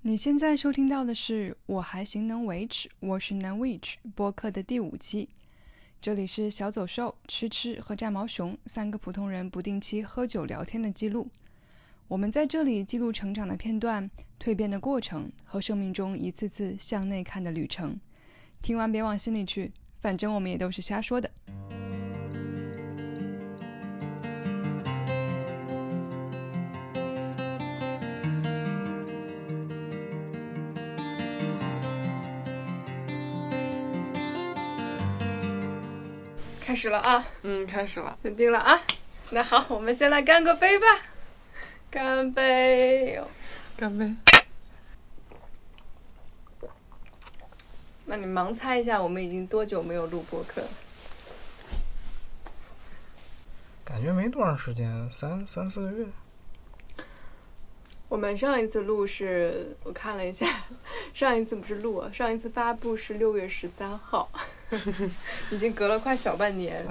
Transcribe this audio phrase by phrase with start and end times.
[0.00, 5.28] 你现在收听到的是《我还行能维持》，我是南 witch 播客的第五期。
[6.00, 11.28] 这里是小走兽、吃吃和炸毛熊三个普通人不定期喝酒聊天的记录。
[12.06, 14.08] 我们在这里记录成长的片段、
[14.40, 17.98] 蜕变的过程和生命中一次次向内看的旅程。
[18.62, 21.28] 听完别往心里去，反正我们也都是瞎说的。
[36.78, 38.16] 始了啊，嗯，开始了。
[38.22, 38.80] 稳定了啊。
[39.30, 40.86] 那好，我们先来干个杯吧，
[41.90, 43.20] 干杯！
[43.76, 44.14] 干杯！
[48.06, 50.68] 那你盲猜一下，我们已经多久没有录播客了？
[53.84, 56.06] 感觉没多长时间，三三四个月。
[58.08, 60.46] 我们上一次录是，我看了一下，
[61.12, 64.30] 上一次不是录啊，上一次发布是六月十三号，
[65.52, 66.86] 已经隔了快小半年。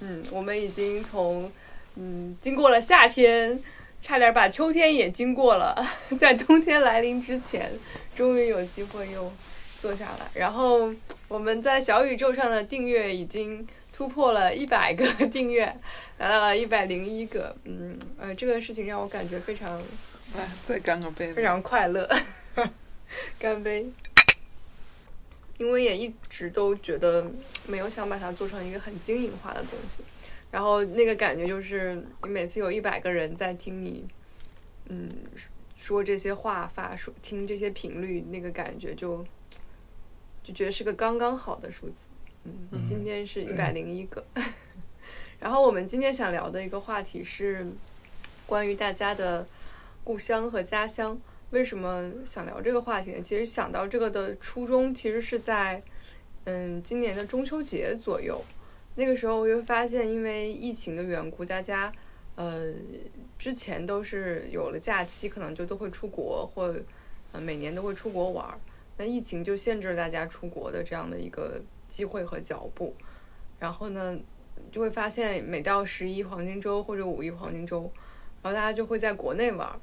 [0.00, 1.50] 嗯，我们已经从
[1.96, 3.60] 嗯经过了夏天，
[4.00, 5.74] 差点把秋天也经过了，
[6.16, 7.68] 在冬天来临之前，
[8.14, 9.32] 终于有机会又
[9.80, 10.30] 坐下来。
[10.34, 10.94] 然后
[11.26, 15.64] 我们在小宇宙上的订阅已经突破了一百个 订阅，
[16.18, 17.56] 来到了一百零一个。
[17.64, 19.82] 嗯，呃，这个事情让我感觉非常。
[20.36, 21.32] 来，再干个杯！
[21.32, 22.08] 非常快乐，
[23.38, 23.90] 干杯！
[25.58, 27.30] 因为也一直都觉得
[27.66, 30.02] 没有想把它做成一个很经营化的东西，
[30.50, 34.06] 然后那个感觉就是你每次有一百个人在听你，
[34.86, 35.10] 嗯，
[35.76, 39.24] 说这些话发说听这些频率，那个感觉就
[40.44, 42.06] 就觉得是个刚刚好的数字。
[42.44, 44.24] 嗯，今天是一百零一个。
[45.40, 47.66] 然后我们今天想聊的一个话题是
[48.46, 49.44] 关于大家的。
[50.10, 51.16] 故乡和家乡，
[51.50, 53.22] 为什么想聊这个话题呢？
[53.22, 55.80] 其实想到这个的初衷，其实是在，
[56.46, 58.44] 嗯，今年的中秋节左右，
[58.96, 61.92] 那个时候我就发现，因为疫情的缘故，大家，
[62.34, 62.72] 呃，
[63.38, 66.74] 之前都是有了假期，可能就都会出国，或，
[67.30, 68.58] 呃，每年都会出国玩儿。
[68.96, 72.92] 那疫情就限制了大家出国的这样的一个机会和脚步。
[73.60, 74.18] 然后呢，
[74.72, 77.82] 就会发现每到十一黄金周或者五一黄金周，
[78.42, 79.78] 然后大家就会在国内玩儿。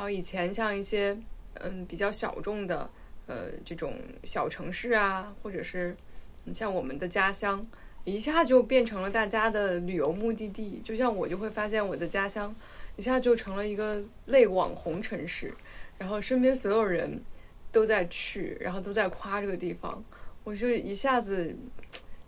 [0.00, 1.14] 然后以前像一些
[1.56, 2.88] 嗯比较小众的
[3.26, 3.92] 呃这种
[4.24, 5.94] 小城市啊，或者是
[6.44, 7.66] 你像我们的家乡，
[8.04, 10.80] 一下就变成了大家的旅游目的地。
[10.82, 12.56] 就像我就会发现我的家乡
[12.96, 15.52] 一下就成了一个类网红城市，
[15.98, 17.20] 然后身边所有人
[17.70, 20.02] 都在去，然后都在夸这个地方，
[20.44, 21.54] 我就一下子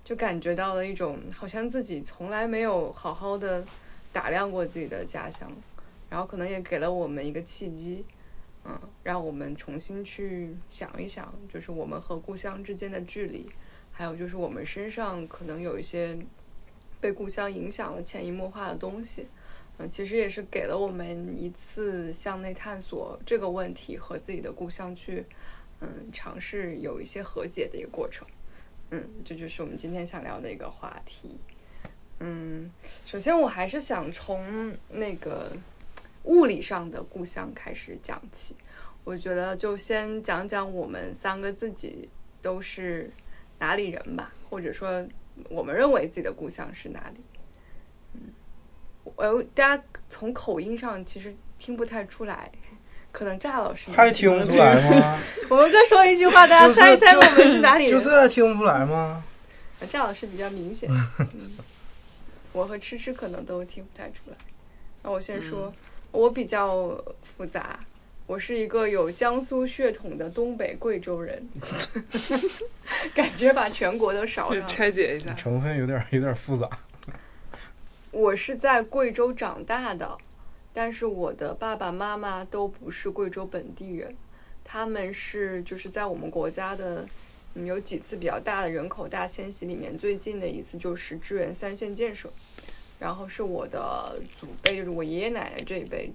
[0.04, 3.65] 就感觉到了一种好像自己从来没有好好的
[4.12, 5.50] 打量过自己的家乡。
[6.12, 8.04] 然后可能也给了我们一个契机，
[8.66, 13.48] 嗯，让我们重新去想一想，就是我们和故乡之间的距离，
[13.90, 16.18] 还有就是我们身上可能有一些
[17.00, 19.26] 被故乡影响了潜移默化的东西，
[19.78, 25.24] 嗯，其实也是给了我们一次向内探索这个问题和自己的故乡去，
[25.80, 28.28] 嗯，尝试有一些和解的一个过程，
[28.90, 31.38] 嗯，这就是我们今天想聊的一个话题，
[32.18, 32.70] 嗯，
[33.06, 35.50] 首先我还是想从那个。
[36.25, 38.55] 物理上的故乡开始讲起，
[39.05, 42.09] 我觉得就先讲讲我们三个自己
[42.41, 43.10] 都是
[43.59, 45.05] 哪里人吧，或者说
[45.49, 47.21] 我们认为自己的故乡是哪里。
[48.15, 48.21] 嗯，
[49.16, 52.53] 我大家从口音上其实听不太出来，
[53.10, 55.19] 可能炸老师还听不出来吗？
[55.50, 58.00] 我们各说一句话，大家猜一猜我们是哪里人？
[58.00, 59.25] 就这听不出来吗？
[59.89, 60.89] 炸老师比较明显，
[62.53, 64.37] 我和吃吃可能都听不太出来。
[65.03, 65.75] 那我先说。
[66.12, 67.80] 我比较复杂，
[68.26, 71.48] 我是一个有江苏血统的东北贵州人，
[73.14, 74.66] 感觉把全国都少了。
[74.66, 76.68] 拆解一下，成分有点有点复杂。
[78.10, 80.18] 我是在贵州长大的，
[80.74, 84.15] 但是我的爸爸妈妈都不是贵州本地人，
[84.62, 87.08] 他们是就是在我们国家的
[87.54, 92.30] 有几次比较大的人口大迁徙里面，最近的一次就是支援三线建设。
[93.03, 96.09] 然后是我的祖辈，就是我爷爷奶奶这一辈，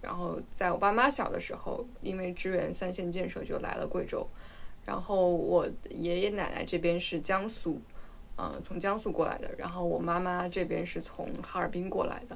[0.00, 4.26] 然后在我爸妈小的时候，因为支援三线建设就来了贵州。
[4.86, 7.78] 然后我爷爷奶奶这边是江苏，
[8.36, 9.50] 呃，从江苏过来的。
[9.58, 12.34] 然后我妈妈这边是从哈尔滨过来的，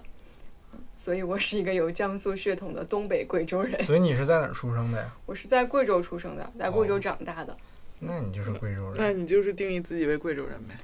[0.94, 3.82] 所以我是一个有江苏血统的东北贵州人。
[3.84, 5.10] 所以你是在哪儿出生的呀？
[5.24, 7.56] 我是在贵州出生的，在贵州长大的。
[8.00, 8.96] 那你就是贵州人。
[8.98, 10.74] 那你就是定义自己为贵州人呗？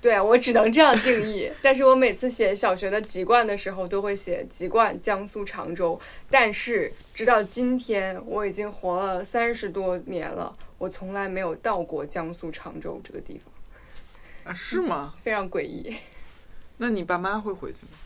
[0.00, 1.50] 对我只能这样定义。
[1.62, 6.00] 但是我每次写小学的籍贯的时候，都会写籍贯江苏常州。
[6.30, 15.14] 但是直到今天，我已经活了三十多年了，我从来没有到过江苏常州这个地方，啊，是吗？
[15.20, 15.94] 非常诡异。
[16.78, 17.98] 那你爸妈会回去吗？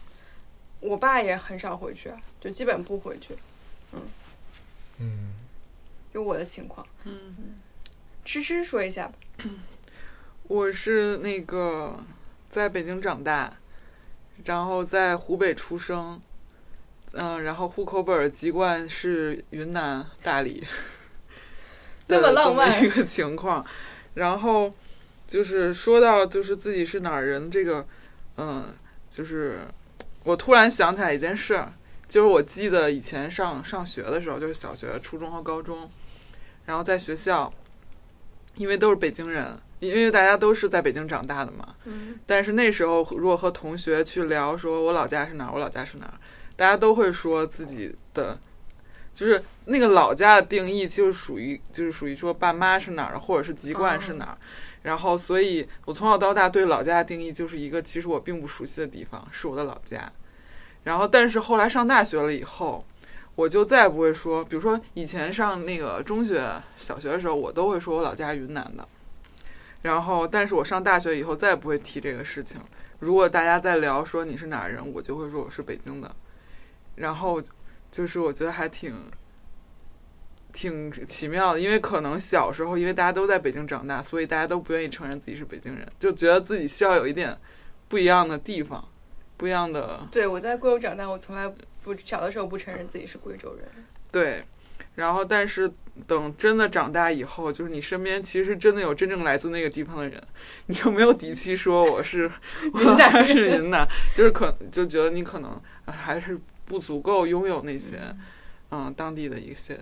[0.81, 3.37] 我爸也很少回去，就基本不回去。
[3.93, 4.01] 嗯
[4.99, 5.33] 嗯，
[6.13, 7.55] 就我的情况，嗯，
[8.25, 9.15] 吃吃说一下吧。
[10.47, 11.99] 我是那个
[12.51, 13.57] 在北京长大，
[14.45, 16.21] 然后在湖北出生，
[17.13, 20.63] 嗯，然后户口本籍贯是云南大理
[22.09, 23.65] 那么浪漫一个情况。
[24.15, 24.73] 然后
[25.27, 27.87] 就是说到就是自己是哪儿人这个，
[28.37, 28.73] 嗯，
[29.09, 29.61] 就是
[30.25, 31.73] 我突然想起来一件事儿，
[32.07, 35.91] 就是我记得以前上上学的时候，就是小学、初中和高中，
[36.67, 37.53] 然后在学校，
[38.57, 46.15] 因为都是北京人，因为大家都是在北京长大的嘛，嗯但是那时候如果和同学去聊，说我老家是哪儿，我老家是哪儿，
[46.57, 48.39] 大家都会说自己的，
[49.13, 54.39] 就是那个老家的定义，就是属于就是属于说爸妈是哪儿的，或者是籍贯是哪儿。
[54.83, 60.13] 然后，所以我从小到大对老家的定义就是一个其实我并不熟悉的地方，是我的老家。
[60.83, 62.85] 然后，但是后来上大学了以后，
[63.35, 66.47] 我就再也不会说，比如说以前上那个中学、
[66.77, 68.87] 小学的时候，我都会说我老家是云南的。
[69.85, 72.59] 然后，但是我上大学以后再也不会提这个事情。
[73.01, 76.11] 如果大家在聊说你是哪儿人，我就会说我是北京的。
[76.95, 77.43] 然后
[77.91, 78.95] 就是我觉得还挺
[80.55, 87.39] 挺奇妙的，因为可能小时候因为大家都在北京长大，所以大家都不愿意承认自己是北京人，就觉得自己需要有一点
[87.87, 88.89] 不一样的地方，
[89.37, 91.47] 不一样的对，我在贵州长大，我从来
[91.83, 93.69] 不小的时候不承认自己是贵州人。
[94.11, 94.43] 对。
[94.95, 95.71] 然后，但是
[96.07, 100.23] 等真的长大以后，就是你身边其实真的有真正来自那个地方的人，
[100.67, 102.31] 你就没有底气说我是
[102.75, 108.01] 我云南是云南，就是可就觉得你可能呃还是不足够拥有那些
[108.71, 109.79] 嗯当地的一些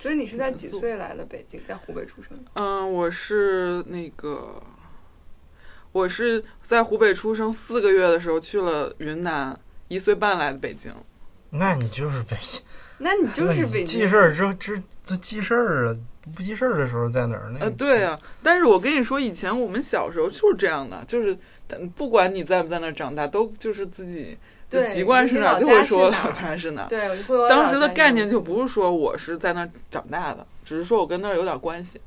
[0.00, 1.60] 所以你是在几岁来的北京？
[1.64, 2.50] 在湖北出生的？
[2.54, 4.62] 嗯，我是那个，
[5.90, 9.58] 我是在湖北出生四个月的时候去了云南，
[9.88, 10.92] 一岁半来的北京。
[11.50, 12.60] 那你就是北京，
[12.98, 15.96] 那你就是记事儿，这这这记事儿啊！
[16.34, 17.58] 不记事儿的时候在哪儿呢？
[17.60, 21.36] 呃，对啊，但是我跟你说，以前我们小时候就是这样的，就是
[21.68, 24.36] 但不管你在不在那儿长大，都就是自己
[24.88, 26.88] 籍贯是哪儿，就会说老家是哪儿。
[26.88, 32.00] 对，我就会当时的概念就不是说我是在那儿长大的，只是说我跟那儿有点关系，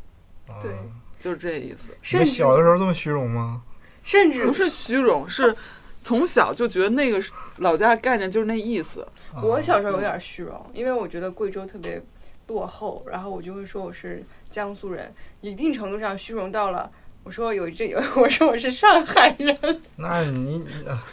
[0.47, 0.71] 啊对
[1.18, 1.94] 就是这意思。
[2.18, 3.62] 你小的时候这么虚荣吗？
[4.03, 5.56] 甚至不是虚荣，是
[6.01, 7.21] 从小就觉得那个
[7.57, 9.01] 老家的概念就是那意思。
[9.33, 12.01] 啊我小时候有点虚荣，因为我觉得贵州特别
[12.47, 16.89] 落后，然后我就会说我是江苏人，一定程度上虚荣到了。
[17.23, 21.03] 我说有这有， 我说我是上海人，那你你啊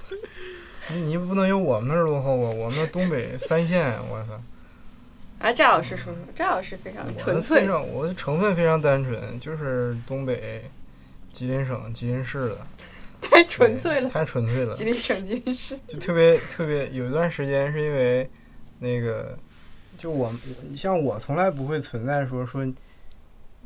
[0.89, 2.51] 你你不能有我们那儿落后啊！
[2.51, 4.41] 我们东北三线，我操！
[5.41, 10.71] 啊，赵老师说说，赵老师非常纯粹非，常，我的成分非常单纯，就是东北
[11.33, 12.59] 吉林省吉林市的，
[13.31, 14.09] 太纯粹了。
[14.11, 18.29] 太纯粹了吉，林省吉林市，就特别特别有一段时间是因为
[18.79, 19.37] 那个，
[19.99, 20.33] 就我
[20.69, 22.67] 你像我从来不会存在说说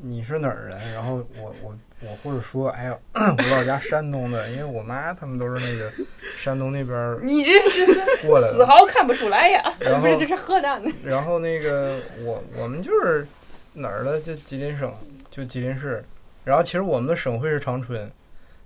[0.02, 5.92] 你是哪儿人，然后我我我或者说哎呀 我老家山东的，因为我妈他们都是那个
[6.38, 9.74] 山东那边儿你这是丝过来的，丝毫看不出来呀！
[9.78, 10.90] 然后不是，这是河南的。
[11.04, 13.26] 然后那个我我们就是
[13.74, 14.92] 哪儿的，就吉林省，
[15.30, 16.02] 就吉林市。
[16.42, 18.10] 然后其实我们的省会是长春，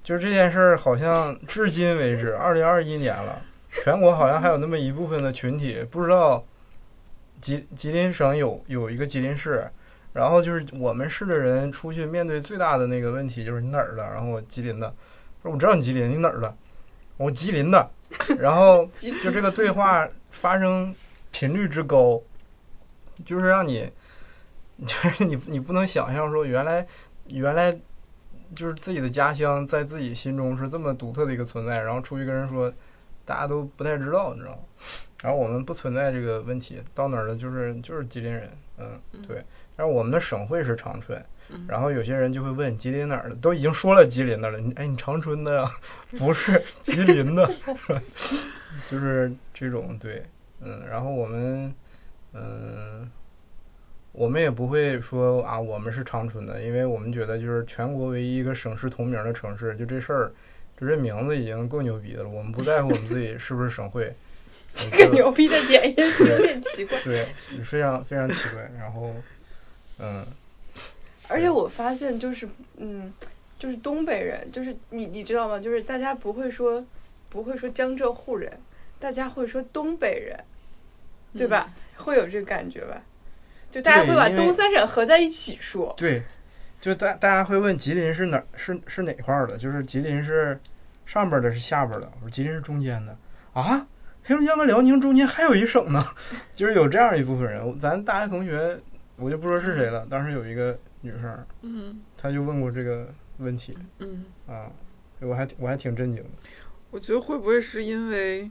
[0.05, 3.43] 就是这件事儿好像至今为止，二零二一年了，
[3.83, 6.45] 全国好像还有那么一部分的群体不知道
[7.41, 9.69] 吉吉林省有有一个吉林市。
[10.13, 14.05] 然后就是我们市的人出去面对最大的那个问题就是你哪儿的？
[14.05, 14.87] 然后我吉林的，
[15.43, 16.57] 我说我知道你吉林，你哪儿的？
[17.17, 17.91] 我吉林的。
[18.39, 20.95] 然后就这个对话发生
[21.33, 22.23] 频率之高，
[23.25, 23.91] 就是让你，
[24.87, 26.87] 就是你你不能想象说原来
[27.27, 27.77] 原来
[28.55, 32.73] 就是自己的家乡在自己心中是这么独特的一个存在，然后出去跟人说，
[33.25, 34.59] 大家都不太知道，你知道吗？
[35.23, 39.43] 然后我们不存在这个问题，到哪儿了就是就是吉林人，嗯，对。
[39.77, 41.19] 但是我们的省会是长春，
[41.49, 45.71] 嗯然后有些人就会问吉林哪儿的，都已经说了吉林的了，你哎你长春的呀？
[46.17, 47.51] 不是吉林的，
[48.89, 50.23] 就是这种对，
[50.61, 51.75] 嗯，然后我们，
[52.35, 53.11] 嗯，
[54.15, 60.33] 我们也不会说啊，我们是长春的，因为我们觉得就是全国唯一一个省市同名的城市，就这事儿，
[60.81, 64.15] 就这名字已经够牛逼的了，我们不在乎我们自己是不是省会，
[64.93, 66.97] 这个牛逼的点也有点奇怪。
[67.03, 67.27] 对，
[67.65, 69.13] 非常非常奇怪，然后，
[69.99, 70.25] 嗯，
[71.27, 73.13] 而且我发现，就是嗯，
[73.59, 75.59] 就是东北人，就是你你知道吗？
[75.59, 76.87] 就是大家不会说
[77.29, 78.61] 不会说江浙沪人，
[79.01, 80.39] 大家会说东北人，
[81.37, 81.75] 对吧？
[81.97, 83.03] 会有这个感觉吧？
[83.75, 85.93] 就大家会把东三省合在一起说。
[85.97, 86.23] 对，
[86.81, 89.59] 就大大家会问吉林是哪儿是是哪块儿的？
[89.59, 90.57] 就是吉林是
[91.05, 92.09] 上边儿的，是下边儿的？
[92.21, 93.19] 我说吉林是中间的
[93.53, 93.85] 啊。
[94.23, 96.05] 黑龙江跟辽宁中间还有一省呢，
[96.55, 97.77] 就是有这样一部分人。
[97.81, 98.79] 咱大学同学，
[99.17, 104.71] 我就不说是谁了，当时有一个女生，嗯她就问过这个问题嗯，啊，
[105.21, 106.31] 我还我还挺震惊的。
[106.93, 108.49] 我觉得会不会是因为，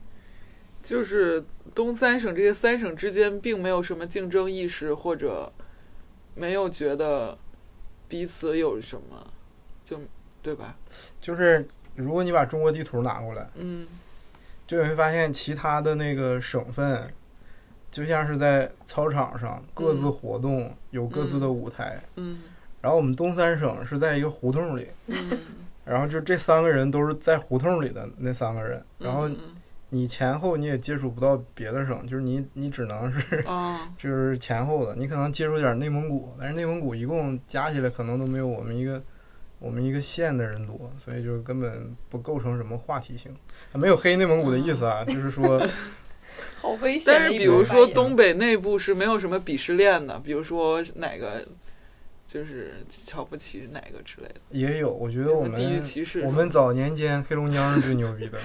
[0.83, 5.51] 就是东三省这些三省之间并没有什么竞争意识，或者
[6.35, 7.35] 没有觉得
[8.07, 9.25] 彼此有什么，
[9.83, 9.97] 就
[10.41, 10.75] 对吧？
[11.21, 13.87] 就是如果你把中国地图拿过来，嗯
[14.67, 17.13] 就你会发现其他的那个省份，
[17.89, 22.01] 就像是在操场上各自活动，有各自的舞台。
[22.17, 22.41] 嗯
[22.81, 25.39] 然后我们东三省是在一个胡同里，嗯，
[25.85, 28.83] 然后就这三个人都是在胡同里的那三个人。
[28.99, 29.37] 然后嗯
[29.93, 38.99] 你前后你也接触不到别的省，就是你你只能是啊， 就是前后的，你可能接触点内蒙古，但是内蒙古一共加起来可能都没有我们一个
[39.59, 43.31] 我们一个县的人多，所以就根本不构成什么话题性。
[43.73, 45.61] 没有黑内蒙古的意思啊，就是说。
[46.57, 51.45] 好危险但是比如说东北内部是没有什么鄙视链的，比如说哪个
[52.25, 56.21] 就是瞧不起哪个之类的，也有，我觉得我们地域歧视。
[56.21, 58.39] 我们早年间黑龙江是最牛逼的，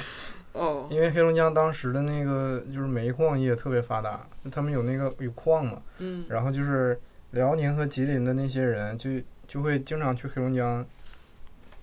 [0.59, 6.27] 哦，因为黑龙江当时的那个就是煤矿业特别发达，他们有那个有矿嘛，嗯。
[6.29, 7.01] 然后就是
[7.31, 9.11] 辽宁和吉林的那些人就
[9.47, 10.85] 就会经常去黑龙江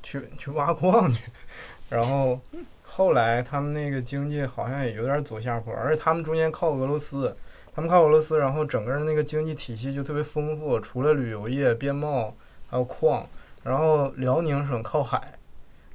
[0.03, 1.23] 去去挖矿去，
[1.89, 2.39] 然后
[2.83, 7.35] 后来他们那个经济好像也有点走下坡，而且他们中间靠俄罗斯，
[7.73, 12.35] 他们靠俄罗斯，然后整个那个经济体系就特别丰富，除了旅游业、边贸
[12.69, 13.27] 还有矿，
[13.63, 15.33] 然后辽宁省靠海，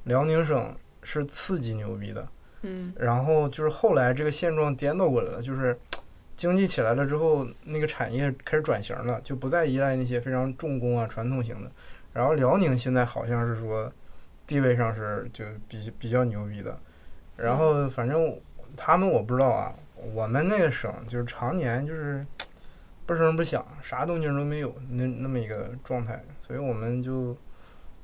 [0.03, 2.27] 辽宁省是次级牛逼的，
[2.61, 2.93] 嗯。
[2.97, 5.77] 然后就是后来这个现状颠倒过来了，就是
[6.35, 11.71] 经济起来了之后，那个产业开始转型了，就不再依赖那些非常重工啊、传统型的。
[12.13, 13.91] 然后辽宁现在好像是说
[14.47, 16.77] 地位上是就比比较牛逼的，
[17.37, 18.37] 然后反正
[18.75, 19.73] 他们我不知道啊，
[20.13, 22.25] 我们那个省就是常年就是
[23.05, 27.37] 不声不响，啥动静都没有那那么一个状态，所以我们就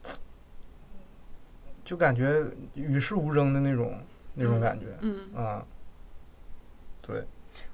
[1.83, 2.43] 就感觉
[2.75, 3.97] 与世无争的那种
[4.37, 4.85] 那种感觉。
[5.01, 5.65] 嗯啊，
[7.01, 7.23] 对，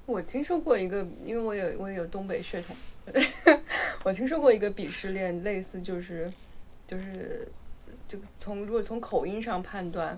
[0.06, 2.76] 我听说过一个，因为我有我也有东北血统，
[4.04, 6.32] 我听说过一个鄙视链，类似就是
[6.88, 7.48] 就是
[8.08, 10.18] 就从如果从口音上判断，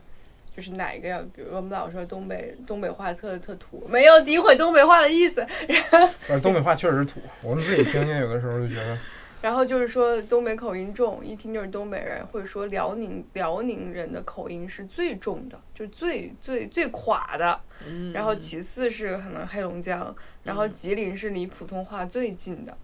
[0.56, 5.46] 就是哪一个要，比如说我们老说东北东北话特特土，没有诋毁东北话的意思，
[6.30, 8.98] 呃，东北话确实土，我们自己听听，有的时候就觉得，
[9.46, 17.62] 然后就是说东北口音重，一听就是东北人，或者说辽宁辽宁人的口音是最重的，就是最最最垮的。
[17.86, 22.75] 嗯，然后其次是可能黑龙江，然后吉林是离普通话最近的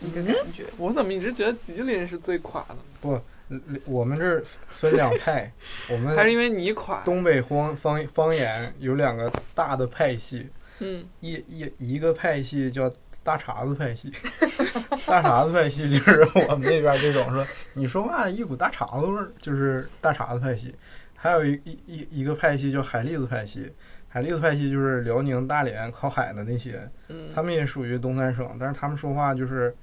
[0.00, 0.64] 一个感觉。
[0.78, 2.74] 我怎么一直觉得吉林是最垮的
[3.10, 3.22] 呢？
[3.50, 5.52] 呃我们这儿分两派，
[5.90, 7.02] 我们还是因为你垮？
[7.04, 10.48] 东北方方方言有两个大的派系，
[10.78, 12.90] 嗯一一一个派系叫
[13.28, 14.10] 大碴子派系，
[15.06, 20.74] 大碴子派系就是我们那边这种说你说话一股大碴子味儿，就是大碴子派系。
[21.14, 23.70] 还有一一一一个派系叫海蛎子派系，
[24.08, 29.74] 海蛎子派系就是辽宁大连靠海的那些，嗯，他们也属于东三省，但是他们说话就是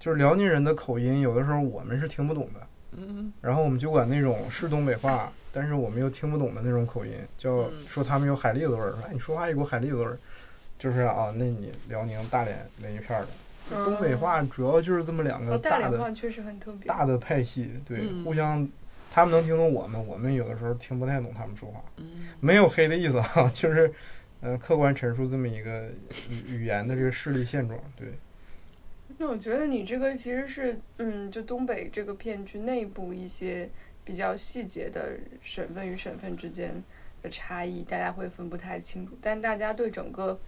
[0.00, 2.60] 就是辽宁人的口音，有的时候我们是听不懂的。
[2.92, 10.18] 嗯然后我们就管那种是东北话，但是我们又听不懂的那种口音，叫嗯说他们有海蛎子味儿，说哎你说话一股海蛎子味儿，
[10.78, 13.28] 就是啊，那你辽宁大连那一片儿的
[13.70, 16.86] 嗯东北话主要就是这么两哦，个大的大连话确实很特别。
[16.86, 18.66] 大的派系，对，嗯互相
[19.10, 23.92] 他们能听懂我们，我们有的时候听不太懂他们说话，嗯没有黑的意思啊， 就是
[24.40, 25.88] 呃客观陈述这么一个
[26.30, 28.08] 语语言的这个势力现状，对。
[29.20, 33.68] 那我觉得你这个其实是，嗯，就东北这个片区内部一些
[34.04, 35.10] 比较细节的
[35.42, 36.72] 省份与省份之间
[37.20, 39.18] 的差异，大家会分不太清楚。
[39.20, 40.38] 但大家对整个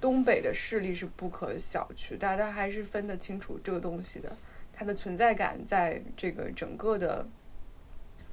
[0.00, 4.36] 东北的势力是不可小觑，大家还是分得清楚这个东西的。
[4.72, 7.26] 它的存在感在这个整个的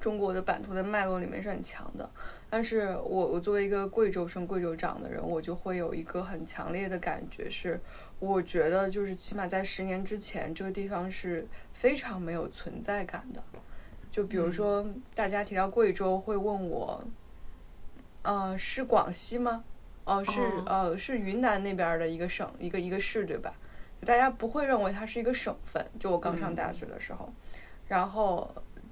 [0.00, 2.08] 中国的版图的脉络里面是很强的。
[2.48, 7.80] 但是我我作为一个贵州生贵州长的人，我就会有一个很强烈的感觉是。
[8.18, 13.42] 我觉得就是起码在十年之前，这个地方是非常没有存在感的。
[14.10, 17.04] 就比如说，大家提到贵州，会问我，
[18.22, 19.64] 呃，是广西吗？
[20.06, 23.52] 哦，是哦呃，是云南那边的一个省，一个一个市，对吧？
[24.04, 25.84] 大家不会认为它是一个省份。
[26.00, 27.30] 就我刚上大学的时候，
[27.88, 28.48] 然后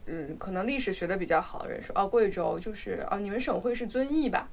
[0.06, 4.48] 嗯，可能历史学的比较好的人说，哦，贵州就是哦，你们省会是遵义吧？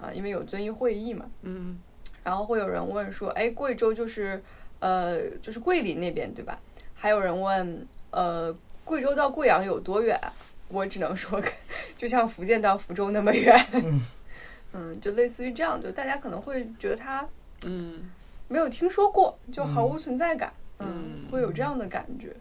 [0.00, 1.26] 啊，因为有遵义会议嘛。
[1.42, 1.78] 嗯
[2.22, 4.42] 然后会有人问说，哎，贵州就是
[4.80, 6.58] 呃，就是桂林那边对吧？
[6.94, 10.32] 还有人问，呃，贵州到贵阳有多远啊？
[10.68, 11.40] 我只能说，
[11.96, 13.56] 就像福建到福州那么远。
[13.74, 14.00] 嗯，
[15.00, 17.28] 就类似于这样，就大家可能会觉得他
[17.64, 18.10] 嗯
[18.48, 20.52] 没有听说过，就毫无存在感。
[20.78, 22.36] 嗯会有这样的感觉。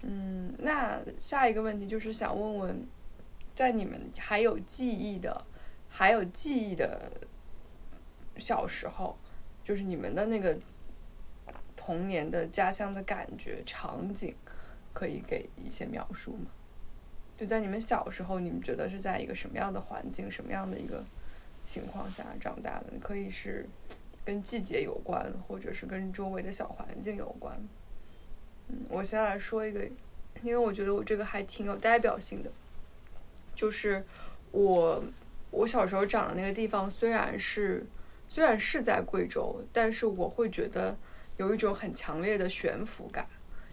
[0.00, 2.86] 嗯，那下一个问题就是想问问，
[3.54, 5.44] 在你们还有记忆的、
[5.88, 7.12] 还有记忆的
[8.38, 9.16] 小时候，
[9.64, 10.56] 就是你们的那个
[11.76, 14.34] 童年的家乡的感觉、场景，
[14.92, 16.46] 可以给一些描述吗？
[17.38, 21.04] 就在你们小时候，你们觉得是在一个什么样的环境、什么样的一个
[21.62, 22.86] 情况下长大的？
[22.92, 23.64] 你可以是
[24.24, 27.56] 跟季节有关，或者是跟周围的小环境有关。
[28.66, 29.84] 嗯，我先来说一个，
[30.42, 32.50] 因为我觉得我这个还挺有代表性的，
[33.54, 34.04] 就是
[34.50, 35.02] 我
[35.52, 37.86] 我小时候长的那个地方，虽然是
[38.28, 40.98] 虽然是在贵州，但是我会觉得
[41.36, 43.24] 有一种很强烈的悬浮感，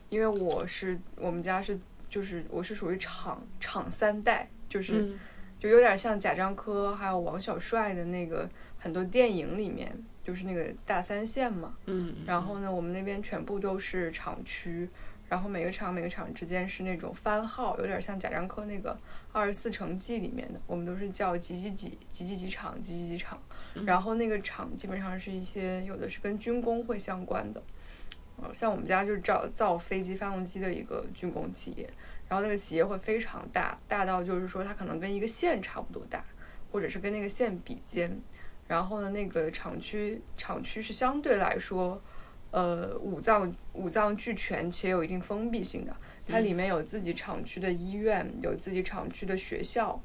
[0.09, 1.79] 因为我是我们家是
[2.15, 5.01] 就是我是属于厂厂三代，就是。
[5.01, 5.19] 嗯
[5.57, 9.91] 就有点像贾樟柯还有王小帅的那个很多电影里面，
[10.23, 11.75] 就是那个大三线嘛。
[11.85, 14.87] 嗯，然后呢，我们那边全部都是厂区，
[15.27, 18.91] 然后每个厂每个厂之间是那种番号，有点像贾樟柯那个
[19.31, 23.39] 《二十四城记》里面的，我们都是叫几几几几几几厂几几几厂。
[23.85, 27.63] 然后那个厂基本上是一些有的是跟军工会相关的，
[28.41, 31.89] 呃，像我们家就是造造飞机发动机的一个军工企业。
[32.27, 36.25] 然后那个企业会非常大，大到就是说它可能跟一个县差不多大，
[36.71, 38.19] 或者是跟那个县比肩。
[38.67, 42.01] 然后呢，那个厂区厂区是相对来说，
[42.49, 45.95] 呃，五脏五脏俱全且有一定封闭性的。
[46.27, 50.01] 它里面有自己厂区的医院，有自己厂区的学校，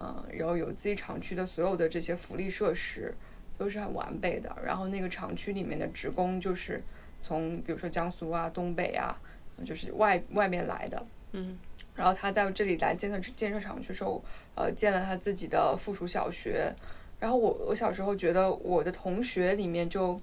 [0.00, 3.14] 嗯、然后有自己厂区的所有的这些福利设施
[3.56, 4.52] 都是很完备的。
[4.64, 6.82] 然后那个厂区里面的职工就是
[7.20, 9.16] 从比如说江苏啊、东北啊，
[9.64, 11.06] 就是外外面来的。
[11.32, 11.58] 嗯，
[11.94, 14.22] 然后他在这里来建设建设厂区的时候，
[14.54, 16.74] 呃，建了他自己的附属小学。
[17.20, 20.18] 然后我我小时候觉得我的同学里面就，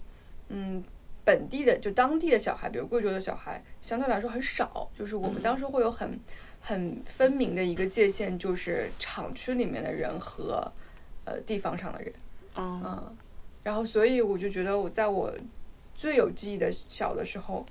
[0.49, 0.83] 嗯，
[1.23, 4.89] 本地的就当地的小孩，比如贵州的小孩，相对来说很少。
[4.97, 6.19] 就是我们当时会有很
[6.59, 10.69] 很分明的一个界限，就是厂区里面的人和
[11.23, 12.11] 呃地方上的人。
[12.55, 13.15] 哦，嗯，
[13.61, 15.31] 然后所以我就觉得我在我
[15.97, 17.65] 最有记忆的小的时候，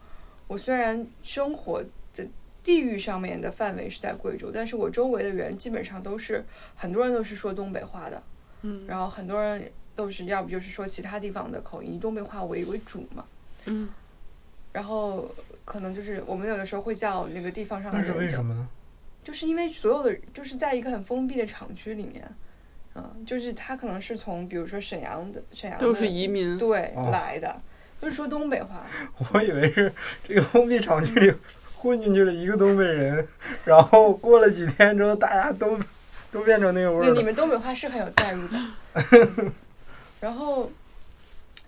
[0.46, 2.26] 我虽然生活的
[2.62, 8.22] 地域上面的范围是在贵州，但是我周围的人基本上都是很多人都是说东北话的，
[8.62, 8.84] 嗯。
[8.86, 13.24] 然后很多人都是要不就是说其他地方的口音，以东北话为为主嘛，
[13.64, 13.88] 嗯。
[14.72, 15.30] 然后
[15.64, 18.68] 可能就是我们有的时候会叫那个地方上的人为什么呢？
[19.24, 22.28] 就是因为所有的就是在一个很封闭的厂区里面，
[22.94, 26.58] 嗯，就是他可能是从比如说沈阳的沈阳的都是移民。
[26.58, 27.08] 对、哦。
[27.10, 27.60] 来的，
[28.00, 28.85] 都是说东北话。
[29.32, 29.92] 我以为是
[30.26, 31.32] 这个封闭厂区里
[31.76, 33.26] 混进去了一个东北人，
[33.64, 35.78] 然后过了几天之后，大家都
[36.32, 37.16] 都变成那个味对，儿了。
[37.16, 38.72] 你们东北话是很有代入感。
[40.20, 40.70] 然后，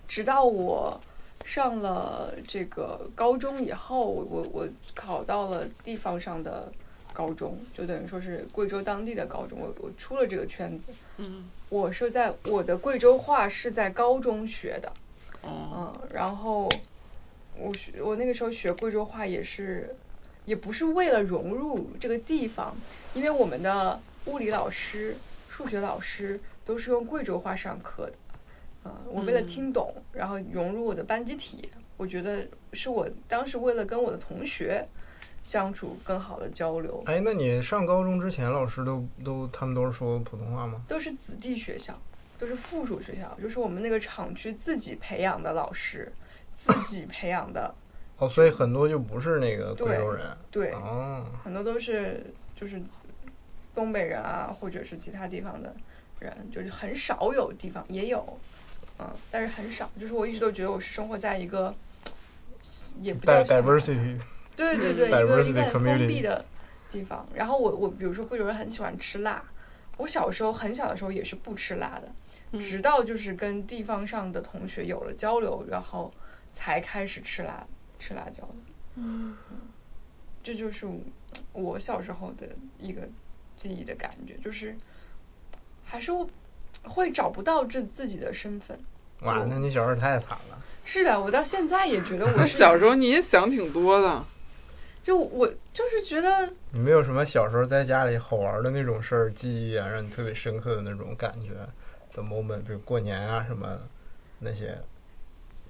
[0.07, 0.99] 直到我
[1.45, 6.71] 上了这个高中以后，我我我考到了地方上的
[7.13, 9.59] 高中，就等于说是贵州当地的高中。
[9.59, 10.85] 我我出了这个圈子，
[11.17, 14.91] 嗯我是在我的贵州话是在高中学的。
[15.41, 16.67] 哦，嗯，然后
[17.57, 19.95] 我学我那个时候学贵州话也是，
[20.45, 22.75] 也不是为了融入这个地方，
[23.13, 25.15] 因为我们的物理老师、
[25.47, 28.13] 数学老师都是用贵州话上课的。
[28.85, 34.87] 嗯，我为了嗯听懂，然后融入我的班集体，我觉得是我当时为了跟我的同学
[35.43, 40.81] 相处更好的交流，哎，那你上高中之前，老师都都他们都是说普通话吗？
[40.87, 41.93] 都是子弟学校，
[42.39, 46.09] 都是附属学校，就是我们那个厂区自己培养的老师，
[46.55, 47.75] 自己培养的，
[48.17, 50.25] 哦，所以很多就不是那个贵州人。
[50.49, 52.25] 对，哦，很多都是
[52.55, 52.81] 就是
[53.75, 55.75] 东北人啊，或者是其他地方的
[56.19, 58.39] 人，就是很少有地方也有，
[58.99, 59.91] 嗯，但是很少。
[59.99, 61.75] 就是我一直都觉得我是生活在一个
[63.01, 64.17] 也不叫 diversity，
[64.55, 66.45] 对对对，一个一个很封闭的
[66.89, 67.27] 地方。
[67.33, 69.43] 然后我我比如说贵州人很喜欢吃辣，
[69.97, 72.13] 我小时候很小的时候也是不吃辣的，嗯
[72.57, 76.11] 直到就是跟地方上的同学有了交流，然后
[76.53, 77.65] 才开始吃辣
[77.99, 78.55] 吃辣椒的。
[78.95, 79.35] 嗯
[80.41, 80.87] 这就是
[81.53, 82.47] 我小时候的
[82.79, 83.01] 一个
[83.57, 84.75] 记忆的感觉，就是
[85.83, 86.11] 还是
[86.83, 88.79] 会找不到这自己的身份。
[89.21, 90.63] 哇，那你小时候太惨了。
[90.85, 94.25] 是的，我到现在也觉得我 小时候你也想挺多的。
[95.03, 101.49] 就我就是觉得，你没有什么小时候在家里好玩的那种事儿记忆啊，让你特别深刻的那种感觉
[102.21, 103.79] 的 moment，比如过年啊什么
[104.39, 104.77] 那些，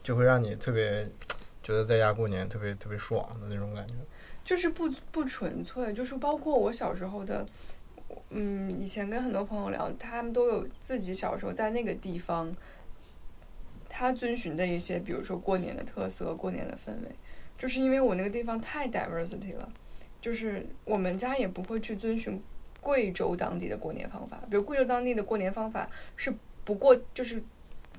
[0.02, 1.08] 就会让你特别
[1.62, 3.94] 觉得在家过年特别特别爽的那种感觉。
[4.44, 7.46] 就是不不纯粹，就是包括我小时候的，
[8.32, 12.52] 嗯，以前跟很多朋友聊，他们都有自己小时候在那个地方，
[13.88, 17.16] 他遵循的一些，比如说过年的特色、过年的氛围，
[17.60, 19.72] 就是因为我那个地方太 diversity 了，
[20.20, 22.42] 就是我们家也不会去遵循
[22.82, 27.42] 贵州当地的过年方法，比如贵州当地的过年方法是不过就是，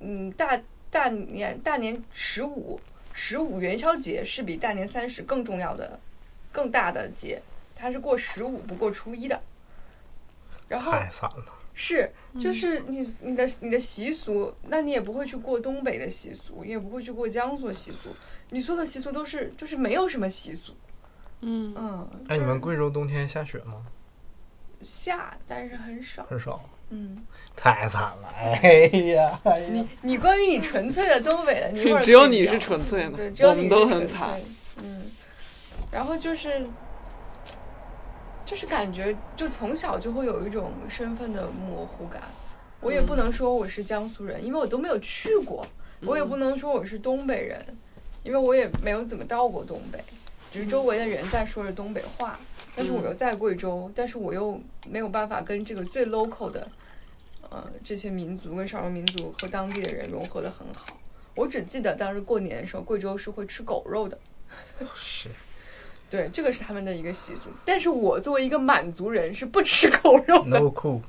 [0.00, 2.80] 嗯，大大年大年十五。
[3.12, 5.98] 十五元宵节是比大年三十更重要的
[6.52, 7.42] 更大的节，
[7.74, 9.38] 它是过十五不过初一的。
[10.68, 12.08] 然后太烦了，是
[12.40, 18.10] 就是你你的你的习俗，那你也不会去过东北的习俗，你也不会去过江苏的习俗，
[18.48, 20.72] 你所有的习俗都是就是没有什么习俗。
[21.40, 23.84] 嗯，嗯，哎，你们贵州冬天下雪吗？
[24.82, 26.24] 下，但是很少。
[26.28, 27.16] 很少，嗯，
[27.56, 28.34] 太惨了。
[28.36, 34.28] 哎呀，哎呀你你关于你纯粹的东北的，你一会儿 只有你是纯粹的对，只有你我们都很惨。
[34.82, 35.02] 嗯，
[35.90, 36.66] 然后就是，
[38.46, 42.22] 就是感觉就从小就会有一种身份的模糊感。
[42.80, 45.62] 我也不能说我是江苏人，因为我都没有去过；
[46.00, 47.62] 我也不能说我是东北人，
[48.22, 50.02] 因为我也没有怎么到过东北。
[50.52, 52.38] 只是周围的人在说着东北话，
[52.74, 56.68] 但是我又在贵州，但是我又没有办法跟这个最 local 的，
[57.48, 60.96] 呃，这些民族跟少数民族和当地的人融合的很好。
[61.36, 64.18] 我只记得当时过年的时候，贵州是会吃狗肉的，
[64.94, 65.28] 是
[66.10, 67.50] 对，这个是他们的一个习俗。
[67.64, 71.00] 但是我作为一个满族人是不吃狗肉的，no cool，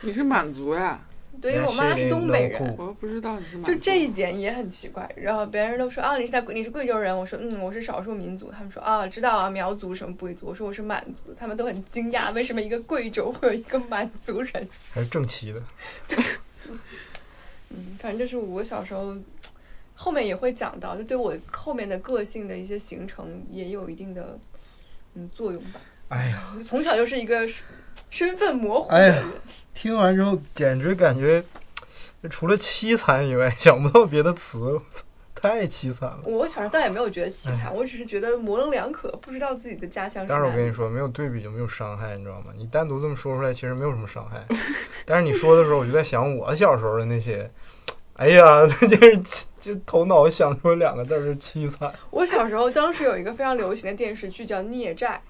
[0.00, 0.98] 你是满族呀？
[1.40, 3.72] 对，因为我妈是东北人，我又不知道你是满族。
[3.72, 5.10] 就这一点也很奇怪。
[5.16, 8.52] 然后别人都说啊，你是在你是贵州人，我说嗯，我是少数民族。
[8.52, 14.68] 他们说啊，知道啊，苗族什么贵族，我说我是满族，他们都很惊讶，为什么一个贵州会有一个满族人？
[14.92, 15.60] 还是正旗的。
[16.06, 16.22] 对
[17.70, 19.16] 嗯，反正就是我小时候，
[19.94, 24.38] 后面也会讲到，就对我后面的个性的一些形成也有一定的
[25.14, 25.80] 嗯作用吧。
[26.08, 27.48] 哎呀，从小就是一个
[28.10, 29.24] 身份模糊的人，
[29.74, 31.42] 听完之后简直感觉
[32.30, 34.80] 除了凄惨以外， 想不到别的词，
[35.34, 36.20] 太凄惨了。
[36.24, 40.28] 我小时候倒也没有觉得凄惨，我只是觉得模棱两可，不知道自己的家乡是。
[40.28, 42.52] 但是我跟你说，没有对比就没有伤害，你知道吗？
[42.56, 44.44] 你单独这么说出来，其实没有什么伤害。
[45.04, 47.50] 但是你说的时候，我就在想我小时候的那些，
[48.18, 48.44] 哎呀，
[48.80, 49.18] 那就是
[49.58, 51.92] 就头脑想出了两个字儿，是凄惨。
[52.10, 55.20] 我小时候当时有一个非常流行的电视剧叫《孽债》，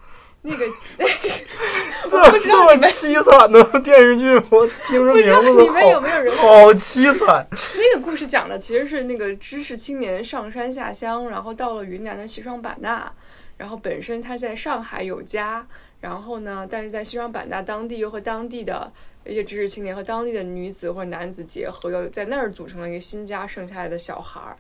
[0.45, 0.67] 那个
[2.11, 5.45] 我不知这这么凄惨的电视剧，我听着你们
[5.89, 7.47] 有都没有人好好凄惨。
[7.77, 13.11] 那个故事讲的其实是那个知识青年上山下乡，然后到了云南的西双版纳，
[13.57, 15.65] 然后本身他在上海有家，
[16.01, 18.93] 然后呢，但是在西双版纳当地又和当地的
[19.25, 24.57] 一些知识青年和当地的女子或者男子结合，又在那儿组成了一个新家，生下来的小孩儿。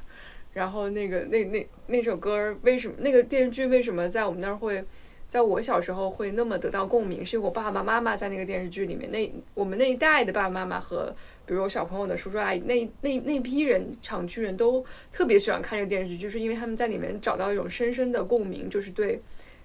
[0.52, 4.84] 然后那个那那那首歌儿为什么那个电视剧为什么在我们那儿会？
[5.32, 11.06] 在我小时候会那么得到共鸣，是因为我爸爸妈妈在那个电视剧里面，那我们那一代的爸爸妈妈和
[11.46, 19.18] 比如我小朋友的叔叔阿姨，那那那批人厂区人都特别喜欢看这个电视剧，就是因为他们在里面找到一种深深的共鸣，就是对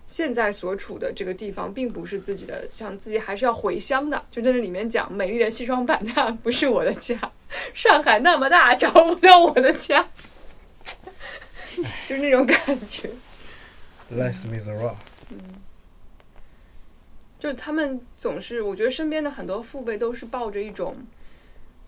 [0.07, 4.23] 现在所处的这个地方并不是自己的，像自己还是要回乡的。
[4.31, 7.19] 就在那里面讲，美丽的西双版纳不是我的家，
[7.73, 10.07] 上海那么大找不到我的家，
[12.07, 12.57] 就是那种感
[12.89, 13.09] 觉。
[14.15, 14.95] Les Miserables，
[17.47, 20.97] 就他们总是，我觉得身边的很多父辈都是抱着一种，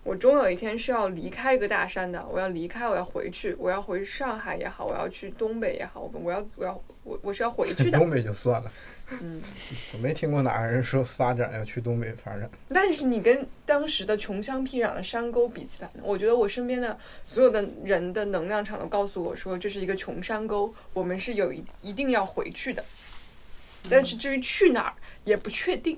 [0.02, 7.98] 我终有一天是要离开一个大山的，我要离开，我要回去，我要回上海也好，我要去东北也好，我要我要我我是要回去的。
[8.00, 8.72] 东北就算了，
[9.20, 9.42] 嗯，
[9.92, 12.48] 我没听过哪个人说发展要去东北发展。
[12.70, 22.82] 但是你跟当时的穷乡僻壤的山沟比起来，我觉得我身边的所有的人的能量场都告诉我说，这是一个穷山沟，我们是有一一定要回去的。
[23.88, 24.92] 但是至于去哪儿
[25.24, 25.96] 也不确定。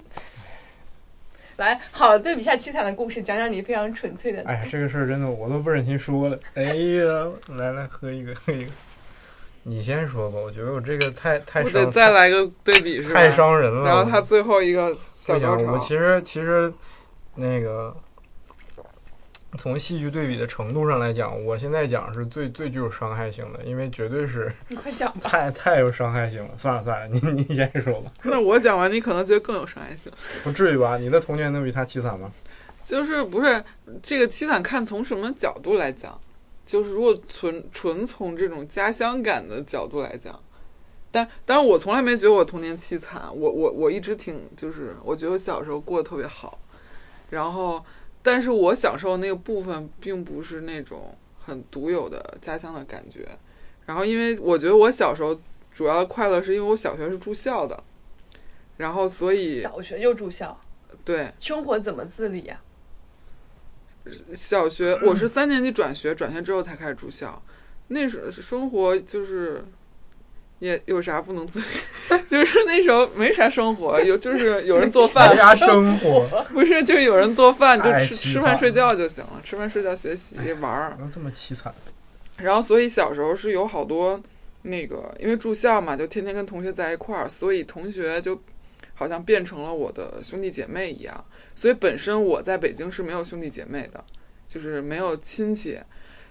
[1.57, 4.43] 来，好，对比一下凄惨的故事，讲讲你非常纯粹的。
[4.45, 6.39] 哎呀，这个事儿真的我都不忍心说了。
[6.55, 8.71] 哎呀，来来喝一个，喝一个。
[9.65, 13.15] 你先说吧，我觉得我这个太太我伤，得再来个对比是吧？
[13.15, 13.87] 太伤人了。
[13.87, 16.73] 然后他最后一个小高潮，我其实其实
[17.37, 17.95] 那个
[19.59, 25.29] 从戏剧对比的程度上来讲，我现在讲是最最具有伤害性的，因为绝对是你快讲吧。
[25.29, 26.51] 太太有伤害性了。
[26.57, 30.11] 算了算了，你你先说吧，那我讲完，你可能觉得更有伤害性。
[30.43, 30.97] 不至于吧？
[30.97, 32.33] 你的童年能比他凄惨吗？
[32.83, 33.63] 就是不是
[34.03, 36.19] 这个凄惨看从什么角度来讲？
[36.65, 40.41] 就是如果纯纯从这种家乡感的角度来讲，
[41.11, 46.59] 但但是我从来没觉得我童年凄惨，我我我一直挺就是我觉得我小时候过得特别好，
[47.29, 47.85] 然后
[48.23, 53.29] 但是我享受那个部分并不是那种很独有的家乡的感觉，
[53.85, 55.39] 然后因为我觉得我小时候
[55.75, 57.83] 主要的快乐是因为我小学是住校的，
[58.77, 60.57] 然后所以小学就住校，
[61.05, 61.33] 对。
[61.41, 62.61] 生活怎么自理呀、
[64.35, 67.43] 小学我是三年级转学，转学之后才开始住校。
[67.89, 69.65] 那时候生活就是
[70.63, 71.67] 也有啥不能自理，
[72.31, 80.97] 就是那时候没啥生活，有就是有人做饭没，啥生活，不是就是有人做饭就吃吃饭睡觉就行了，吃饭睡觉学习玩儿。
[81.01, 81.75] 能这么凄惨？
[82.39, 84.23] 然后所以小时候是有好多
[84.63, 88.41] 那个，因为住校嘛，就天天跟同学在一块儿，所以同学就
[88.95, 91.25] 好像变成了我的兄弟姐妹一样。
[91.57, 94.05] 所以本身我在北京是没有兄弟姐妹的，
[94.47, 95.77] 就是没有亲戚。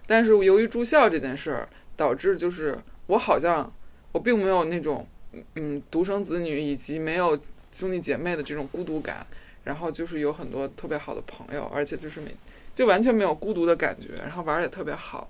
[0.07, 1.67] 但是由于住校这件事儿，
[1.97, 3.69] 导致就是我好像
[4.11, 5.07] 我并没有那种
[5.55, 7.37] 嗯独生子女以及没有
[7.71, 9.25] 兄弟姐妹的这种孤独感，
[9.63, 12.35] 然后就是有很多特别好的朋友，而且就是每
[12.73, 15.29] 就完全没有孤独的感觉，然后玩儿也特别好，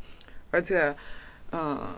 [0.49, 0.95] 而且
[1.51, 1.95] 嗯，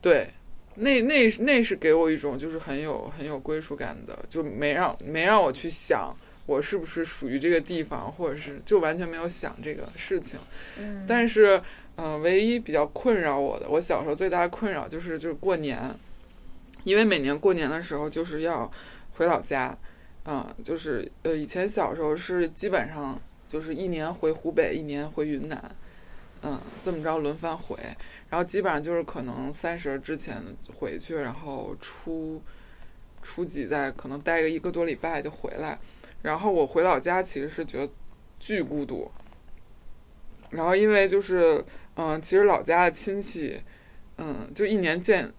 [0.00, 0.28] 对，
[0.76, 6.14] 那那那是给我一种就是很有很有归属感的，就没让没让我去想
[6.46, 10.40] 我是不是属于这个地方，或者是就完全没有想这个事情。
[10.78, 11.62] 嗯，但是，
[11.96, 15.78] 嗯、唯一比较困扰我的，我小时候最大的困扰就是就是过年，
[16.84, 18.70] 因为每年过年的时候就是要
[19.14, 19.76] 回老家，
[20.24, 25.76] 嗯、就是呃以前小时候是基本上就是一年回湖北，一年回云南，
[26.42, 27.76] 嗯，这么着轮番回，
[28.30, 30.42] 然后基本上就是可能三十之前
[30.74, 32.40] 回去，然后初
[33.22, 35.78] 初几再可能待个一个多礼拜就回来，
[36.22, 37.92] 然后我回老家其实是觉得
[38.40, 39.10] 巨孤独。
[40.50, 41.64] 然后因为就是，
[41.96, 43.60] 嗯、其实老家的亲戚，
[44.18, 45.32] 嗯，就一年见，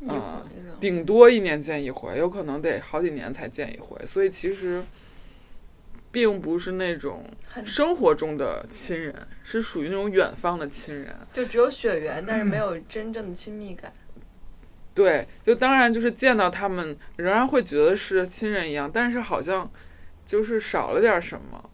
[0.00, 4.82] 一会儿那种顶多一年见一回，有可能得好几年才见一回，所以其实
[6.12, 7.24] 并不是那种
[7.64, 11.14] 生活中的亲人，是属于那种远方的亲人。
[11.32, 13.92] 就只有血缘，但是没有真正的亲密感。
[14.94, 19.70] 对，就当然就是见到他们，仍然会觉得是亲人一样，但是好像
[20.24, 21.65] 就是少了点什么，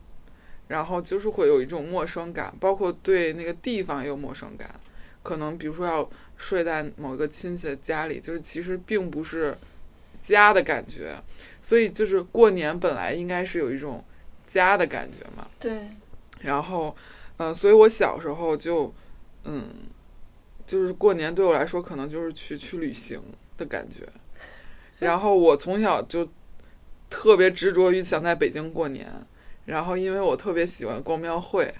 [0.72, 4.74] 然后就是会有一种陌生感，包括对那个地方也有陌生感。
[5.22, 6.08] 可能比如说要
[6.38, 9.54] 睡在某个亲戚的家里，就是其实并不是
[10.22, 11.14] 家的感觉，
[11.60, 14.02] 所以就是过年本来应该是有一种
[14.46, 15.46] 家的感觉嘛。
[15.60, 15.88] 对，
[16.40, 16.96] 然后，
[17.36, 18.94] 呃，所以我小时候就，
[19.44, 19.68] 嗯，
[20.66, 23.22] 就是过年对我来说可能就是去去旅行
[23.58, 24.08] 的感觉。
[25.00, 26.26] 然后我从小就
[27.10, 29.06] 特别执着于想在北京过年，
[29.64, 31.72] 然后因为我特别喜欢逛庙会，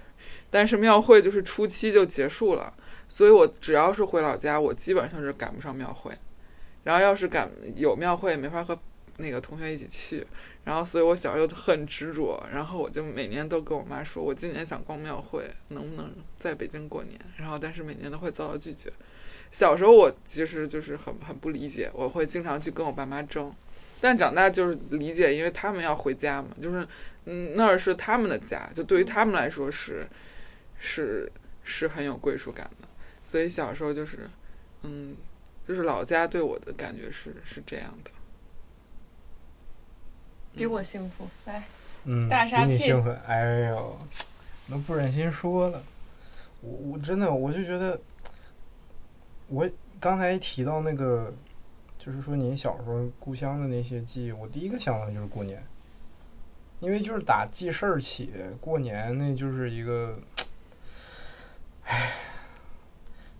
[0.51, 2.73] 但是庙会就是初七就结束了，
[3.09, 6.13] 所以我只要是回老家，我基本上是赶不上庙会。
[6.85, 8.77] 然后要是赶有庙会，没法和
[9.19, 10.27] 那个同学一起去，
[10.65, 17.17] 然后所以我小时候很执着，然后我就每年都跟我妈说，我今年想逛庙会，能不能在北京过年？
[17.37, 18.93] 然后但是每年都会遭到拒绝。
[19.53, 23.55] 小时候我其实就是很很不理解，我会经常去跟我爸妈争，
[24.03, 26.85] 但长大就是理解，因为他们要回家嘛，就是
[27.27, 30.05] 嗯那儿是他们的家，就对于他们来说是
[30.77, 31.31] 是
[31.63, 32.89] 是很有归属感的，
[33.25, 34.29] 所以小时候就是
[34.83, 35.15] 嗯
[35.69, 38.11] 就是老家对我的感觉是是这样的。
[40.53, 41.29] 比我幸福。
[41.47, 41.63] 来，
[42.05, 42.93] 嗯，大杀器
[43.25, 43.97] 哎呦，
[44.69, 45.81] 都不忍心说了。
[46.61, 48.01] 我我真的我就觉得，
[49.47, 51.33] 我刚才提到那个，
[52.05, 55.63] 就是说你小时候故乡的那些记忆，我第一个想到的就是过年，
[56.81, 60.19] 因为就是打记事儿起，过年那就是一个，
[61.85, 62.11] 唉，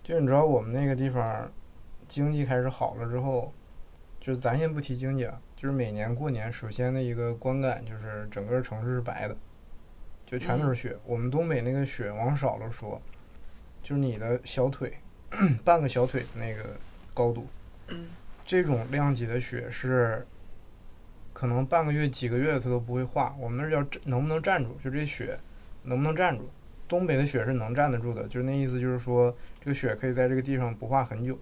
[0.01, 1.51] 就你知道我们那个地方
[2.07, 3.51] 经济开始好了之后，
[4.21, 9.35] 就是咱先不提经济啊，就是每年过年，首先的一个观感就是整个城市是白的，
[10.25, 10.97] 就全都是雪。
[11.05, 13.01] 我们东北那个雪往少了说，
[13.81, 14.99] 就是你的小腿，
[15.65, 16.77] 半个小腿的那个
[17.13, 17.45] 高度，
[17.89, 18.07] 嗯
[18.45, 20.25] 这种量级的雪是
[21.31, 23.35] 可能半个月、几个月它都不会化。
[23.39, 25.37] 我们那叫能不能站住，就这雪
[25.83, 26.49] 能不能站住。
[26.87, 31.37] 东北的雪是能站得住的，就是那意思，就是说这个雪可以在这个地上不化很久。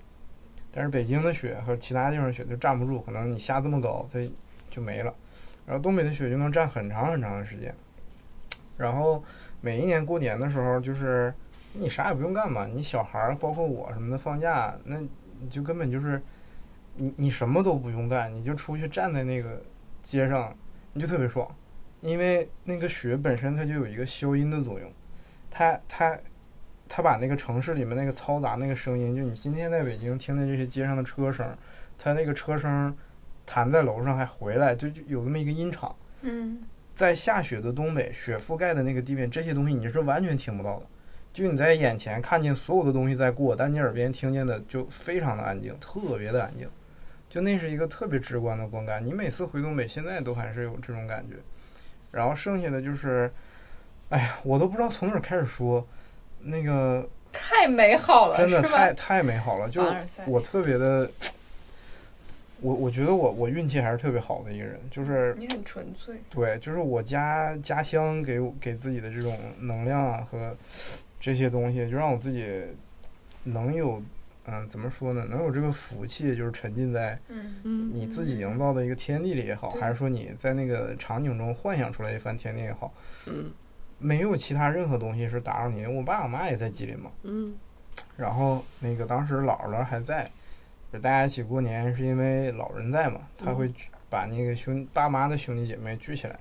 [0.72, 4.20] 但是北京的雪和其他地方的雪就站不住，可能你下这么高，它
[4.70, 5.14] 就没了。
[5.66, 7.76] 然后东北的雪就能站很长很长的时间。
[8.78, 9.22] 然后
[9.60, 11.34] 每一年过年的时候，就是
[11.74, 16.22] 你啥也不用干嘛，你小孩儿包括我什么的放假，那你就根本就是
[16.96, 19.62] 你你什么都不用干，你就出去站在那个
[20.02, 20.56] 街上，
[20.94, 21.50] 你就特别爽，
[22.02, 24.92] 因为那个雪本身它就有一个消音的作用，
[25.50, 26.18] 它它
[26.88, 31.58] 它把那个城市里面那个嘈杂那个声音，就你今天在北京听的这些街上的车声，
[31.98, 32.96] 它那个车声
[33.46, 35.96] 弹在楼上还回来，就就有那么一个音场。
[36.22, 36.62] 嗯
[36.94, 40.86] 在下雪的东北，雪覆盖的那个地面，这些东西你是完全听不到的。
[41.34, 46.70] 就你在眼前看见所有的东西在过，但你耳边听见的就非常的安静，特别的安静。
[47.32, 49.04] 就那是一个特别直观的观感。
[49.04, 51.38] 你每次回东北，现在都还是有这种感觉。
[52.12, 53.32] 然后剩下的就是，
[54.10, 55.88] 哎呀，我都不知道从哪儿开始说。
[56.44, 58.64] 那个太美好了，真的？
[58.64, 59.84] 太太美好了，就
[60.26, 61.08] 我特别的，
[62.62, 70.58] 我我觉得我我运气还是特别好的一个人，就是你很纯粹，对，就是我家家乡给我给自己的这种能量啊和
[71.20, 72.64] 这些东西，就让我自己
[73.44, 74.02] 能有，
[74.46, 75.26] 嗯，怎么说呢？
[75.30, 82.92] 能有这个福气，就是沉浸在嗯嗯你自己营造的一个天地里也好，对还是说你在那个场景中幻想出来一番天地也好，
[83.28, 83.52] 嗯
[84.00, 85.90] 没有其他任何东西是打扰你的。
[85.92, 87.56] 我爸我妈也在吉林嘛，嗯
[88.18, 90.30] 然后那个当时姥姥还在，
[90.92, 93.72] 就大家一起过年，是因为老人在嘛，他会
[94.10, 96.40] 把那个兄爸妈的兄弟姐妹聚起来，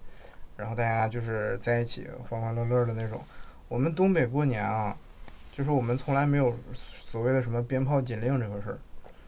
[0.56, 3.20] 然后大家就是在一起欢欢乐乐的那种。
[3.68, 4.96] 我们东北过年啊，
[5.60, 8.78] 就是我们从来没有所谓的什么鞭炮禁令这回事儿。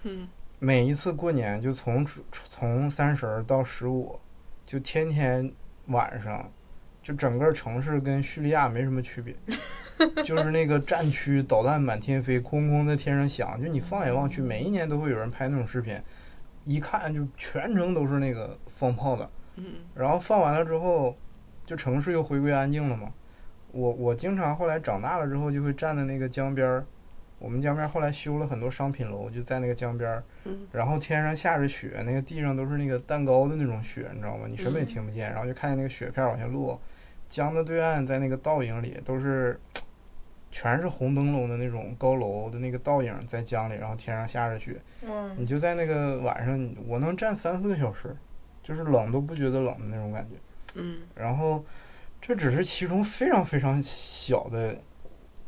[0.05, 0.27] 嗯
[0.59, 4.19] 每一次过年，就从初从三十儿到十五，
[4.65, 5.53] 就天天
[5.89, 6.51] 晚上，
[7.03, 9.37] 就整个城市跟叙利亚没什么区别，
[10.25, 16.01] 就是那个战区导弹满天飞，空空在天上响，就你放眼望去，每一年都会有人拍那种视频，
[16.65, 21.15] 一看就全程都是那个放炮的，嗯然后放完了之后，
[21.67, 23.13] 就城市又回归安静了嘛。
[23.73, 26.85] 我我经常后来长大了之后，就会站在那个江边儿，
[27.39, 30.23] 我们江边后来修了很多商品楼，就在那个江边儿。
[30.45, 34.47] 嗯然后天上下着雪，那个地上都是那个蛋糕的那种雪，你知道吗？
[34.49, 36.81] 你什么也嗯听不见，然后就看见那个雪片往下落。
[37.29, 39.59] 江的对岸，在那个倒影里，都是
[40.51, 48.15] 全是红灯笼的那种高楼的那个倒影在江里，然后天上下着雪，你嗯就在那个晚上，我能站三四个小时，
[48.63, 50.37] 就是冷都不觉得冷的那种感觉。
[50.75, 51.65] 嗯然后
[52.23, 54.81] 这只是其中非常非常小的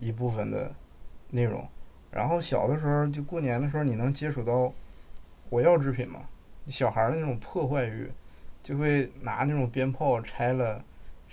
[0.00, 0.74] 一部分的
[1.30, 1.66] 内容。
[2.10, 4.72] 然后小的时候，就过年的时候，你能接触到
[5.48, 6.20] 火药制品嘛？
[6.66, 8.10] 小孩儿的那种破坏欲，
[8.60, 10.84] 就会拿那种鞭炮拆了，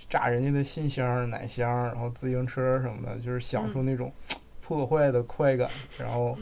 [0.08, 4.14] 炸人家的信箱、奶箱，然后自行车什么的，就是享受那种
[4.62, 5.68] 破坏的快感。
[5.98, 6.38] 然后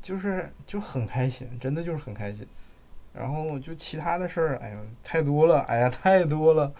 [0.00, 2.46] 就是就很开心，真的就是很开心。
[3.12, 6.72] 然后就其他的事儿，哎呀，太多了，哎呀，太多了。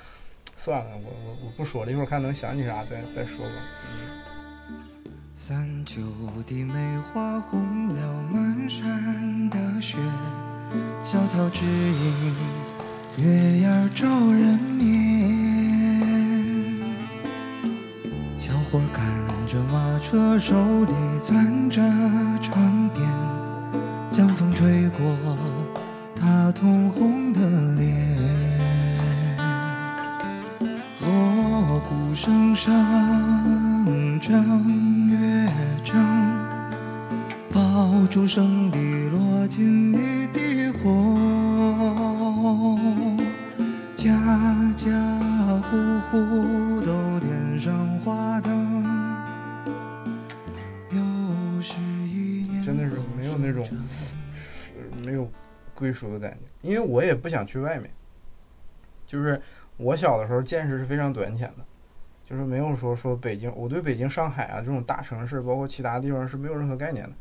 [0.65, 3.53] 算了，我我我不说了，一会儿看能想起啥再再说吧。
[5.35, 6.01] 三九
[6.47, 9.99] 的梅花红了满山的雪，
[11.05, 12.37] 小桃枝影，
[13.17, 15.33] 月牙照人面。
[18.39, 19.05] 小伙儿赶
[19.49, 21.83] 着马车，手里攥着
[22.41, 23.03] 长鞭，
[24.13, 25.37] 江风吹过
[26.15, 27.41] 他通红的
[27.75, 28.12] 脸。
[31.89, 35.95] 鼓声声正月正，
[37.53, 41.19] 爆竹声里落尽一地红，
[43.95, 44.13] 家
[44.77, 44.91] 家
[45.63, 48.85] 户户都点上花灯，
[50.91, 51.75] 又是
[52.07, 52.63] 一年。
[52.65, 53.69] 真的是没有那种
[55.05, 55.31] 没有
[55.75, 57.91] 归属的感觉，因为我也不想去外面。
[59.07, 59.41] 就是
[59.77, 61.65] 我小的时候见识是非常短浅的，
[62.29, 67.13] 就是没有说说北京，我对北京、上海啊这种大城市，包括其他地方是没有任何概念的。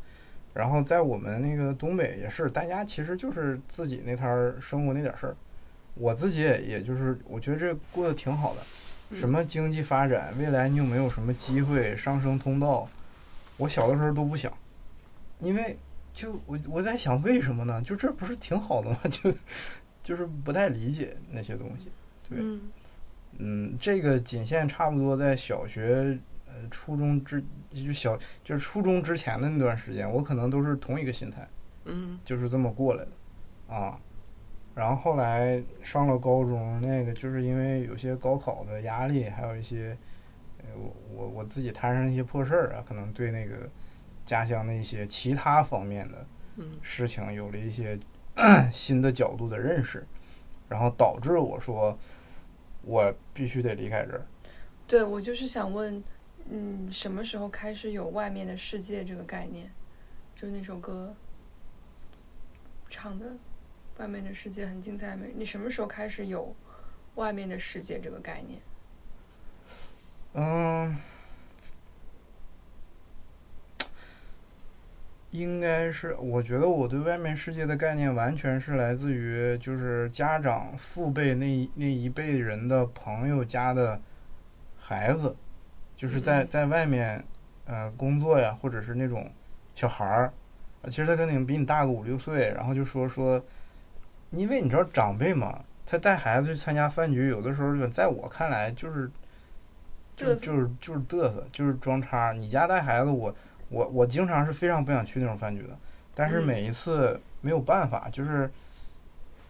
[0.54, 5.36] 然后在我们那个东北也是，大家其实就是自己那摊儿生活那点事儿。
[5.96, 8.62] 我自己也也就是，我觉得这过得挺好的。
[9.16, 12.88] 什么经济发展，未来你有没有什么机会上升通道？
[13.58, 14.52] 我小的时候都不想，
[15.40, 15.78] 因为
[16.14, 17.82] 就我我在想为什么呢？
[17.82, 18.98] 就这不是挺好的吗？
[19.12, 19.34] 就
[20.02, 21.90] 就是不太理解那些东西。
[22.30, 22.62] 对嗯
[23.44, 31.48] 嗯，这个仅限差不多在小学、呃初中之就小就是初中之前的那段时间，我可能都是同一个心态，
[31.86, 32.20] 嗯。
[32.24, 34.00] 就是这么过来的啊。
[34.76, 39.98] 然后后来上了高中，那个就是因为有些高考的压力，还有一些
[40.60, 43.68] 呃我我我自己摊上一些破事儿啊，可能对那个
[44.24, 46.26] 家乡的一些其他方面的
[46.58, 46.78] 嗯。
[46.82, 48.00] 事情有了一些
[48.72, 50.06] 新的角度的认识，
[50.70, 51.98] 然后导致我说
[52.84, 54.26] 我必须得离开这儿。
[54.88, 56.04] 对我就是想问，
[56.50, 59.72] 嗯，什么时候开始有外面的世界这个概念？
[60.36, 61.16] 就那首歌
[62.90, 63.26] 唱的
[63.98, 66.56] “外面的世界很精彩美”，你什么时候开始有
[67.16, 68.60] 外面的世界这个概念？
[70.34, 70.98] 嗯，
[75.32, 84.00] 应该是，我觉得我对外面世界的概念完全是来自于就是家长父辈那一那一辈人的朋友家的
[84.78, 85.36] 孩子，
[85.96, 87.24] 就是在嗯在外面
[87.66, 89.32] 呃工作呀，或者是那种
[89.74, 90.34] 小孩儿，
[90.82, 93.44] 呃其实他可能比你大个五六岁，然后就说说，
[94.32, 99.10] 因为你知道长辈嘛，他带孩子去参加饭局，有的时候在我看来就是。
[100.14, 102.32] 就就是就是嘚瑟，就是装叉。
[102.34, 103.34] 你家带孩子，我我
[103.72, 105.70] 我我经常是非常不想去那种饭局的，
[106.14, 108.48] 但是嗯每一次没有办法，就是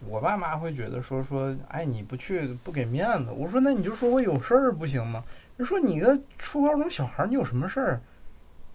[0.08, 3.32] 我爸妈会觉得说说，哎，你不去不给面子。
[3.32, 5.24] 我说那你就说我有事儿不行吗？
[5.58, 8.02] 人说你个初高中小孩儿，你有什么事儿？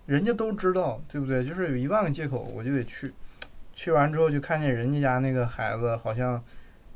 [0.04, 1.44] 人家都知道，对不对？
[1.44, 3.12] 就是有一万个借口，我就得去。
[3.74, 6.42] 去完之后就看见人家家那个孩子好像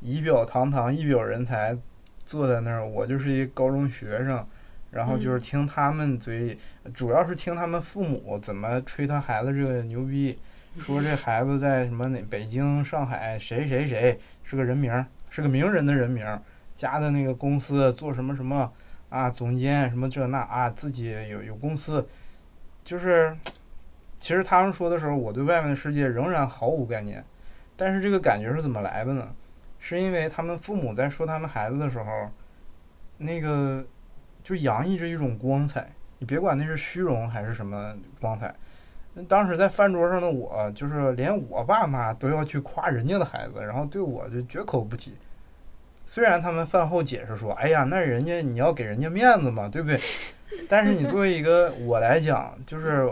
[0.01, 1.77] 仪表堂堂、一表人才，
[2.25, 4.47] 坐在那儿，我就是一高中学生。
[4.91, 6.59] 然后就是嗯听他们嘴里，
[6.93, 10.39] 主要是听他们父母怎么吹他孩子这个牛逼，
[10.79, 16.41] 说这孩子在什么哪北京、上海谁谁谁是个人名儿，是个名人的人名儿，
[16.75, 18.73] 家的那个公司做什么什么
[19.09, 22.07] 啊，总监什么这那啊，自己有有公司，
[22.85, 23.37] 就是
[24.19, 27.25] 其实他们说的时候，我对外面的世界仍然毫无概念，
[27.77, 29.29] 但是这个感觉是怎么来的呢？
[29.79, 32.31] 是因为他们父母在说他们孩子的时候，
[33.17, 33.83] 那个
[34.43, 35.91] 就洋溢着一种光彩。
[36.19, 38.55] 你别管那是虚荣还是什么光彩，
[39.15, 45.15] 那当时在饭桌上的我，就是连我爸妈都要去夸人家的孩子，然后对我就绝口不提。
[46.05, 49.99] 虽然他们饭后解释说：“哎呀，那人家你要给人家面子嘛，对不对？”
[50.69, 53.09] 但是你作为一个我来讲，就是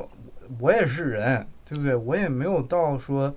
[0.59, 1.95] 我也是人，对不对？
[1.95, 3.35] 我也没有到说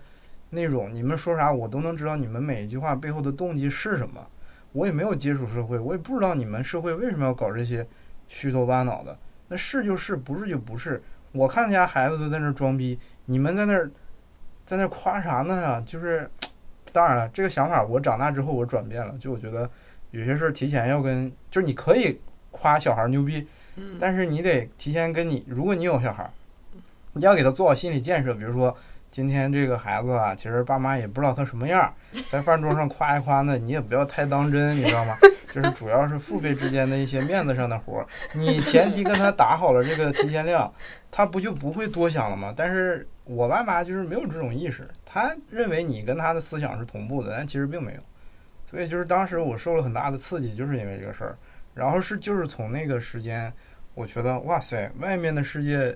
[0.49, 4.27] 那种你们说啥我都能知道你们每一句话背后的动机是什么。
[4.73, 7.85] 我也没有接触社会，我也不知道你们社会为什么要搞这些
[8.27, 9.17] 虚头巴脑的。
[9.47, 11.01] 那是就是，不是就不是。
[11.33, 13.89] 我看家孩子都在那儿装逼，你们在那儿
[14.65, 15.83] 在那儿夸啥呢呀？
[15.85, 16.29] 就是，
[16.93, 19.69] 当然了，这个想法我长大之后我转变了，就我觉得
[20.11, 22.19] 有些事儿提前要跟，就是你可以
[22.51, 26.31] 夸小孩儿牛逼，嗯，但是你得提前跟你，如果你有小孩儿，
[27.13, 28.33] 你要给他做好心理建设。
[28.33, 28.75] 比如说，
[29.11, 31.93] 今天这个孩子啊，其实爸妈也不知道他什么样儿，
[32.31, 35.17] 在饭桌上夸一夸呢，你也不要太当真，你知道吗？
[35.53, 40.73] 就是主要是父辈之间的一些面子上的活儿，你前提跟他打好了这个提前量，
[41.11, 42.53] 他不就不会多想了吗？
[42.55, 47.99] 但是我爸妈就是没有这种意识，他认为你跟他的思想是同步的，但其实并没有。
[48.69, 51.37] 所以就是当时我受了很大的刺激，就是因为这个事儿。
[51.73, 53.51] 然后是就是从那个时间，
[53.93, 55.93] 我觉得哇塞，外面的世界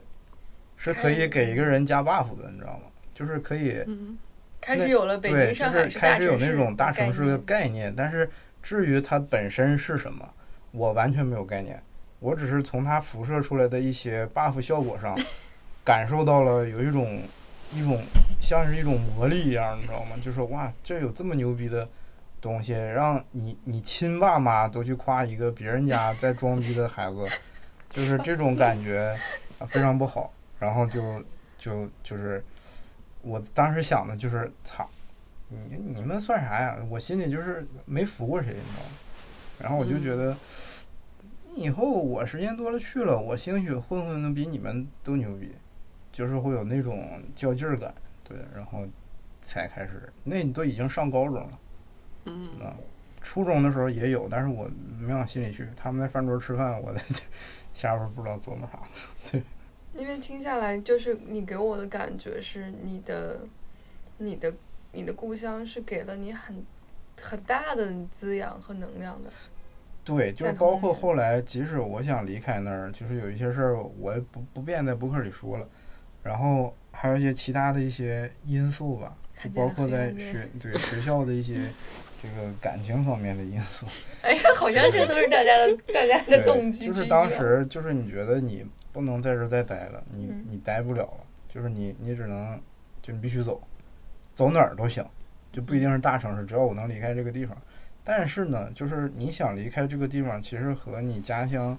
[0.76, 2.88] 是可以给一个人加 buff 的，你知道吗？
[3.16, 4.16] 就是可以嗯
[4.62, 8.30] 开始有了北对，京、上开始有那种大城市的的概念，但是
[8.62, 10.30] 至于它本身是什么，
[10.72, 11.82] 我完全没有概念。
[12.20, 15.18] 我只是从它辐射出来的一些 buff 效果上，
[15.84, 17.22] 感受到了有一种
[17.74, 18.02] 一种
[18.42, 20.16] 像是一种魔力一样，你知道吗？
[20.22, 21.88] 就是哇，这有这么牛逼的
[22.42, 27.28] 东西，让你你亲爸妈都去夸一个别人家 在装逼的孩子，
[27.90, 29.16] 就是这种感觉
[29.60, 30.34] 啊非常不好。
[30.58, 31.24] 然后就
[31.60, 32.44] 就就是
[33.26, 34.88] 我当时想的就是操。
[35.50, 36.78] 你你们算啥呀？
[36.90, 38.90] 我心里就是没服过谁，你知道吗？
[39.60, 40.36] 然后我就觉得，
[41.56, 45.54] 以后我时间多了去了，我兴许混混的比你们都牛逼，
[46.12, 48.86] 就是会有那种较劲儿感，对，然后
[49.42, 50.12] 才开始。
[50.24, 51.50] 那你都已经上高中了
[52.26, 52.76] 嗯啊，
[53.22, 54.68] 初中的时候也有，但是我
[55.00, 55.70] 没往心里去。
[55.76, 57.00] 他们在饭桌吃饭，我在
[57.72, 59.40] 下边 不知道琢磨啥。
[59.98, 63.40] 因为听下来，就是你给我的感觉是你的、
[64.18, 64.54] 你的、
[64.92, 66.66] 你的故乡是给了你很
[67.22, 69.30] 很大的滋养和能量的。
[70.04, 75.68] 对，就是包括后来，即使我想离开那儿，就是有一些事儿我也不不便在博客里说了，
[76.22, 81.56] 然后还有一些其他的一些因素吧，就包括在学对学校的一些
[82.22, 83.88] 这个感情方面的因素。
[84.22, 88.64] 哎呀，好像这都是大家的大家的动，机啊就是当时就是你觉得你
[88.96, 91.20] 不能在这儿再待了，你嗯你待不了了，
[91.50, 92.58] 就是你你只能
[93.02, 93.62] 就你必须走，
[94.34, 95.06] 走哪儿都行，
[95.52, 97.58] 就不一定是大城市，只要我能离开这个地方。
[98.06, 101.78] 但是呢，就是你想离开这个地方，其实和你家乡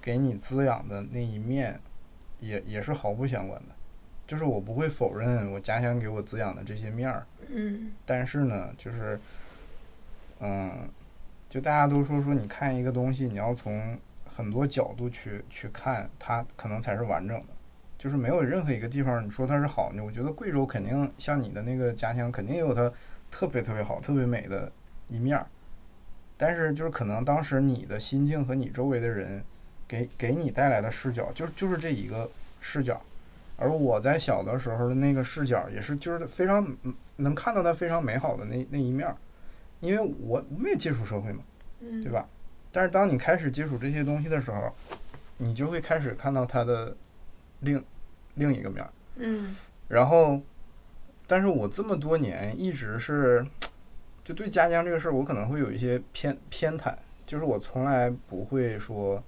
[0.00, 1.78] 给你滋养的那一面
[2.38, 3.74] 也也是毫不相关的。
[4.26, 9.20] 就是我不会否认我家乡给我滋养的这些面儿，嗯但是呢，就是，
[10.38, 10.88] 嗯，
[11.50, 13.98] 就大家都说说，你看一个东西，你要从
[14.40, 17.46] 很多角度去去看，它可能才是完整的。
[17.98, 22.90] 就是没有任何一个地方你说它是好的，我觉得贵州肯定像你的那个家乡，肯定也有它
[23.30, 24.72] 特别特别好、特别美的
[25.08, 25.46] 一面儿。
[26.38, 29.44] 但是就是可能当时你的心境和你周围的人
[29.86, 32.26] 给给你带来的视角，就是就是这一个
[32.62, 32.98] 视角，
[33.58, 39.14] 而我在小的时候的那个视角也是就是非常嗯能看到它非常美好的那那一面儿，
[39.80, 41.42] 因为我我们也接触社会嘛，
[41.80, 42.26] 嗯，对吧？
[42.72, 44.72] 但是当你开始接触这些东西的时候，
[45.38, 46.96] 你就会开始看到它的
[47.60, 47.82] 另
[48.34, 48.90] 另一个面儿。
[49.16, 49.56] 嗯
[49.88, 50.40] 然后，
[51.26, 53.44] 但是我这么多年一直是，
[54.22, 56.94] 就对家乡这个事儿，我可能会有一些偏偏袒，
[57.26, 59.20] 就是我从来不会说，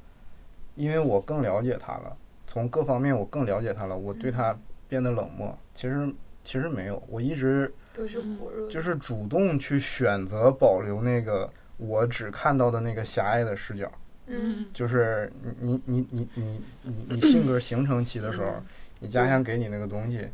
[0.77, 2.17] 因为我更了解他了，
[2.47, 4.57] 从各方面我更了解他了，我对他
[4.89, 5.59] 变得冷漠。
[5.75, 6.15] 其实
[6.45, 11.53] 其实没有，我一直都是火热，就是主动去选择保留那个
[11.87, 13.91] 我只看到的那个狭隘的视角。
[14.27, 18.63] 嗯就是你你你你你你性格形成期的时候，
[19.01, 20.29] 你家乡给你那个东西，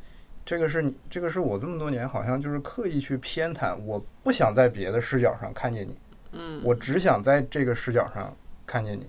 [0.44, 5.96] 这个是你这个是我这么多年好像就是刻意去偏袒，我不想在别的视角上看见你，
[6.32, 8.36] 嗯，我只想在这个视角上
[8.66, 9.06] 看见你。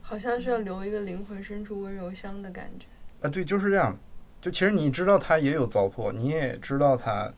[0.00, 2.86] 好像是要留一个灵魂深处温柔乡的感觉。
[3.20, 3.96] 啊，对，就是这样。
[4.40, 7.32] 就其实你知道他也有糟粕，你也知道他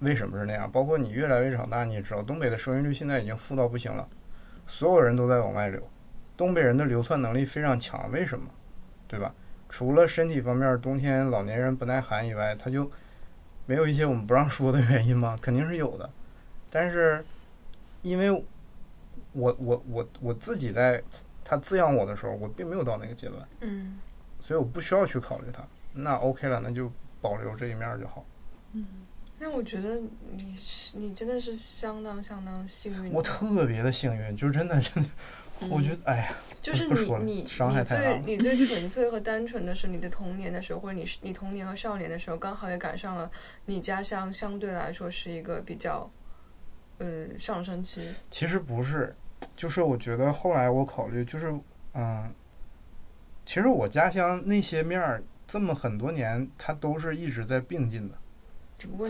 [0.00, 0.70] 为什么是那样。
[0.70, 4.08] 包括你越来越长大，你也知道东北的生育率现在已经负到不行了，
[4.66, 5.80] 所有人都在往外流。
[6.36, 8.50] 东北人的流窜能力非常强，为什么？
[9.06, 9.34] 对吧？
[9.68, 12.90] 除了身体方面冬天老年人不耐寒以外，他就
[13.66, 15.38] 没有一些我们不让说的原因吗？
[15.40, 16.10] 肯定是有的。
[16.70, 17.24] 但是
[18.02, 18.30] 因为
[19.32, 21.02] 我我我我自己在
[21.44, 23.46] 他滋养我的时候，我并没有到那个阶段。
[23.60, 23.98] 嗯
[24.40, 25.62] 所以我不需要去考虑它。
[25.92, 26.90] 那 OK 了，那就
[27.20, 28.24] 保留这一面就好。
[29.42, 29.98] 那我觉得
[30.32, 33.10] 你是你真的是相当相当幸运。
[33.10, 35.08] 我特别的幸运，就是真的真的，
[35.70, 43.30] 我觉得哎呀，就是你你伤害你最太大了你最纯粹和单纯的是你的童年的时候，或者你是你童年和少年的时候，刚好也赶上了
[43.64, 46.10] 你家乡相对来说是一个比较，
[46.98, 48.06] 呃上升期。
[48.30, 49.16] 其实不是，
[49.56, 51.50] 就是我觉得后来我考虑，就是
[51.94, 52.30] 嗯，
[53.46, 58.19] 其实我家乡那些面儿这么很多年，它都是一直在并进的。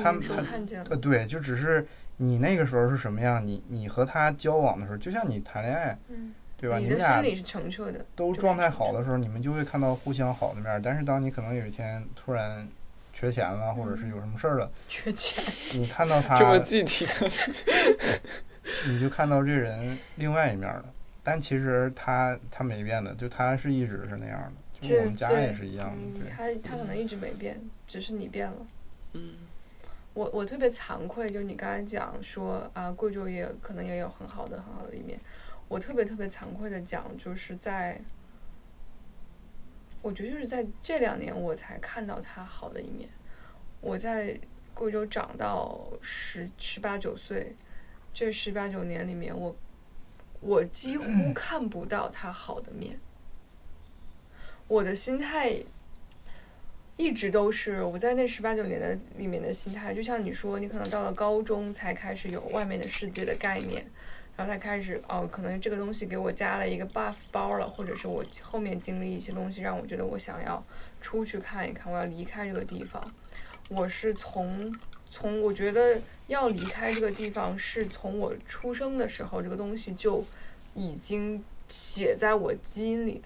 [0.03, 6.77] 他们他看见了呃，，对，就只是你那个时候是什么样，你你和他交往的时候，就像你谈恋爱，嗯，对吧？
[6.79, 10.81] 你你们俩的心里是澄澈的，都状态好的时候，你们就会看到互相好的面儿。
[10.83, 12.69] 但是当你可能有一天突然
[13.13, 15.43] 缺钱了，或者是有什么事儿了，缺钱。
[15.81, 17.13] 你看到 他这，么具体的，
[18.89, 20.85] 你就看到这人另外一面了。
[21.23, 24.41] 但其实他他没变的，就他是一直是那样
[24.81, 26.31] 的，就我们家也是一样嗯的，，对。
[26.31, 28.57] 他他可能一直没变，只是你变了。
[29.13, 29.35] 嗯
[30.21, 35.19] 我我特别惭愧，就是你刚才讲说啊，贵州也可能也有很好的很好的一面。
[35.67, 37.99] 我特别特别惭愧的讲，就是在，
[40.03, 43.09] 我觉得就是在这两年我才看到他好的一面。
[43.81, 44.39] 我在
[44.75, 47.57] 贵州长到十十八九岁，
[48.13, 49.57] 这十八九年里面，我
[50.41, 53.01] 我几乎看不到他好的面。
[54.69, 55.65] 我的心态
[57.01, 63.83] 一直都是我在那十八九年的里面的心态，就像你说，你可能到了高中才开始有外面的世界的概念，
[64.37, 70.63] 然后才开始哦，可能这个东西给我加了一个 buff 包了，或者是我后面经历一些东西，让我觉得我想要
[71.01, 73.03] 出去看一看，我要离开这个地方。
[73.71, 74.71] 我是从
[75.11, 80.23] 从我觉得要离开这个地方，是从我出生的时候，这个东西就
[80.75, 83.23] 已经写在我基因里的。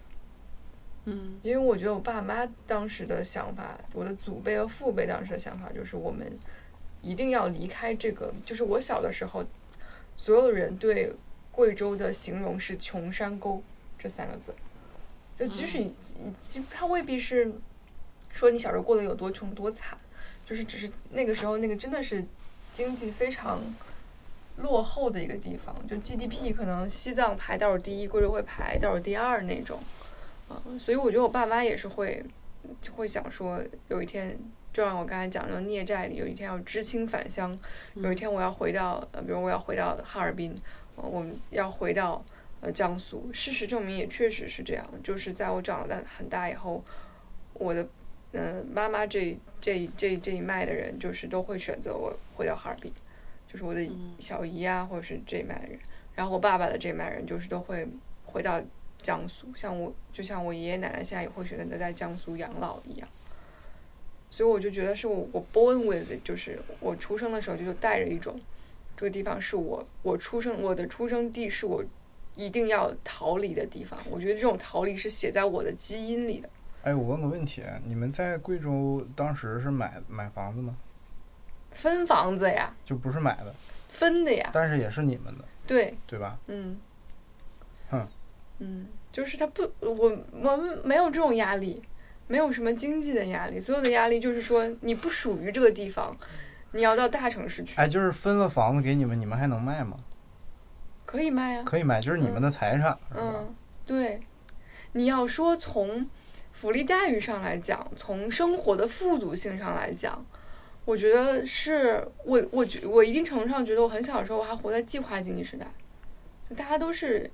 [1.06, 6.26] 嗯因为我觉得我爸妈当时的想法，我的祖辈和父辈当时的想法就是我们
[7.02, 8.32] 一定要离开这个。
[8.44, 9.44] 就是我小的时候，
[10.16, 11.14] 所有人对
[11.52, 13.62] 贵州的形容是“穷山沟”
[13.98, 14.54] 这三个字，
[15.38, 15.94] 就即使你
[16.40, 17.52] 其实它未必是
[18.30, 19.98] 说你小时候过得有多穷多惨，
[20.46, 22.24] 就是只是那个时候那个真的是
[22.72, 23.60] 经济非常
[24.56, 29.78] 落后的一个地方，就 GDP 可能西藏排倒数第一，贵州会排倒数第二那种。
[30.50, 32.22] 嗯，所以我觉得我爸妈也是会，
[32.80, 34.38] 就会想说，有一天，
[34.72, 37.58] 就像我刚才讲的孽债里，有一天要知青返乡，
[37.94, 40.54] 有一天我要回到，呃，比如我要回到哈尔滨，
[40.96, 42.22] 呃、我们要回到
[42.60, 43.30] 呃江苏。
[43.32, 46.84] 事实证明也确实是这样，就是在我长大很大以后，
[47.54, 47.86] 我的
[48.32, 52.92] 呃妈妈这这这这一脉的人，就是都会选择我回到哈尔滨，
[53.50, 53.80] 就是我的
[54.18, 55.78] 小姨啊，或者是这一脉的人，
[56.14, 57.88] 然后我爸爸的这一脉人，就是都会
[58.26, 58.60] 回到。
[59.04, 63.06] 江苏，像我，就像我爷爷奶奶现在也会选择在江苏养老一样，
[64.30, 68.40] 所以我就觉得是我我 born with，就是我出生的时候就带着一种，
[68.96, 71.84] 这个地方是我我出生我的出生地是我
[72.34, 73.98] 一定要逃离的地方。
[74.10, 76.48] 我觉得这种逃离是写在我的基因里的。
[76.84, 80.74] 哎，我问个问题，你们在贵州当时是买买房子吗？
[81.72, 83.54] 分房子呀，就不是买的，
[83.88, 86.38] 分的呀，但是也是你们的，对，对吧？
[86.46, 86.78] 嗯，
[87.90, 88.06] 哼，
[88.64, 91.82] 嗯，就是他不，我我们没有这种压力，
[92.26, 96.16] 没有什么经济的压力，所有的压力就是说你不属于这个地方，
[96.72, 99.98] 你要到大城市去，哎，就是分了房子给你们，你们还能卖吗？
[101.04, 101.62] 可以卖啊。
[101.64, 102.98] 可以卖，就是你们的财产，是吧？
[103.14, 103.54] 嗯，
[103.84, 104.20] 对，
[104.92, 106.08] 你要说从
[106.52, 110.24] 福利待遇上来讲，从生活的富足性上来讲，
[110.84, 115.66] 我觉得是我我觉我一定程度上觉得我很小的时候我还活在计划经济时代，
[116.56, 117.30] 大家都是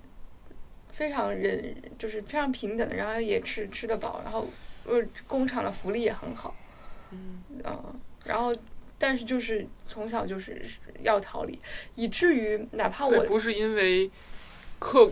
[0.92, 4.46] 非常人就是非常平等，然后也吃吃得饱，然后
[4.86, 6.54] 呃工厂的福利也很好，
[7.10, 7.42] 嗯。
[7.64, 8.54] 呃，然后
[8.98, 10.62] 但是就是从小就是
[11.02, 11.58] 要逃离，
[11.94, 14.10] 以至于哪怕我不是因为
[14.78, 15.10] 客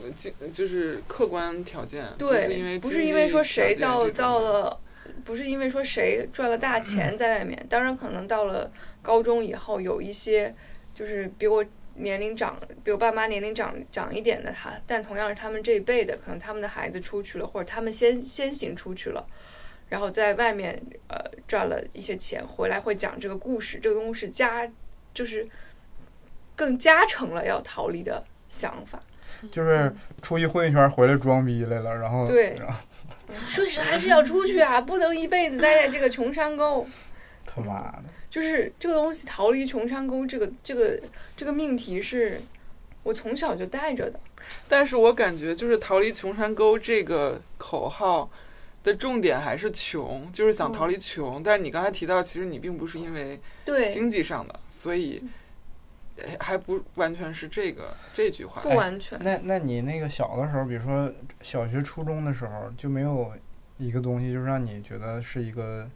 [0.52, 4.80] 就是客观条件，对，不是因为说谁到到了，
[5.24, 8.70] 不是因为说谁赚了大钱 在外面，当然可能到了
[9.02, 10.54] 高中以后，有一些
[10.94, 11.64] 就是比我
[11.98, 19.26] 年龄长，比我爸妈年龄长长一点的他，但同样是他们这一辈的，可能他们的孩子出去了，或者他们先先行出去了。
[19.88, 24.70] 然后在外面呃赚了一些钱，回来会讲这个故事，这个故事加
[25.14, 25.48] 就是
[26.54, 29.02] 更加成了要逃离的想法。
[29.52, 32.78] 就是出去混一圈回来装逼来了，然后对然后
[33.54, 36.86] 确实还是要出去啊，不能一辈子待在这个穷山沟。
[37.44, 41.00] 他妈的，就是这个东西逃离穷山沟，这个这个
[41.36, 42.40] 这个命题是
[43.02, 44.20] 我从小就带着的。
[44.68, 48.30] 但是我感觉就是逃离穷山沟这个口号
[48.82, 51.42] 的重点还是穷，就是想逃离穷。
[51.42, 55.22] 但是你刚才提到，其实你并不是因为对，经济上的，所以
[56.16, 58.70] 呃还不完全是这个这句话不。
[58.70, 59.18] 完全。
[59.22, 61.12] 那那你那个小的时候，比如说
[61.42, 63.30] 小学、初中的时候，就没有
[63.76, 65.86] 一个东西，就是让你觉得是一个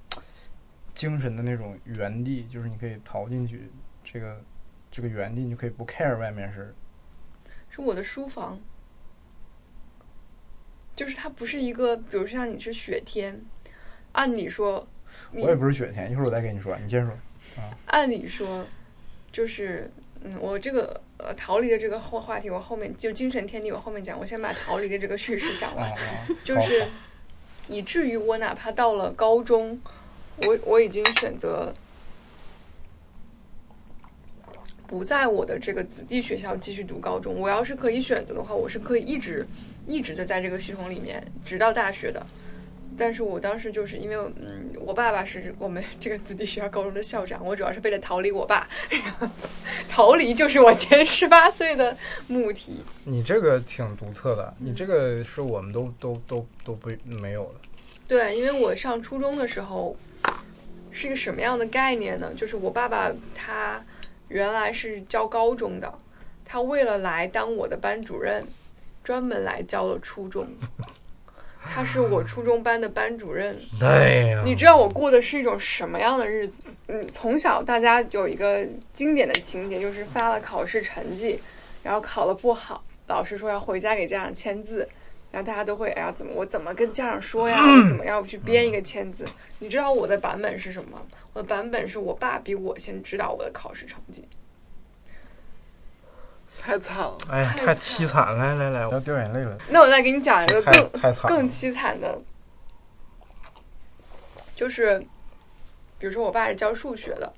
[0.94, 3.70] 精神的那种原地，就是你可以逃进去，
[4.04, 4.42] 这个
[4.90, 6.74] 这个原地，你就可以不 care 外面是
[7.70, 8.60] 是我的书房，
[10.94, 13.40] 就是它不是一个，比如像你是雪天，
[14.12, 14.86] 按理说，
[15.32, 17.14] 我也不是雪天，一会儿我再跟你说，你先说。
[17.86, 18.64] 按理说，
[19.32, 19.90] 就是
[20.22, 25.90] 嗯，我这个呃逃离的这个后话题，我后面就精神天地，我后面讲，我先把逃离的这个叙事讲完。
[25.90, 26.86] 啊啊，就是
[27.68, 29.80] 以至于我哪怕到了高中，
[30.38, 31.72] 我我已经选择
[34.86, 37.34] 不在我的这个子弟学校继续读高中。
[37.38, 39.46] 我要是可以选择的话，我是可以一直
[39.86, 42.26] 一直的在这个系统里面，直到大学的。
[42.98, 48.68] 但是我当时就是因为，嗯，我爸爸是我们这个子弟学校高中的校长，我主要是为了逃离我爸，
[49.88, 52.84] 逃离就是我前十八岁的目的。
[53.04, 56.90] 你这个挺独特的，你这个是我们都都都都不
[57.22, 57.68] 没有的。
[58.06, 59.96] 对，因为我上初中的时候
[60.92, 62.32] 是一个什么样的概念呢？
[62.36, 63.82] 就是我爸爸他
[64.28, 65.92] 原来是教高中的，
[66.44, 68.46] 他为了来当我的班主任，
[69.02, 70.46] 专门来教了初中。
[71.64, 76.74] 他是我初中班的班主任， 对呀你知道我过的是一种什么样的日子？
[76.88, 81.40] 嗯，从小大家有一个经典的情节，就是发了考试成绩，
[81.84, 84.88] 然后考得不好，老师说要回家给家长签字，
[85.32, 87.58] 然后大家都会，哎呀，怎么我怎么跟家长说呀？
[87.58, 89.26] 我怎么样去编一个签字？
[89.58, 91.00] 你知道我的版本是什么？
[91.32, 94.28] 我的版本是我爸比我先知道我的考试成绩。
[96.58, 98.38] 太惨了，哎呀，太太凄惨了！
[98.38, 100.90] 来来来，要掉眼泪了，那我再给你讲一个更
[101.26, 102.16] 更凄惨的，
[104.54, 104.98] 就是，
[105.98, 107.32] 比如说我爸是教数学的，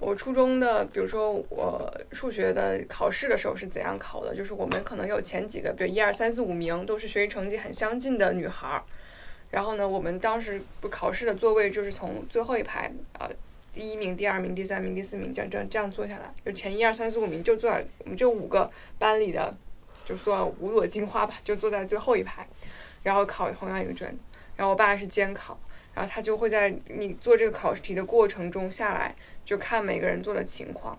[0.00, 4.34] 我初中的，比如说我数学的考试的时候是怎样考的？
[4.34, 8.82] 就是我们可能有前几个，比如一二三四五名都是学习成绩很相近的女孩儿，
[9.50, 13.28] 然后呢，我们当时不考试的座位就是从最后一排啊、
[13.74, 19.54] 第一名、第二名、第三名、第四名这样这样这样坐下来，就前一二三四五名就坐在我们这五个班里的，
[20.06, 22.48] 就算五朵金花吧，就坐在最后一排，
[23.02, 24.24] 然后考同样一个卷子。
[24.56, 25.58] 然后我爸是监考，
[25.94, 29.14] 然后他就会在你做这个考试题的过程中下来，
[29.44, 30.98] 就看每个人做的情况。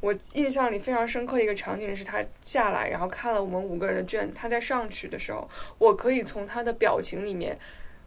[0.00, 7.58] 我印象里非常深刻的一个场景是他下来，然后看了我们五个人的卷，他在上去的时候，我可以从他的表情里面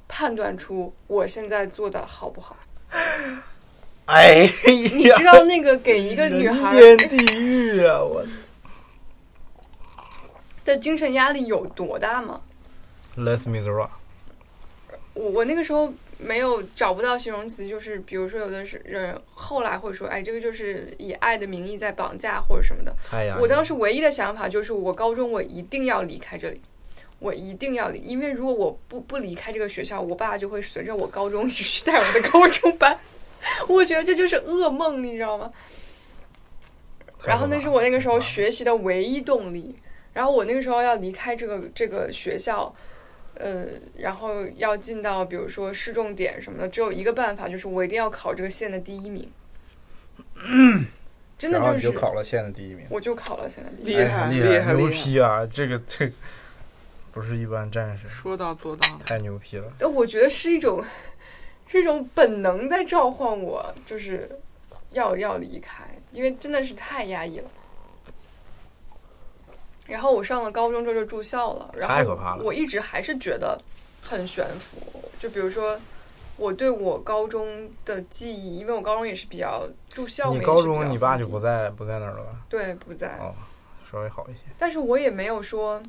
[0.08, 2.56] 判断出我现在做的好不好。
[4.06, 8.02] 哎你知道那个给一个女孩人间地狱啊！
[8.02, 8.26] 我
[10.64, 12.40] 的精神压力有多大吗
[13.18, 13.90] ？Les Miserables，
[15.14, 22.96] 我我那个时候没有找不到形容词，就是比如说有的是人后来会说，哎，这个就是以爱的名义在绑架或者什么的。
[23.40, 26.62] 我当时唯一的想法就是，我高中我一定要离开这里，
[27.20, 33.00] 我一定要离，因为如果我不不离开这个学校，我爸就会随着我高中去带我的高中班，
[33.70, 35.52] 我觉得这就是噩梦，你知道吗？
[37.26, 39.76] 然后那是我那个时候学习的唯一动力。
[40.14, 42.74] 然后我那个时候要离开这个这个学校，
[43.40, 43.66] 呃，
[43.98, 49.30] 然后要进到比如说市重点什么的，只有一个办法，就是我一定要考这个县的第一名。
[51.38, 54.06] 真的然后就是你就考了县的第一名，我就考了县的第一厉名。
[54.06, 55.46] 厉害厉厉害牛批啊！
[55.46, 56.10] 这个这
[57.12, 58.88] 不是一般战士，说到做到。
[59.06, 59.72] 太牛批了。
[59.78, 60.84] 但我觉得是一种
[61.68, 64.28] 是一种本能在召唤我，就是
[64.92, 67.50] 要要离开，因为真的是太压抑了。
[69.88, 73.60] 然后我上了高中之后就住校了，然后太可怕了我一直还是觉得
[74.02, 75.02] 很悬浮。
[75.20, 75.80] 就比如说，
[76.36, 82.42] 我对我高中的记忆，因为我高中也是比较住校，你高中你爸就不在不在那儿了吧？
[82.50, 83.34] 对不在，哦，
[83.90, 84.40] 稍微好一些。
[84.60, 85.82] 但是我也没有说，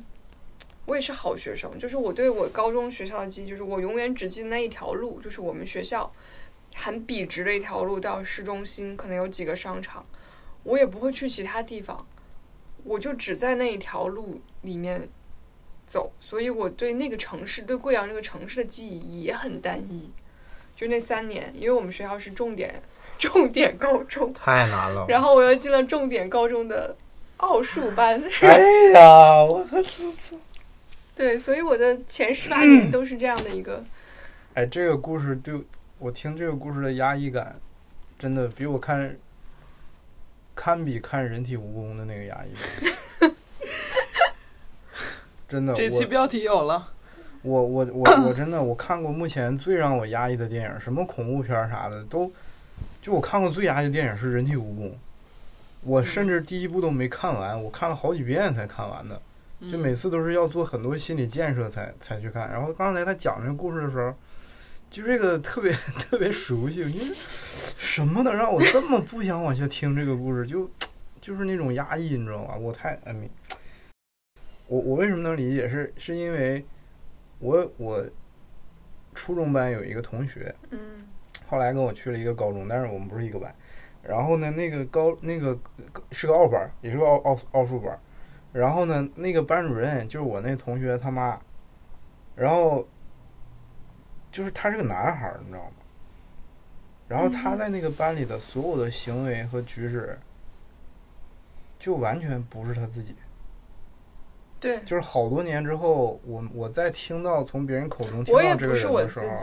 [0.85, 1.69] 我也是好学生。
[1.77, 6.11] 就是我对我高中学校的记忆，就是我永远只记得那一条路，就是我们学校
[6.73, 10.03] 很笔直的一条路到市中心，可能有几个商场，
[10.63, 12.03] 我也不会去其他地方，
[12.83, 15.07] 我就只在那一条路里面
[15.85, 16.11] 走。
[16.19, 20.09] 所以我对那个城市，对贵阳这个城市的记忆也很单一。
[20.75, 22.81] 就那三年，因为我们学校是重点
[23.19, 25.05] 重点高中，太难了。
[25.09, 26.95] 然后我又进了重点高中的
[27.37, 28.23] 奥数班。
[28.41, 28.59] 哎
[28.93, 29.65] 呀，我
[31.13, 33.83] 对，所以我的前十八 年都是这样的一个，
[34.53, 35.53] 哎，这个故事对
[35.97, 37.59] 我听这个故事的压抑感，
[38.17, 39.17] 真的比我看
[40.59, 42.63] 堪比看人体蜈蚣的那个压抑感。
[45.47, 46.89] 真的，我这期标题有了，
[47.43, 52.29] 我我我我真的我看过目前最让我压抑的电影，什么恐怖片儿啥的都，
[53.01, 54.89] 就我看过最压抑的电影是《人体蜈蚣》，
[55.83, 59.15] 我甚至第一部都没看完，我看了好几遍才看完的，
[59.61, 62.51] 就嗯每次都是要做很多心理建设才才去看。
[62.51, 64.13] 然后刚才他讲这个故事的时候，
[64.89, 70.45] 就这个特别 特别熟悉，因为什么能让我这么不想往下听这个故事？
[70.47, 70.69] 就
[71.21, 72.55] 就是那种压抑，你知道吗？
[72.55, 73.29] 我太哎没，
[74.67, 75.69] 我我为什么能理解？
[75.69, 76.65] 是是因为
[77.39, 78.03] 我我
[79.13, 81.07] 初中班有一个同学，嗯
[81.47, 83.53] 后来跟我去了一个高中，但是我们不是一个班。
[84.01, 85.57] 然后呢，那个高那个
[86.11, 87.99] 是个奥班，也是个奥奥奥数班。
[88.53, 91.39] 然后呢，那个班主任就是我那同学他妈。
[92.35, 92.87] 然后
[94.31, 95.71] 就是他是个男孩儿，你知道吗？
[97.07, 100.17] 然后他嗯在那个班里的所有的行为和举止，
[101.79, 103.15] 就完全不是他自己。
[104.59, 109.35] 对，就是好多年之后，我我在听到从别人口中听到这个人的时候，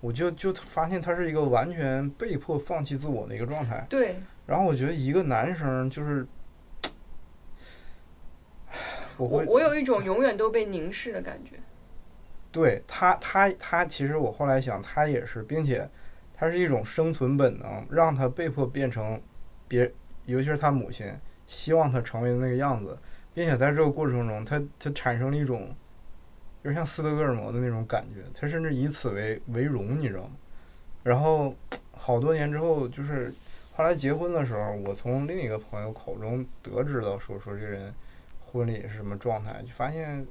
[0.00, 3.84] 我就就发现他是一个完全被迫放弃自我的一个状态。
[3.90, 4.16] 对，
[4.46, 6.26] 然后我觉得一个男生就是，
[9.16, 11.56] 我我我有一种永远都被凝视的感觉，
[12.54, 15.90] 对他他他其实我后来想，他也是，并且
[16.32, 19.20] 他是一种生存本能，让他被迫变成
[19.66, 19.92] 别，
[20.26, 21.12] 尤其是他母亲
[21.48, 22.96] 希望他成为的那个样子，
[23.34, 25.74] 并且在这个过程中，他他产生了一种
[26.62, 30.30] 有点像斯德哥尔摩的那种感觉，他甚至以此为为荣，你知道吗？
[31.02, 31.52] 然后
[31.90, 33.34] 好多年之后，就是
[33.72, 37.92] 后来结婚的时候，我从另一个朋友口中得知到说说这人
[38.46, 40.24] 婚礼是什么状态，就发现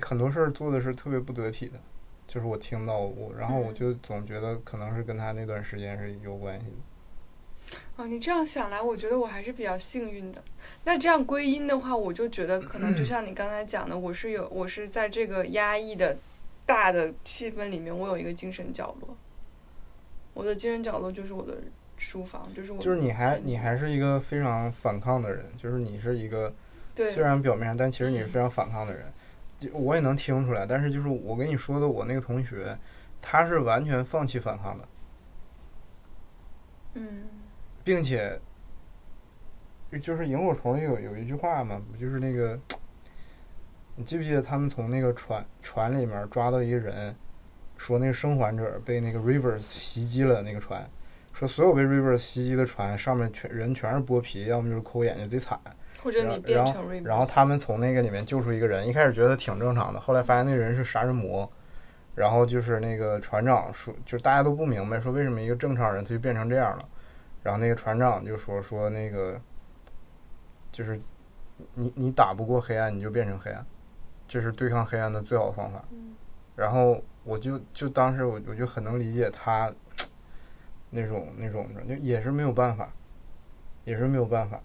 [0.00, 1.78] 很多事儿做的是特别不得体的，
[2.26, 7.76] 就是我听到我，然后我嗯就总觉得可能是跟他那段时间是有关系的。
[7.96, 10.42] 哦，你这样想来，我觉得我还是比较幸运的。
[10.82, 16.16] 那这样归因的话，我就觉得可能就像你刚才讲的，我是有，我是在这个压抑的
[16.66, 19.16] 大的气氛里面，我有一个精神角落。
[20.32, 21.54] 我的精神角落就是我的
[21.96, 26.52] 书房，就是我就是你还你还是一个非常反抗的人，就是你是一个
[26.96, 29.06] 虽然表面上，但其实你是嗯非常反抗的人，就
[29.72, 30.66] 我也能听出来。
[30.66, 32.76] 但是就是我跟你说的，我那个同学，
[33.20, 34.88] 他是完全放弃反抗的，
[36.94, 37.22] 嗯
[37.84, 38.38] 并且
[40.00, 42.58] 就是萤火虫里有有一句话嘛，不就是那个，
[43.96, 47.14] 你记不记得他们从那个船船里面抓到一个人，
[47.76, 50.88] 说那个生还者被那个 Rivers 袭击了那个船，
[51.32, 55.58] 说所有被 Rivers 袭击的船上面全人全是剥皮，要么就是抠眼睛，贼惨。
[56.02, 61.50] 或者然你变成后然后 Rebus 然后他们从那个里面救出一个人，一开始觉得挺正常的，后来发现那个人是杀人魔。
[62.16, 66.84] 然后就是那个船长说，就是大家都不明白，说为什么一个正常人他就变成这样了。
[67.42, 69.40] 然后那个船长就说说那个，
[70.72, 70.98] 就是
[71.74, 73.64] 你你打不过黑暗，你就变成黑暗，
[74.26, 75.82] 这是对抗黑暗的最好的方法。
[75.92, 76.14] 嗯
[76.56, 79.72] 然后我就就当时我我就很能理解他
[80.90, 82.92] 那种那种就也是没有办法，
[83.84, 84.60] 也是没有办法。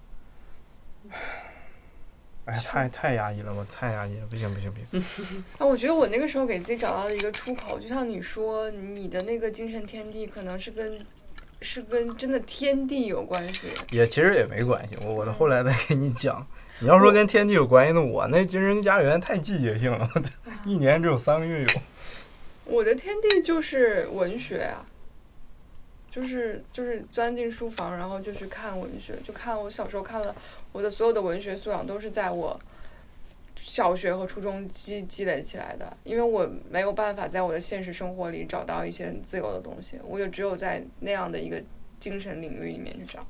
[2.45, 5.43] 哎呀，太太压抑了，我太压抑了，不行不行不行。
[5.58, 11.03] 啊，我觉得我那个时候给自己找到了一个出口，就像你说，你的那个精神天地可能是跟
[11.62, 13.70] 是跟真的天地有关系。
[13.89, 16.45] 也其实也没关系，我我的后来再给你讲，
[16.80, 20.08] 你要说跟天地有关系那，我那精神家园太季节性了，
[20.66, 21.68] 一年只有三个月有。
[22.66, 24.86] 我的天地就是文学啊，
[26.16, 30.34] 就是就是钻进书房，然后就去看文学，就看我小时候看了
[30.72, 32.57] 我的所有的文学素养都是在我
[33.61, 41.61] 小学和初中积积累起来的，因为我没有办法在我的现实生活里找到一些自由的东西，我就只有在那样的一个
[41.99, 43.28] 精神领域里面去找。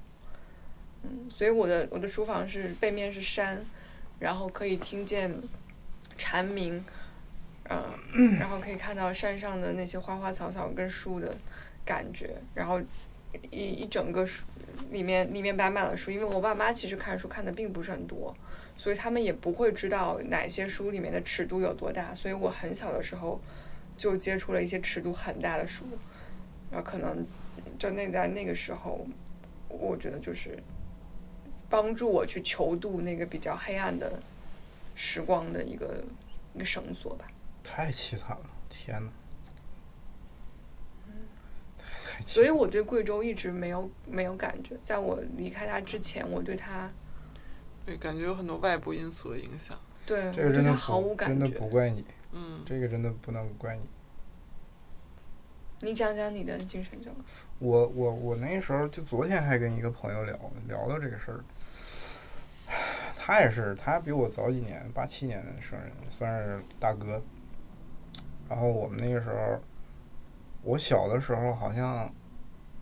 [1.01, 3.65] 嗯，所以我的我的书房是背面是山，
[4.19, 5.35] 然后可以听见
[6.19, 6.85] 蝉鸣，
[7.67, 11.35] 嗯，然后可以看到山上的那些花花草草跟树的
[11.85, 12.81] 感觉，然后
[13.51, 14.43] 一一整个书
[14.91, 18.35] 里面里面摆满了书，因为我爸妈其实看书看的并不是很多，
[18.77, 23.39] 所以他们也不会知道哪些书里面的尺度有多大，所以我很小的时候
[23.97, 25.85] 就接触了一些尺度很大的书，
[26.71, 27.25] 然后可能
[27.77, 29.05] 就那在那个时候，
[29.69, 30.57] 我觉得就是
[31.69, 34.19] 帮助我去求渡那个比较黑暗的
[34.95, 36.03] 时光的一个
[36.53, 37.27] 一个绳索吧。
[37.63, 39.11] 太凄惨了，天哪！
[42.25, 46.91] 所以我对贵州一直没有没有感觉，在我离开他之前，我对他
[47.85, 49.77] 对，感觉有很多外部因素的影响。
[50.05, 51.59] 对这个真的我对它毫无感觉真的。
[51.59, 53.87] 不怪你，嗯，这个真的不能怪你。
[55.81, 57.21] 你讲讲你的精神状态。
[57.59, 61.43] 我我我那时候就昨天还跟一个朋友聊聊到这个事儿，
[63.17, 67.21] 他也是，他比我早几年，八七年的生人，算是大哥。
[68.47, 69.59] 然后我们那个时候，
[70.65, 72.11] 我小的时候好像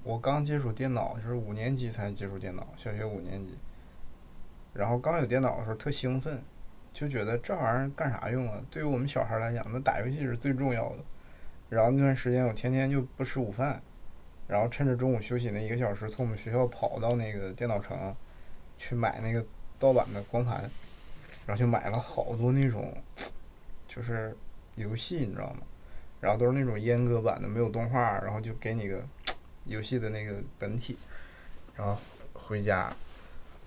[0.03, 3.55] 我刚接触电脑，就是五年级才接触电脑，小学五年级。
[4.71, 6.41] 然后刚有电脑的时候特兴奋，
[6.93, 8.61] 就觉得这玩意儿干啥用啊？
[8.71, 10.99] 对于我们小孩来讲，那打游戏是最重要的。
[11.69, 13.81] 然后那段时间我天天就不吃午饭，
[14.47, 18.15] 然后趁着中午休息那一个小时，从我们学校跑到那个电脑城
[18.77, 19.45] 去买那个
[19.77, 20.61] 盗版的光盘，
[21.45, 22.95] 然后就买了好多那种
[23.89, 24.34] 就是
[24.75, 25.59] 游戏，你知道吗？
[26.24, 29.03] 然后都是那种阉割版的，没有动画，然后就给你个
[29.65, 30.97] 游戏的那个本体，
[31.76, 31.97] 然后
[32.32, 32.93] 回家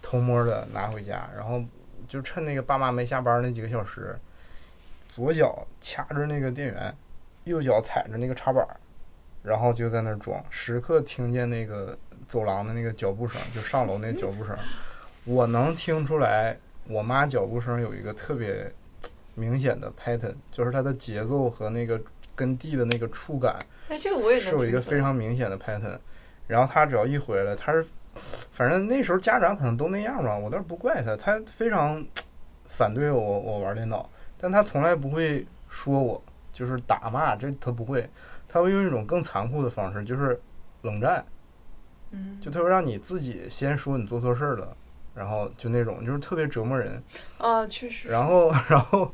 [0.00, 1.62] 偷摸的拿回家，然后
[2.08, 4.18] 就趁那个爸妈没下班那几个小时，
[5.06, 6.96] 左脚掐着那个电源，
[7.44, 8.66] 右脚踩着那个插板，
[9.42, 11.94] 然后就在那装，时刻听见那个
[12.26, 14.56] 走廊的那个脚步声，就上楼那脚步声，
[15.26, 16.56] 我能听出来
[16.88, 18.72] 我妈脚步声有一个特别
[19.34, 22.00] 明显的 pattern，就是它的节奏和那个
[22.36, 23.56] 跟地的那个触感
[23.88, 25.98] 哎，这个我也是有一个非常明显的 pattern。
[26.46, 27.84] 然后他只要一回来，他是
[28.52, 32.06] 反正那时候家长可能都那样吧，我倒是不怪他，他非常
[32.68, 34.08] 反对我我玩电脑，
[34.38, 36.22] 但他从来不会说我，
[36.52, 38.08] 就是打骂，这他不会，
[38.48, 40.40] 他会用一种更残酷的方式，就是
[40.82, 41.24] 冷战，
[42.12, 44.76] 嗯，就他会让你自己先说你做错事儿了，
[45.14, 47.02] 然后就那种就是特别折磨人。
[47.38, 48.08] 啊，确实。
[48.08, 49.12] 然后， 然后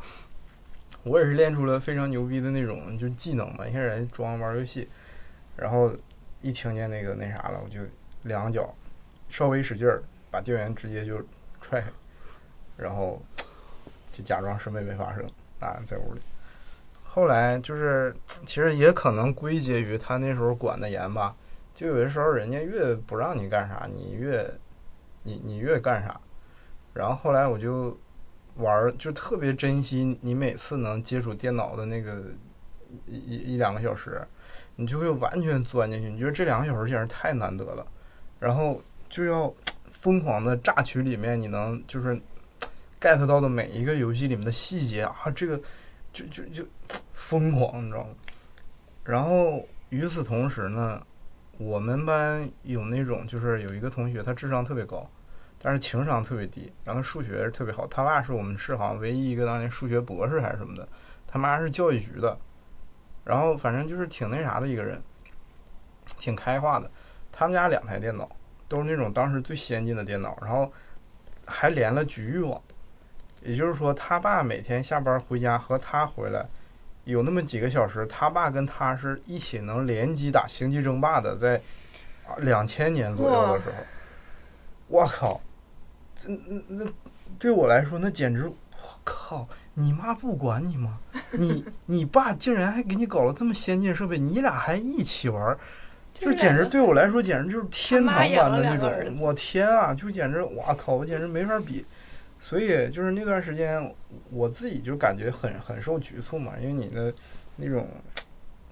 [1.05, 3.66] 我也是练出了非常牛逼的那种就技能嘛。
[3.66, 4.88] 一开始人装玩游戏，
[5.57, 5.92] 然后
[6.40, 7.80] 一听见那个那啥了，我就
[8.22, 8.74] 两脚
[9.28, 11.20] 稍微使劲儿，把电源直接就
[11.61, 11.88] 踹开，
[12.76, 13.20] 然后
[14.12, 15.24] 就假装什么也没发生
[15.61, 16.20] 啊，在屋里。
[17.03, 18.14] 后来就是，
[18.46, 21.36] 其实也可能归结于他那时候管的严吧。
[21.74, 24.50] 就有的时候人家越不让你干啥，你越
[25.22, 26.20] 你你越干啥。
[26.94, 27.98] 然后后来我就
[28.57, 32.22] 玩儿，就特别珍惜你每次能接触电脑的那个
[33.07, 34.20] 一一一两个小时，
[34.76, 36.11] 你就会完全钻进去。
[36.11, 37.86] 你觉得这两个小时简直太难得了，
[38.38, 39.53] 然后就要
[39.88, 42.20] 疯狂的榨取里面你能就是
[43.00, 45.61] get 到的每一个游戏里面的细节啊，这个
[46.12, 46.64] 就就就
[47.14, 48.11] 疯狂，你知道吗？
[49.05, 51.05] 然后与此同时呢，
[51.59, 55.09] 我们班有那种就是有一个同学，他智商特别高。
[55.65, 57.87] 但是情商特别低，然后数学是特别好。
[57.87, 60.89] 他爸是我们市好像唯一一个当年数学博士还是什么的，
[61.25, 62.37] 他妈是教育局的，
[63.25, 65.01] 然后反正就是挺那啥的一个人，
[66.19, 66.91] 挺开化的。
[67.31, 68.29] 他们家两台电脑，
[68.67, 70.73] 都是那种当时最先进的电脑，然后
[71.47, 72.61] 还连了局域网，
[73.43, 76.45] 也就是说，他爸每天下班回家和他回来，
[77.05, 81.63] 有那么几个小时，他爸跟他是一起能联机打星际争霸的，在
[82.39, 83.77] 两千年左右的时候，
[84.89, 85.41] 我靠！
[86.23, 86.93] 这那那
[87.39, 88.57] 对我来说，那简直，我
[89.03, 89.49] 靠！
[89.75, 91.01] 你妈不管你吗？
[91.33, 95.59] 你你爸竟然还给你搞了这么先进设备，你俩还一起玩儿，
[96.12, 99.18] 就简直对我来说，简直就是天堂般的那种。
[99.18, 100.95] 我天啊，就简直，我靠！
[100.95, 101.85] 我简直没法比。
[102.39, 103.95] 所以就是那段时间，
[104.31, 107.14] 我自己就感觉很很受局促嘛，因为你的
[107.57, 107.89] 那种，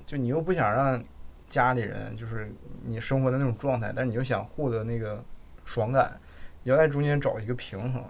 [0.05, 1.03] 就你又不想让
[1.49, 2.53] 家里人就是
[2.85, 5.25] 你生活的那种状态，但是你又想获得那个
[5.65, 6.20] 爽感，你
[6.65, 8.05] 要在中间找一个平衡。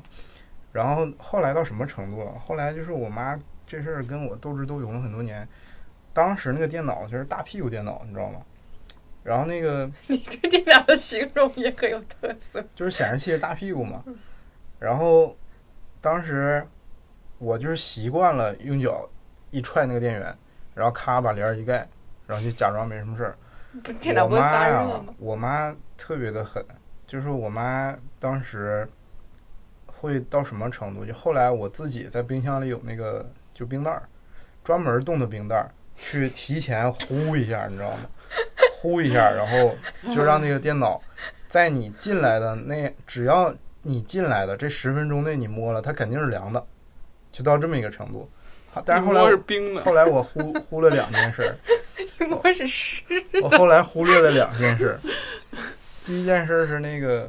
[0.73, 2.33] 然后后来到什么程度了？
[2.39, 5.47] 后来就是我妈这事儿跟我斗智斗勇了很多年。
[6.13, 8.41] 当时那个电脑就是大屁股电脑，你知道吗？
[9.23, 12.65] 然后那个 你对电脑的形容也很有特色。
[12.75, 14.03] 就是显示器是大屁股嘛。
[14.79, 15.37] 然后
[16.01, 16.67] 当时
[17.39, 19.09] 我就是习惯了用脚
[19.51, 20.37] 一踹那个电源，
[20.75, 21.87] 然后咔把帘儿一盖，
[22.27, 23.37] 然后就假装没什么事儿。
[24.01, 26.65] 电脑不会发热吗？，我妈特别的狠，
[27.07, 28.87] 就是我妈当时
[29.87, 31.05] 会到什么程度？
[31.05, 34.03] 就后来我自己在冰箱里有那个就冰袋儿，
[34.63, 37.99] 专门冻的冰袋儿，去提前呼一下，你知道吗？
[38.75, 39.75] 呼一下，然后
[40.15, 41.03] 就让那个电脑
[41.49, 46.65] 在你进来的那，只要你进来的这十分钟内你摸了，它肯定是凉的，
[47.33, 48.31] 就到这么一个程度。
[48.85, 51.57] 但是后来摸是冰的，后来我忽忽了两件事儿，
[52.21, 53.03] 一摸是湿。
[53.43, 54.97] 我后来忽略了两件事。
[56.07, 57.29] 第一件事是那个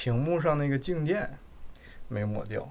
[0.00, 1.28] 屏幕上那个静电
[2.08, 2.66] 没抹掉，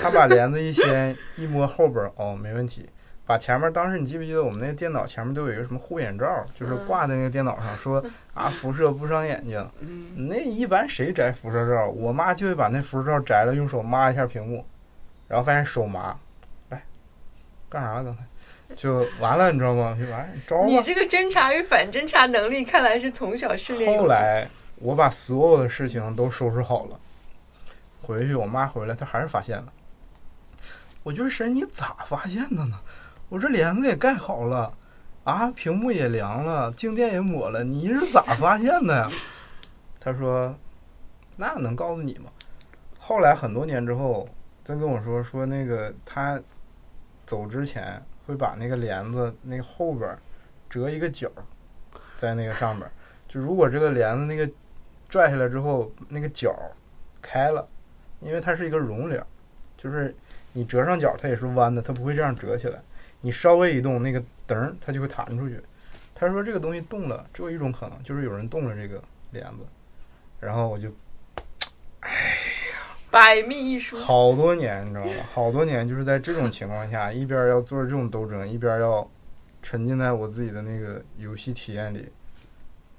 [0.00, 2.88] 他把帘子一掀，一摸后边哦没问题。
[3.26, 8.00] 把前面当时你记不记得我们那个电脑前面都有一个什么护眼罩，就是嗯挂在那个电脑上说
[8.32, 9.68] 啊辐射不伤眼睛。
[9.80, 11.88] 嗯，那一般谁摘辐射罩？
[11.88, 14.64] 我妈就会把那辐射罩摘了，用手抹一下屏幕，
[15.26, 16.16] 然后发现手麻，
[16.68, 16.80] 来
[17.68, 18.22] 干啥刚才？
[18.76, 19.98] 就完了，你知道吗？
[20.00, 20.66] 就完了，你招吧。
[20.66, 23.98] 你这个侦查与反侦查能力，看来是从小训练。
[23.98, 24.48] 后来
[24.80, 26.98] 我把所有的事情都收拾好了，
[28.02, 29.72] 回去我妈回来，她还是发现了。
[31.02, 32.80] 我就是神，你咋发现的呢？
[33.28, 34.72] 我这帘子也盖好了，
[35.24, 39.10] 啊，屏幕也凉了，静电也抹了，你是咋发现的呀？
[40.00, 40.54] 她说
[41.36, 42.30] ：“那能告诉你吗？”
[42.98, 44.26] 后来很多年之后，
[44.64, 46.40] 再跟我说说那个她
[47.26, 50.16] 走之前会把那个帘子那后边
[50.68, 51.30] 折一个角，
[52.16, 52.92] 在那个上边儿。
[53.28, 54.50] 就如果这个帘子那个
[55.10, 56.72] 拽下来之后，那个角儿
[57.20, 57.68] 开了，
[58.20, 59.26] 因为它是一个绒帘儿，
[59.76, 60.14] 就是
[60.52, 62.80] 你折上角它也是弯的，它不会这样折起来。
[63.20, 65.60] 你稍微一动，那个噔儿它就会弹出去。
[66.14, 69.02] 他说这个东西动了，只有一种可能，就是有人动了这个
[69.32, 69.66] 帘子。
[70.38, 70.90] 然后我就
[73.10, 73.96] 百密一疏。
[73.98, 75.12] 好多年，你知道吗？
[75.32, 79.06] 好多年就是在这种情况下，一边要做这种斗争，一边要
[79.62, 82.08] 沉浸在我自己的那个游戏体验里，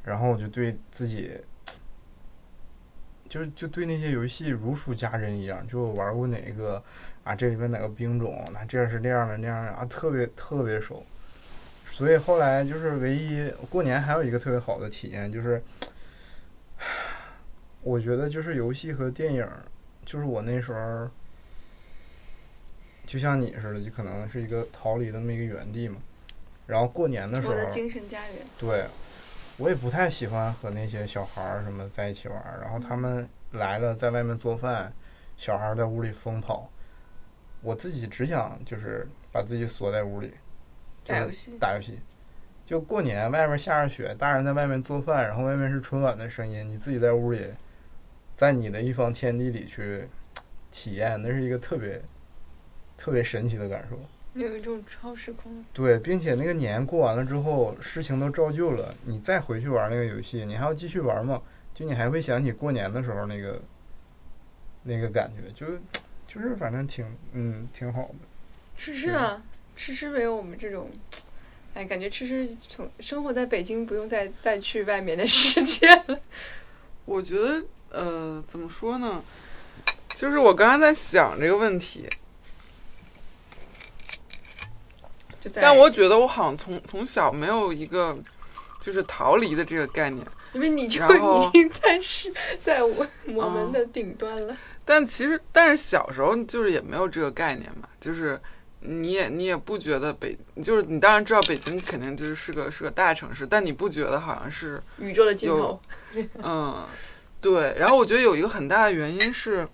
[0.04, 1.32] 然后我就对自己，
[3.32, 6.84] 就就对那些游戏如数家珍一样，就玩过哪个
[7.24, 11.02] 啊，这里面哪个兵种，那这样是那样的，那样的啊，特别特别熟。
[11.86, 15.64] 所以后来就是唯一过年还有一个特别好的体验，就是
[17.82, 19.48] 我觉得就是游戏和电影。
[20.04, 21.10] 就是我那时候，
[23.06, 26.02] 就像你似的，就可能是一个逃离的那么一个原地嘛。
[26.68, 28.38] 然后过年的时候我，的精神家园。
[28.58, 28.86] 对
[29.58, 32.60] 我也不太喜欢和那些小孩儿什么在一起玩儿。
[32.62, 34.92] 然后他们来了，在外面做饭，
[35.38, 36.70] 小孩儿在屋里疯跑，
[37.62, 40.34] 我自己只想就是把自己锁在屋里，
[41.04, 42.00] 就是打游戏，打游戏。
[42.66, 47.46] 就过年外面下着雪，大人在外面做饭，然后外面是春晚的声音，你自己在屋里，
[48.36, 50.08] 在你的一方天地里去
[50.72, 52.02] 体验，那是一个特别
[52.96, 54.00] 特别神奇的感受。
[54.34, 55.64] 有一种超时空。
[55.74, 61.42] 对，并且那个年过完了之后，事情都照旧了，你再回去玩那个游戏，你还要继续玩吗？
[61.74, 63.62] 就你还会想起过年的时候那个
[64.84, 65.66] 那个感觉，就
[66.28, 68.16] 就是反正挺嗯挺好的。
[68.78, 69.42] 吃吃啊？
[69.76, 70.90] 吃吃没有我们这种，
[71.74, 76.20] 哎，感觉吃吃从生活在北京，不用再再去外面的世界了。
[77.06, 79.24] 我觉得呃，怎么说呢？
[80.14, 82.08] 就是我刚刚在想这个问题，
[85.42, 88.18] 就在，但我觉得我好像从从小没有一个
[88.80, 90.26] 就是逃离的这个概念。
[90.54, 94.56] 因为你就已经在是在我我们的顶端了。
[94.84, 98.38] 但其实，但是小时候就是也没有这个概念嘛，就是
[98.82, 105.80] 你也你也不觉得北，就是你当然知道北京肯定就是是个是个大城市，但你不觉得好像是宇宙的尽头，
[106.44, 106.86] 嗯，
[107.40, 107.74] 对。
[107.80, 109.66] 然后我觉得有一个很大的原因是，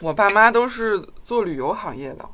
[0.00, 2.26] 我爸妈都是做旅游行业的，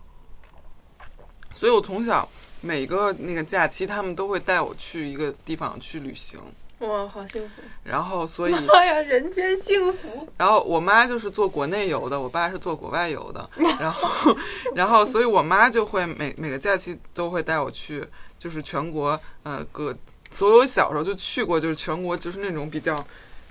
[1.60, 2.26] 所以我从小
[2.62, 6.40] 每个那个假期，他们都会带我去一个地方去旅行。
[6.78, 7.60] 哇，好幸福！
[7.84, 10.26] 然后，所以， 哎呀，人间幸福！
[10.38, 13.50] 然后我妈就是做国内游的，我爸是做国外游的。
[13.78, 14.34] 然后，
[14.74, 18.02] 然后，所以我妈就会每每个假期都会带我去，
[18.38, 19.94] 就是全国呃各
[20.30, 23.06] 所有小时候就去过，就是全国就是那种比较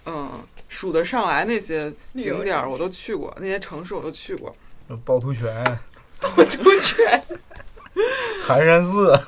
[0.07, 0.31] 嗯
[0.67, 4.55] 数得上来那些景点儿我都去过，那些城市我都去过。
[5.05, 5.79] 趵突泉、
[6.35, 7.23] 我都全
[8.43, 9.19] 寒山寺，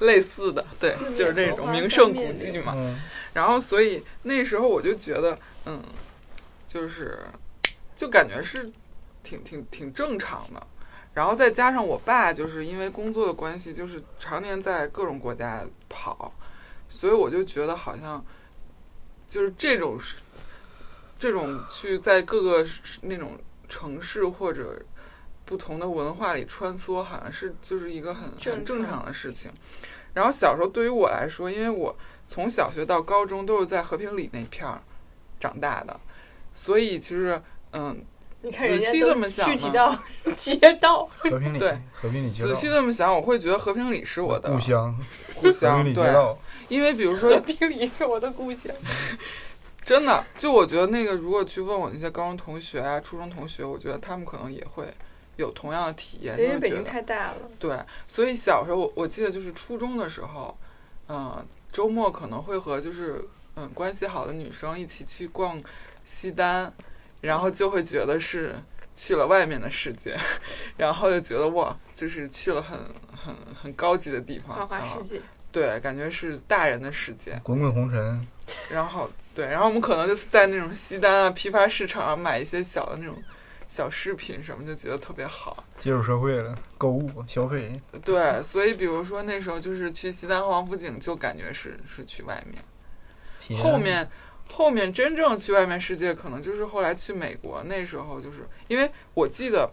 [0.00, 2.72] 类似的，对，就是这种名胜古迹嘛。
[2.76, 2.98] 嗯，
[3.34, 5.82] 然后，所以那时候我就觉得，嗯，
[6.66, 7.18] 就是
[7.96, 8.70] 就感觉是
[9.22, 10.66] 挺挺挺正常的。
[11.12, 16.32] 然后再加上我爸，就是因为工作的关系，就是常年在各种国家跑，
[16.88, 18.24] 所以我就觉得好像
[19.28, 19.98] 就是这种
[21.18, 22.66] 这种去在各个
[23.02, 23.36] 那种
[23.68, 24.80] 城市或者
[25.50, 29.50] 不同的文化里穿梭，好像是就是一个很很正常的事情。
[30.14, 31.92] 然后小时候对于我来说，因为我
[32.28, 34.80] 从小学到高中都是在和平里那片儿
[35.40, 35.98] 长大的，
[36.54, 37.42] 所以其实
[37.72, 38.00] 嗯。
[38.42, 39.98] 你看人家仔细这么想呢具体到
[40.38, 44.98] 街道， 和平里，对和平里街道仔细这么想，我会觉得和平里是我的故乡，
[45.38, 46.38] 故乡里街对，道，
[46.68, 48.72] 因为比如说和平里是我的故乡。
[49.84, 54.86] 真的，就我觉得那个，如果去问我那些高中同学啊、初中同学，我觉得他们可能也会
[55.40, 57.36] 有同样的体验，因为北京太大了。
[57.58, 57.76] 对，
[58.06, 60.56] 所以小时候我我记得就是初中的时候，
[61.08, 63.24] 嗯、周末可能会和就是
[63.56, 65.60] 嗯关系好的女生一起去逛
[66.04, 66.72] 西单，
[67.20, 68.54] 然后就会觉得是
[68.94, 70.16] 去了外面的世界，
[70.76, 72.78] 然后就觉得哇，就是去了很
[73.16, 75.20] 很很高级的地方，花花世界，
[75.50, 78.26] 对，感觉是大人的世界，滚滚红尘，
[78.70, 83.16] 然后对，然后我们可能就是在那种西单啊、批发市场啊买一些小的那种
[83.70, 85.64] 小饰品什么，就觉得特别好。
[85.78, 87.72] 接触社会了，购物消费，
[88.04, 93.56] 对，所以比如说那时候就是去西单和王府井，就感觉是是去外面。
[93.56, 94.10] 后面
[94.52, 99.70] 后面真正去外面世界，可能就是后来去美国，那时候就是因为我记得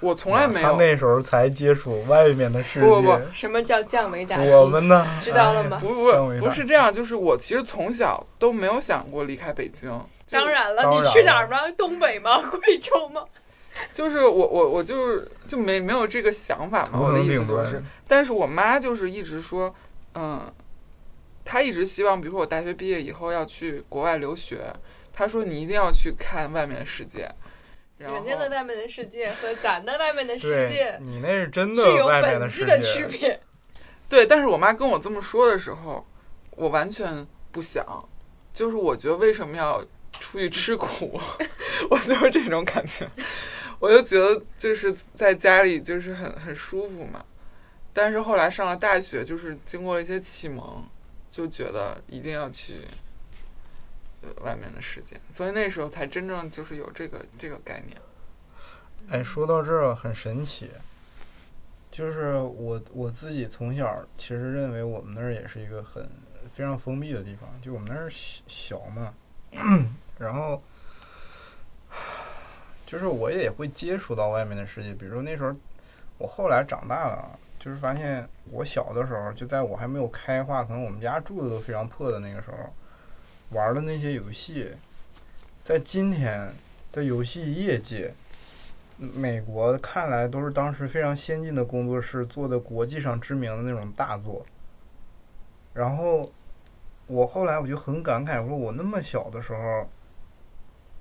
[0.00, 2.86] 我从来没有他那时候才接触外面的世界。
[2.86, 4.48] 不不不什么叫降维打击？
[4.50, 5.04] 我们呢？
[5.20, 9.90] 知道了吗哎不不不不是这样，就是我其实从小都没有想过离开北京。
[10.26, 11.70] 就当然了，你去哪儿吗？
[11.78, 12.42] 东北吗？
[12.50, 13.24] 贵州吗？
[13.92, 19.74] 就是我我我就是就没没有这个想法嘛，我的意思就是，但是我妈就是一直说，
[20.14, 20.50] 嗯，
[21.44, 24.72] 她一直希望，比如说我大学毕业以后要去国外留学，
[25.12, 27.30] 她说你一定要去看外面的世界，
[27.98, 33.40] 人家的外面的世界和咱的外面的世界，你那是真是有的外面本世界，质的区别。
[34.08, 36.06] 对，但是我妈跟我这么说的时候，
[36.52, 37.84] 我完全不想，
[38.54, 39.84] 就是我觉得为什么要
[40.20, 41.20] 出去吃苦，
[41.90, 43.08] 我就是这种感觉，
[43.78, 47.24] 我就觉得就是在家里就是很很舒服嘛。
[47.92, 50.84] 但是后来上了大学，就是经过了一些启蒙，
[51.30, 52.82] 就觉得一定要去
[54.42, 57.96] 外面的世界，所以那时候才真正就是有这个这个概念。
[59.08, 60.70] 哎，说到这儿很神奇，
[61.90, 66.06] 就是我我自己从小其实认为我们那儿也是一个很
[66.52, 69.14] 非常封闭的地方，就我们那儿小小嘛，
[70.18, 70.62] 然后
[72.86, 75.54] 就是我也会接触到外面的世界，比如说那时候
[76.18, 82.72] 我后来长大了，就是发现我小的时候，就在我还没有开化，可能我们家住的都非常破的那个时候，
[83.50, 84.72] 玩的那些游戏，
[85.62, 86.52] 在今天
[86.92, 88.14] 的游戏业界。
[88.98, 94.46] 美国看来都是当时非常先进的工作室做的国际上知名的那种大作。
[95.74, 96.32] 然后
[97.06, 99.86] 我后来我就很感慨，说我那么小的时候，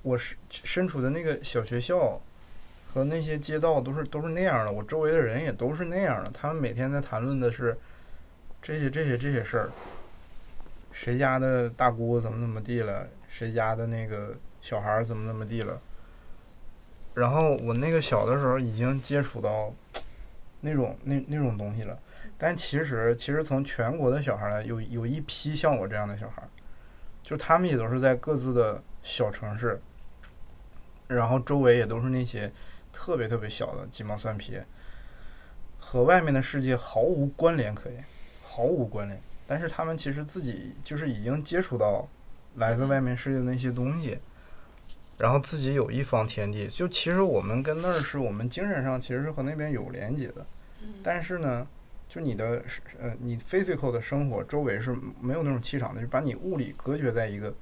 [0.06, 2.22] 我是身处的那个小学校
[2.94, 7.76] 和那些街道都是都是那样的，我周围的人也都是那样的，他们每天在谈论的是
[8.62, 9.70] 这些这些这些事儿，
[10.92, 15.82] 谁家的大姑怎么怎么地了，谁家的那个小孩儿怎么怎么地了。
[17.16, 19.74] 然后我那个小的时候已经接触到
[20.62, 21.98] 那种那那种东西了，
[22.38, 26.50] 但其实其实从全国的小孩来，有有一批像我这样的小孩儿，
[27.24, 29.82] 就他们也都是在各自的小城市，
[31.08, 32.52] 然后周围也都是那些
[32.92, 34.60] 特别特别小的鸡毛蒜皮，
[35.80, 38.04] 和外面的世界毫无关联可言，
[38.44, 39.20] 毫无关联。
[39.48, 42.08] 但是他们其实自己就是已经接触到
[42.56, 44.18] 来自外面世界的那些东西。
[45.18, 50.46] 然后自己有一方天地，就其实我们跟那儿是我们精神上其实是和那边有连接的，
[51.02, 51.66] 但是呢，
[52.10, 52.62] 就你的
[53.00, 57.56] 呃你 physical 的生活周围是没有那种气场的，就把你物理隔绝在一个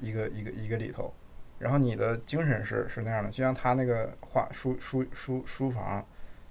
[0.00, 1.12] 一个一个一个里头，
[1.58, 6.06] 然后你的精神是是那样的，就像他那个画书书书书房，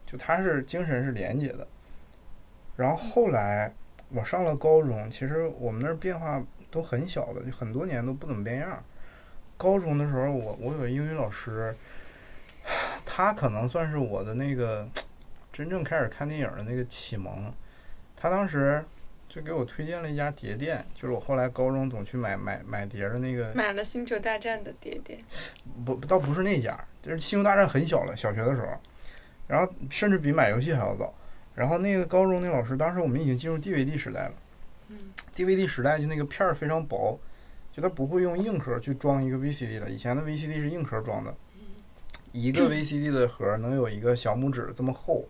[0.06, 1.68] 就他是精神是连接的。
[2.76, 3.74] 然后后来
[4.10, 8.84] 我上了高中，其实我们那儿变化都很小的，就很多年都不怎么变样。
[9.58, 11.76] 高中的时候，我我有英语老师，
[13.06, 14.88] 他可能算是我的那个
[15.52, 17.52] 真正开始看电影的那个启蒙。
[18.16, 18.84] 他当时
[19.30, 23.54] 就给我推荐了一家碟店，就是我后来高中总去买买买碟的那个。
[23.54, 25.20] 买了《星球大战》的碟碟，
[25.86, 28.68] 不倒不是那家，就是《星球大战》很小了，小学的时候，
[29.48, 31.14] 然后甚至比买游戏还要早。
[31.54, 34.34] 然后那个高中那老师，当时我们已经进入 DVD 时代了。
[34.90, 34.98] 嗯
[35.36, 37.20] DVD 时代就那个片儿非常薄，
[37.72, 39.90] 就它不会用硬壳去装一个 VCD 了。
[39.90, 41.36] 以前的 VCD 是硬壳装的，
[42.32, 45.28] 一个 VCD 的盒能有一个小拇指这么厚，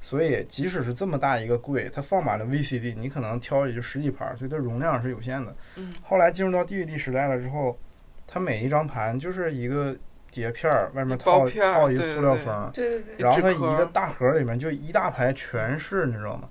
[0.00, 5.54] 所以即使是这么大一个柜，它放满了 VCD，你可能挑也就十几盘，所以它容量是有限的。
[5.76, 7.78] 嗯后来进入到 DVD 时代了之后，
[8.26, 9.94] 它每一张盘就是一个
[10.30, 16.48] 碟片儿，外面套包片儿套一对对塑料封，对对对，然后它一个大盒里面就一大排全是，你知道吗？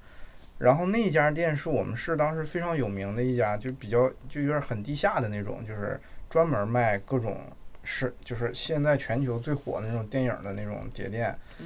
[0.59, 5.99] 然后那家店是我们市当时非常有名的一家，就比较就有点很地下的那种，就是
[6.30, 7.41] 专门卖各种
[7.84, 11.35] 是就是现在全球最火的那种电影的那种碟店。
[11.59, 11.65] 嗯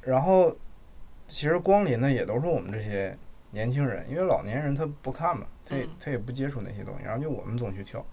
[0.00, 0.56] 然后
[1.28, 3.16] 其实光临的也都是我们这些
[3.50, 8.04] 年轻人，因为老年人他不看嘛，他也嗯他也不接触那些东西，然后就我们总去跳。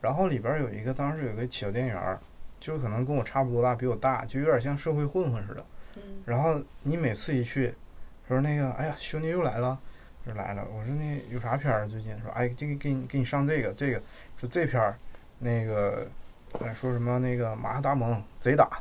[0.00, 2.18] 然后里边有一个当时有一个小店员儿，
[2.58, 5.64] 就可能跟我差不多大，比我大，就有点像社会混混似的。
[5.96, 7.74] 嗯然后你每次一去，
[8.28, 9.78] 说那个，哎呀，兄弟又来了，
[10.26, 10.64] 又来了。
[10.72, 11.88] 我说那有啥片儿？
[11.88, 14.00] 最近说，哎，这个给你给你上这个这个，
[14.36, 14.96] 说这片儿，
[15.38, 16.06] 那个，
[16.60, 18.80] 呃，说什么那个马哈达蒙贼打，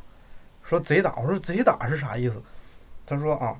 [0.64, 1.16] 说贼打。
[1.16, 2.42] 我说贼打是啥意思？
[3.10, 3.58] 他说啊，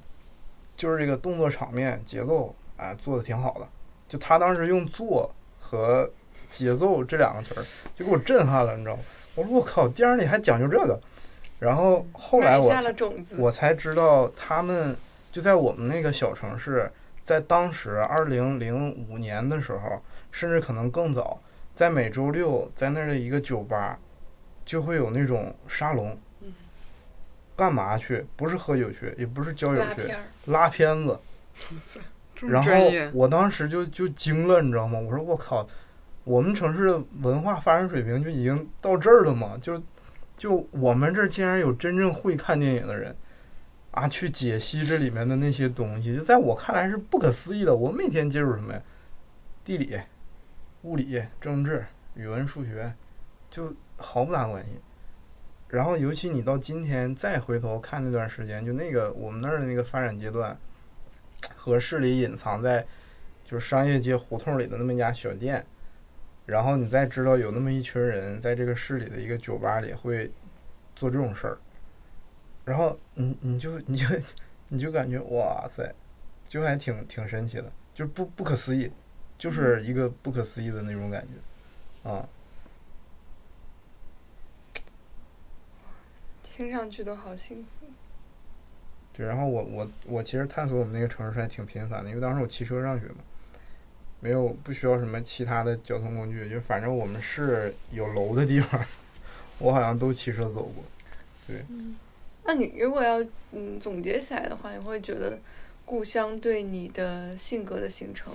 [0.78, 3.68] 就是这个动作场面节奏，哎，做的挺好的。
[4.08, 6.08] 就他当时用做和
[6.50, 7.66] 节奏这两个词儿，
[7.96, 9.02] 就给我震撼了，你知道吗？
[9.34, 11.00] 我说我靠，电影里还讲究这个。
[11.58, 12.72] 然后后来我。
[13.38, 14.96] 我才知道他们
[15.32, 16.92] 就在我们那个小城市，
[17.24, 20.02] 在当时二零零五年的时候，
[20.32, 21.40] 甚至可能更早，
[21.74, 23.98] 在每周六在那儿的一个酒吧，
[24.64, 26.16] 就会有那种沙龙。
[27.60, 28.26] 嗯干嘛去？
[28.38, 31.20] 不是喝酒去，也不是交友去，拉片儿，拉片子。
[32.48, 32.72] 然后，
[33.14, 34.98] 我当时就就惊了，你知道吗？
[34.98, 35.68] 我说我靠，
[36.24, 39.58] 我们城市的文化发展水平就已经到这儿了吗？
[39.62, 39.84] 就
[40.38, 43.14] 就我们这儿竟然有真正会看电影的人
[43.92, 47.76] 啊，去解析这里面的那些东西，就在我看来是不可思议的。
[47.76, 48.82] 我每天接触什么呀？
[49.66, 50.00] 地理、
[50.84, 52.94] 物理、政治、语文、数学，
[53.52, 54.80] 就毫不搭关系。
[55.70, 60.58] 然后，尤其你到今天再回头看那段时间，就那个我们那儿的那个发展阶段，
[61.56, 62.84] 和市里隐藏在
[63.46, 65.64] 就是商业街胡同里的那么一家小店，
[66.48, 70.32] 然后你再知道有那么一群人在这个市里的一个酒吧里会
[70.96, 71.58] 做这种事儿，
[72.66, 74.08] 然后你你就你就
[74.70, 75.94] 你就感觉哇塞，
[76.48, 78.92] 就还挺挺神奇的，就是不不可思议，
[79.38, 82.28] 就是一个不可思议的那种感觉，啊，
[86.60, 87.88] 听上去都好幸福。
[89.14, 93.16] 对，然后我我我其实探索我们那个城市还挺频繁的，因为当时我骑车上学嘛，
[94.20, 98.86] 没有不需要什么其他的交通工具，就反正我们市有楼的地方，
[99.58, 100.84] 我好像都骑车走过。
[101.48, 101.64] 对
[102.44, 105.40] 那你如果要嗯总结起来的话，你会觉得
[105.86, 108.34] 故乡对你的性格的形成，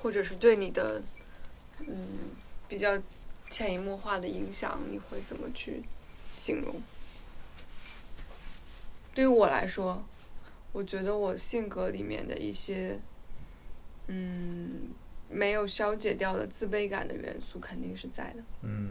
[0.00, 1.02] 或者是对你的
[1.80, 2.08] 嗯
[2.66, 2.98] 比较
[3.50, 5.82] 潜移默化的影响，你会怎么去
[6.32, 6.74] 形容？
[9.14, 10.02] 对于我来说，
[10.72, 12.98] 我觉得我性格里面的一些
[14.06, 14.88] 嗯
[15.28, 18.42] 没有消解掉的自卑感的元素肯定是在的。
[18.62, 18.90] 嗯，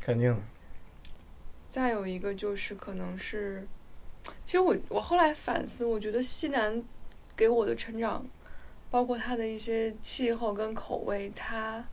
[0.00, 0.42] 肯定的。
[1.70, 3.66] 再有一个就是可能是，
[4.44, 6.82] 其实我我后来反思，我觉得西南
[7.36, 8.26] 给我的成长，
[8.90, 11.84] 包括它的一些气候跟口味，它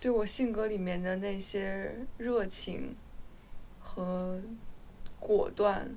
[0.00, 2.94] 对我性格里面的那些热情
[3.80, 4.40] 和
[5.22, 5.88] 果断、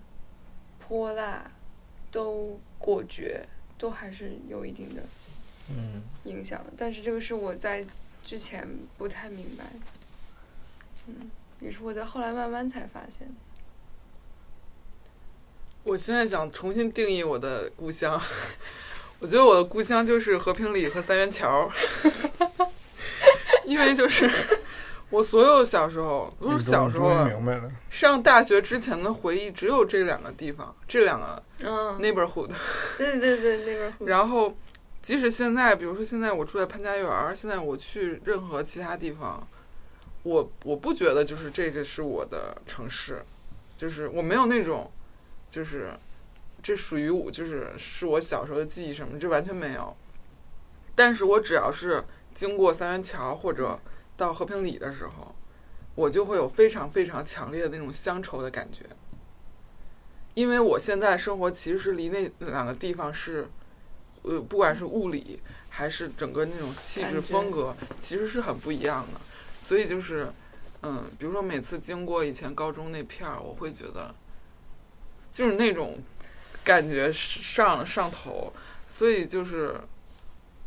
[0.80, 1.50] 泼辣，
[2.12, 3.44] 都果决，
[3.78, 5.02] 都还是有一定的
[5.70, 6.72] 嗯影响的。
[6.78, 7.84] 但是这个是我在
[8.24, 9.80] 之前不太明白的，
[11.08, 13.34] 嗯，也是我在后来慢慢才发现的。
[15.84, 18.22] 我现在想重新定义我的故乡，
[19.20, 21.72] 我觉得我的故乡就是和平里和三元桥，
[23.66, 24.30] 因为就是
[25.16, 27.72] 我所有小时候，都是小时候明白了。
[27.90, 32.50] 上大学之前的回忆只有这两个地方，这两个嗯，neighborhood。
[32.98, 34.54] 对对对，，neighborhood 然后，
[35.02, 39.48] 即使现在，比如说现在我住在潘家园，现在我去任何其他地方，
[40.24, 43.24] 我我不觉得就是这个是我的城市，
[43.78, 44.92] 就是我没有那种，
[45.50, 45.92] 就是
[46.62, 49.96] 这属于我，就是是我小时候的记忆什么，这完全没有。
[50.94, 53.80] 但是我只要是经过三元桥或者
[54.18, 55.36] 到和平里的时候，
[55.96, 58.86] 我就会有非常非常强烈的那种乡愁的感觉。
[60.34, 63.48] 因为我现在生活其实是离那两个地方是，
[64.24, 69.22] 呃，不管是物理还是整个那种气质风格，其实是很不一样的。
[69.62, 70.30] 所以就是，
[70.82, 74.14] 嗯，比如说每次经过以前高中那片儿，我会觉得，
[75.32, 75.98] 就是那种
[76.66, 78.52] 感觉上上头，
[78.90, 79.74] 所以就是，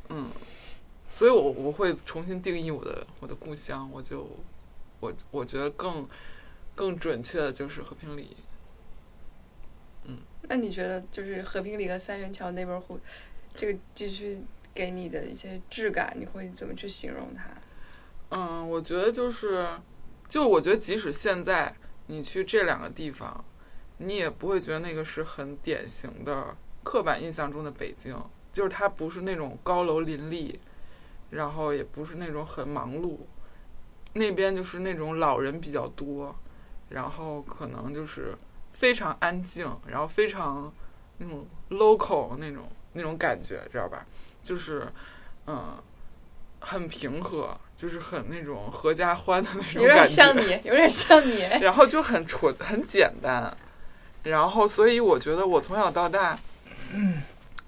[0.08, 0.28] 嗯，
[1.18, 4.24] 所以我我会重新定义我的我的故乡，我就
[5.00, 6.08] 我我觉得更
[6.76, 8.36] 更准确的就是和平里。
[10.04, 13.00] 嗯那你觉得就是和平里和三元桥 neighborhood
[13.52, 14.40] 这个地区
[14.72, 17.50] 给你的一些质感，你会怎么去形容它？
[18.28, 19.68] 嗯，我觉得就是，
[20.28, 21.74] 就我觉得即使现在
[22.06, 23.44] 你去这两个地方，
[23.96, 28.16] 你也不会觉得那个是很典型的刻板印象中的北京，
[28.52, 30.60] 就是它不是那种高楼林立，
[31.30, 33.18] 然后也不是那种很忙碌，
[34.14, 36.34] 那边就是那种老人比较多，
[36.88, 38.34] 然后可能就是
[38.72, 40.72] 非常安静，然后非常
[41.18, 44.06] 那种 local 那种那种感觉，知道吧？
[44.42, 44.86] 就是
[45.46, 45.74] 嗯，
[46.60, 50.08] 很平和，就是很那种合家欢的那种感觉有点。
[50.08, 51.40] 像你，有点像你。
[51.60, 53.54] 然后就很纯很简单，
[54.22, 56.38] 然后所以我觉得我从小到大，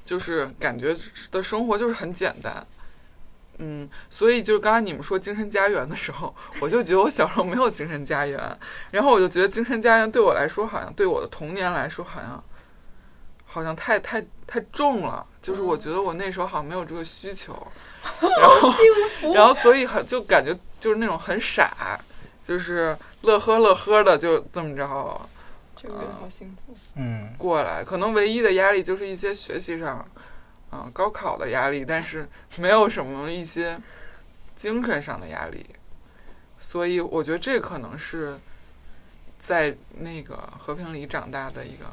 [0.04, 0.96] 就是感觉
[1.30, 2.66] 的生活就是很简单，
[3.62, 8.40] 嗯，所以就是刚才你们说精神家园的时候，我就觉得我小时候没有精神家园，
[8.90, 12.42] 然后我就觉得精神家园对我来说，好像对我的童年来说，好像
[13.44, 17.54] 好像太太太重了，就是我觉得我那时候好像没有这个需求，
[18.20, 18.72] 然后
[19.34, 22.00] 然后所以很就感觉就是那种很傻，
[22.46, 25.20] 就是乐呵乐呵的就这么着
[25.76, 26.74] 这个好幸福。
[26.94, 30.06] 嗯，过来，可能唯一的压力就是一些学习上，
[30.70, 32.28] 啊、高考的压力，但是
[32.58, 33.78] 没有什么一些
[34.56, 35.66] 精神上的压力，
[36.58, 38.38] 所以我觉得这可能是
[39.38, 41.84] 在那个和平里长大的一个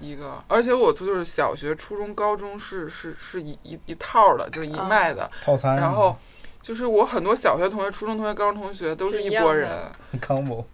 [0.00, 6.18] 一个，而且我就是小学、初中、高中是是是一一一套的，就是一脉的，套餐，然后
[6.60, 9.70] 就是我很多小学同学、初中同学、高中同学都是是一样的一拨人。
[10.20, 10.64] combo，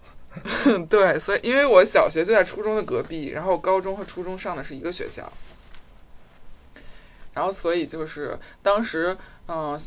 [0.88, 5.30] 对，所以因为我小学就在初中的隔壁，然后高中和初中上的是一个学校，
[7.32, 9.16] 然后所以就是当时，
[9.46, 9.80] 嗯、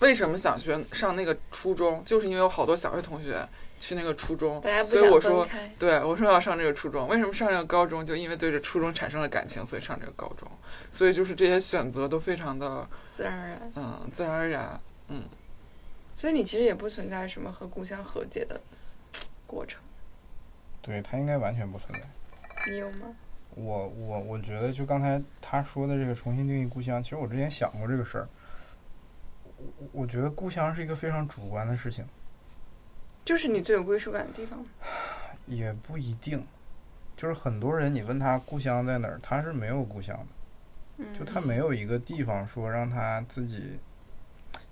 [0.00, 3.46] 为什么想学上那个初中，就是因为有好多小学同学
[3.78, 5.48] 去那个初中大家，不所以我说，
[5.78, 8.04] 对我说要上这个初中，为什么上这个高中？
[8.04, 10.46] 就因为对这初中产生了感情，所以上这个高中，
[10.92, 13.72] 所以就是这些选择都非常的，自然而然。
[13.76, 15.24] 嗯，自然而然，嗯，
[16.16, 18.60] 所以你其实也不存在什么和故乡和解的
[19.46, 19.80] 过程，
[20.82, 22.00] 对他应该完全不存在。
[22.70, 23.06] 你有吗？
[23.62, 28.28] 我我我觉得就刚才他说的这个重新定义故乡，其实我之前想过这个事儿。
[29.56, 32.04] 我我觉得故乡是一个非常主观的事情，
[33.24, 34.64] 就是你最有归属感的地方。
[35.46, 36.42] 也不一定。
[37.16, 43.78] 就是很多人你问他故乡在哪儿，他是没有故乡的，嗯，就他没有一个地方说让他自己。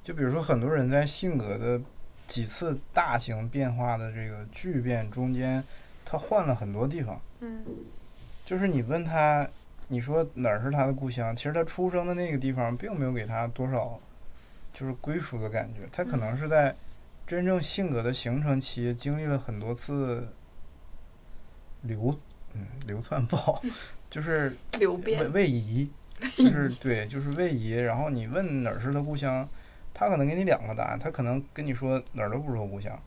[0.02, 1.78] 就比如说很多人在性格的
[2.26, 5.62] 几次大型变化的这个巨变中间，
[6.06, 7.20] 他换了很多地方。
[7.40, 7.62] 嗯
[8.48, 9.46] 就是你问他，
[9.88, 11.36] 你说哪儿是他的故乡？
[11.36, 14.00] 其实他出生的那个地方并没有给他多少，
[14.72, 15.86] 就是归属的感觉。
[15.92, 16.74] 他可能是在
[17.26, 20.32] 真正性格的形成期经历了很多次
[21.82, 22.18] 流，
[22.54, 23.62] 嗯，流窜不好，
[24.08, 25.30] 就是位流变。
[25.30, 25.90] 位移，
[26.38, 27.74] 就是对，就是位移。
[27.74, 29.46] 然后你问哪儿是他故乡，
[29.92, 32.98] 他可能给你两个答案，他可能跟你说哪儿都不是我故乡，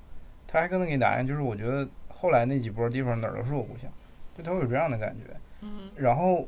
[0.46, 3.92] 他还可能给你答案就是我觉得后来那几波地方哪儿都是我故乡，
[4.42, 5.26] 就他会有这样的感觉。
[5.62, 6.48] 嗯然后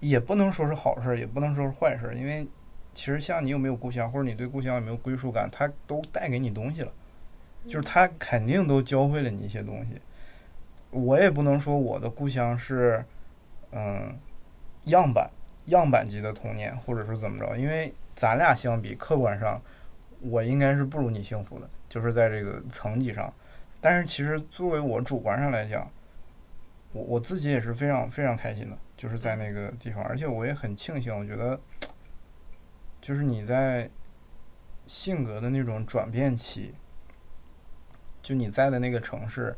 [0.00, 2.46] 也不能说是好事儿，也不能说是坏事儿，因为
[2.94, 6.92] 其实像你有没有故乡，或者你对故乡有没有归属感，它都带给你东西了，
[7.66, 10.00] 就是它肯定都教会了你一些东西。
[10.90, 13.04] 我也不能说我的故乡是，
[13.72, 14.16] 嗯，
[14.84, 15.28] 样板
[15.66, 19.60] 样板级的童年，或者是怎么着，因为咱俩相比，客观上
[20.20, 23.32] 我应该是不如你幸福的，就是在这个层级上。
[23.80, 25.90] 但是其实作为我主观上来讲，
[26.94, 31.60] 我我自己也是非常非常开心的，就是在那个地方，而且我也很庆幸，我觉得，
[33.02, 33.90] 就是你在
[34.86, 36.72] 性格的那种转变期，
[38.22, 39.56] 就你在的那个城市，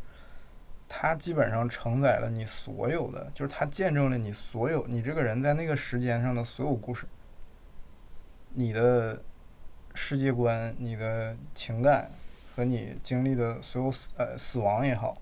[0.89, 7.07] 它基本上承载了你所有的，就是它见证了你所有你这个人在那个时间上的所有故事，
[8.55, 9.23] 你的
[9.95, 12.11] 世界观、你的情感
[12.55, 15.15] 和你经历的所有死呃死亡也好。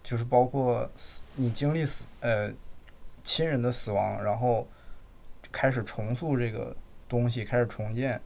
[0.00, 2.52] 就是包括死你经历死呃
[3.22, 4.66] 亲人的死亡，然后
[5.52, 6.74] 开始重塑这个
[7.08, 8.20] 东西，开始重建，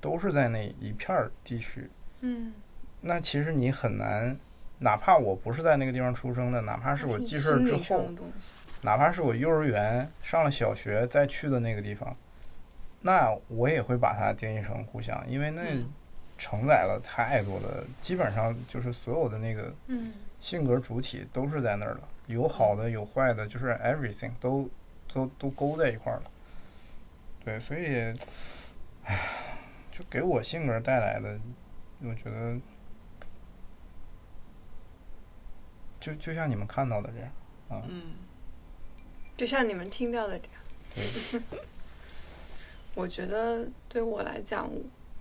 [0.00, 1.88] 都是在那一片儿地区。
[2.20, 2.52] 嗯，
[3.00, 4.36] 那其实你很难，
[4.80, 8.04] 哪怕我不是在那个地方出生的，哪怕是我记事儿之后。
[8.82, 12.16] 哪怕是我幼儿园上了小学再去的那个地方，
[13.02, 15.86] 那我也会把它定义成故乡，因为那嗯
[16.36, 24.68] 承载了太多的，基本上就是所有的那个嗯性格主体都是在那儿了，有好的有坏的，就是 everything 都
[25.12, 26.30] 都都勾在一块儿了。
[27.44, 28.14] 对，所以，
[29.04, 29.18] 唉，
[29.90, 31.38] 就给我性格带来的，
[32.02, 32.58] 我觉得
[35.98, 37.30] 就就像你们看到的这样
[37.68, 37.82] 啊。
[37.88, 38.12] 嗯，
[39.36, 40.62] 就像你们听到的这样。
[40.94, 41.40] 对，
[42.94, 44.70] 我觉得对我来讲，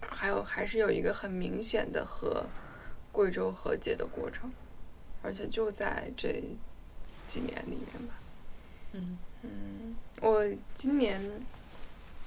[0.01, 2.45] 还有还是有一个很明显的和
[3.11, 4.51] 贵州和解的过程，
[5.27, 6.41] 而且就在这
[7.27, 8.13] 几年里面吧。
[8.93, 10.41] 嗯嗯，我
[10.73, 11.21] 今年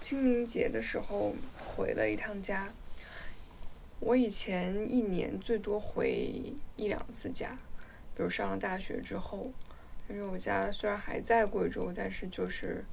[0.02, 2.70] 清明节的时候回了一趟家。
[4.00, 6.10] 我以前一年最多回
[6.76, 7.56] 一两次家，
[8.14, 9.42] 比如上了大学之后，
[10.10, 12.84] 因为我家虽然还在贵州，但是就是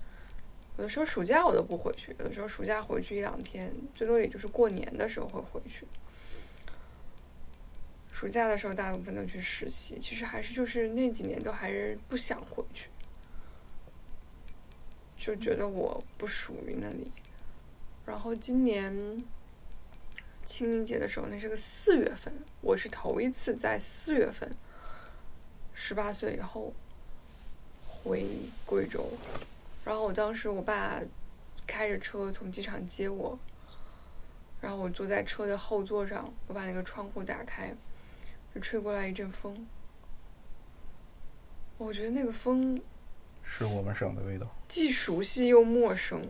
[0.77, 5.85] 有的时候暑假我都不回去，有的时候暑假回去一两天，最多也就是过年的时候会回去。
[8.17, 12.89] 暑假的时候大部分都去实习，其实还是就是那几年都还是不想回去，
[15.15, 17.11] 就觉得我不属于那里。
[18.07, 18.91] 然后今年
[20.47, 24.51] 清明节的时候，那是个四月份，我是头一次在四月份，
[25.75, 26.73] 十八岁以后
[27.85, 28.25] 回
[28.65, 29.07] 贵州。
[29.85, 30.99] 然后我当时我爸
[31.67, 33.37] 开着车从机场接我，
[34.59, 37.71] 然后我坐在车的后座上，我把那个窗户打开，
[38.57, 39.67] 就吹过来一阵风。
[41.77, 42.81] 我觉得那个风
[43.43, 44.47] 是我们省的味道。
[44.67, 46.27] 既熟悉又陌生。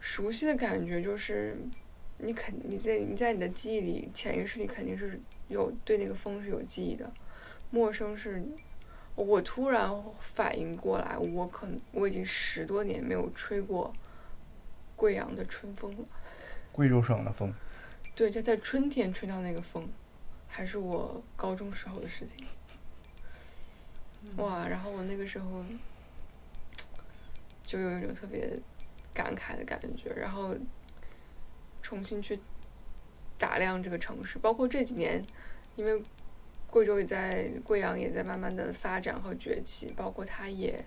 [0.00, 1.56] 熟悉的感觉就是，
[2.18, 7.08] 你肯你在你在你的记忆里、潜意识里肯定是有对那个风是有记忆的。
[7.70, 8.42] 陌生是，
[9.14, 9.88] 我突然
[10.34, 13.94] 反应过来，我可能我已经十多年没有吹过
[14.96, 16.04] 贵阳的春风了。
[16.72, 17.52] 贵州省的风，
[18.16, 19.88] 对，就在春天吹到那个风，
[20.54, 22.46] 还是我高中时候的事情。
[24.36, 25.64] 哇，然后我那个时候
[27.62, 28.54] 就有一种特别
[29.14, 30.54] 感慨的感觉，然后
[31.80, 32.38] 重新去
[33.38, 35.24] 打量这个城市，包括这几年，
[35.74, 36.02] 因为
[36.70, 40.84] 贵州也在贵阳也在慢慢的发展和崛起，包括它也，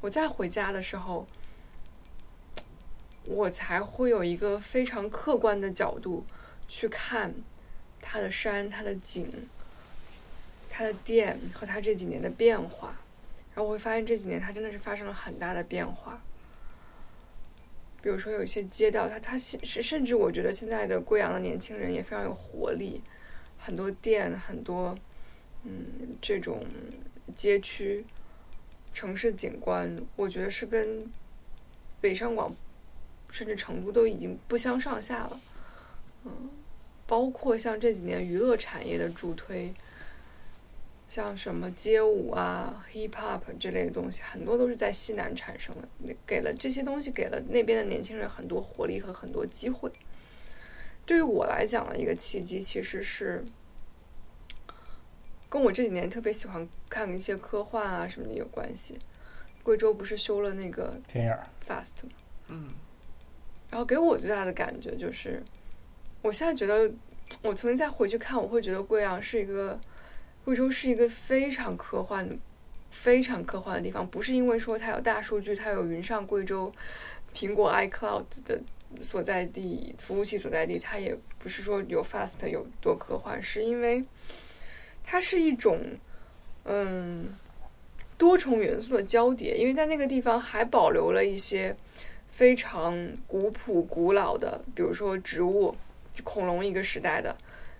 [0.00, 1.26] 我再回家的时候，
[3.26, 6.24] 我才会有一个非常客观的角度
[6.66, 7.34] 去看
[8.06, 9.32] 它的山、它的景、
[10.68, 12.94] 它的店和它这几年的变化。
[13.54, 16.22] 然后我会发现这几年它真的是发生了很大的变化。
[18.02, 23.00] 比如说有一些街道，它它甚甚至我觉得现在的贵阳的年轻人也非常有活力，
[23.58, 24.94] 很多店，很多
[25.62, 25.86] 嗯
[26.20, 26.66] 这种
[27.34, 28.04] 街区、
[28.92, 31.00] 城市景观，我觉得是跟
[32.00, 32.54] 北上广
[33.30, 35.40] 甚至成都都已经不相上下了。
[36.24, 36.50] 嗯，
[37.06, 39.72] 包括像这几年娱乐产业的助推。
[41.06, 49.88] 像什么街舞啊、hip hop 这类的东西，很多都是在西南产生的，给了这些东西给了那边的年轻人很多活力和很多机会。
[51.06, 53.44] 对于我来讲的一个契机，其实是
[55.48, 58.98] 跟我这几年特别喜欢看一些科幻啊什么的有关系。
[59.62, 62.10] 贵州不是修了那个天眼儿 FAST 吗？
[62.48, 62.68] 嗯，
[63.70, 65.40] 然后给我最大的感觉就是，
[66.24, 66.90] 我现在觉得，
[67.42, 69.78] 我重新再回去看，我会觉得贵阳是一个。
[70.42, 72.28] 贵州是一个非常科幻、
[72.90, 76.70] 非常科幻的地方，不是因为说它有大数据，它有云上贵州、
[77.34, 78.60] 苹果 iCloud 的
[79.00, 84.04] 所在地、服务器所在地，它也不是说有 Fast 有多科幻，是因为
[85.02, 85.80] 它是一种
[86.64, 87.28] 嗯
[88.18, 91.74] 多重元素的交叠，因为在那个地方还保留了一些
[92.28, 92.94] 非常
[93.26, 95.74] 古朴、古老的，比如说植物，
[96.22, 97.36] 恐龙一个时代的。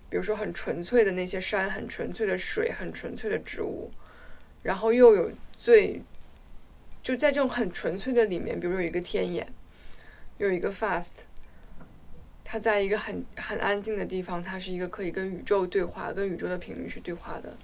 [0.07, 3.91] 比如说很纯粹的那些山，很纯粹的水，很纯粹的植物，
[4.61, 5.99] 然后又有最
[7.01, 9.51] 就在这种很纯粹的里面，比如有一个天眼，
[10.37, 11.09] 有一个 fast，
[12.45, 17.57] 它在一个很很安静的地方，它是一个可以跟宇宙对话、跟宇宙的频率去对话的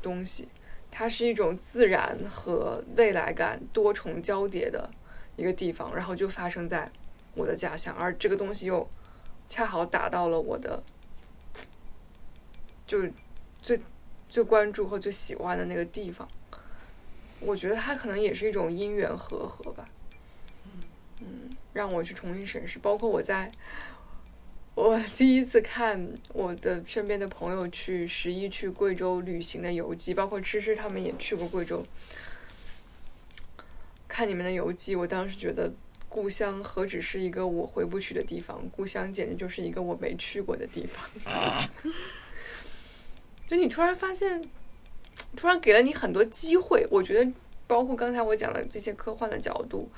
[0.00, 0.48] 东西，
[0.90, 4.88] 它是一种自然和未来感多重交叠的
[5.36, 6.88] 一个地方，然后就发生在
[7.34, 8.88] 我的家乡，而这个东西又
[9.48, 10.82] 恰好打到了我的。
[12.86, 13.02] 就
[13.60, 13.78] 最
[14.30, 16.26] 最关注和最喜欢的那个地方，
[17.40, 19.88] 我觉得它可能也是一种因缘和合吧。
[21.20, 23.52] 嗯，让我去重新审视，包括我在
[24.74, 31.84] 我第一次看我的身边的朋友去十一去贵州旅行的游记，包括芝芝他们也去过贵州，
[34.06, 35.70] 看你们的游记，我当时觉得
[36.20, 41.08] 故乡何止是一个我回不去的地方，故乡简直就是一个我没去过的地方。
[43.46, 44.42] 就你突然发现，
[45.36, 46.84] 突然给了你很多机会。
[46.90, 47.32] 我觉得，
[47.68, 49.88] 包括刚才我讲的这些科幻的角度，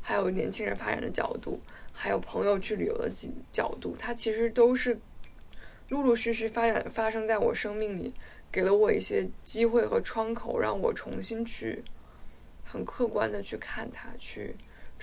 [0.00, 1.60] 还有年轻人发展的角度，
[1.92, 4.96] 还有朋友去旅游的角角度，它其实都是
[5.88, 8.14] 陆陆续续发展发生在我生命里，
[8.52, 11.82] 给了我一些机会和窗口，让我重新去
[12.64, 14.54] 很客观的去看它，去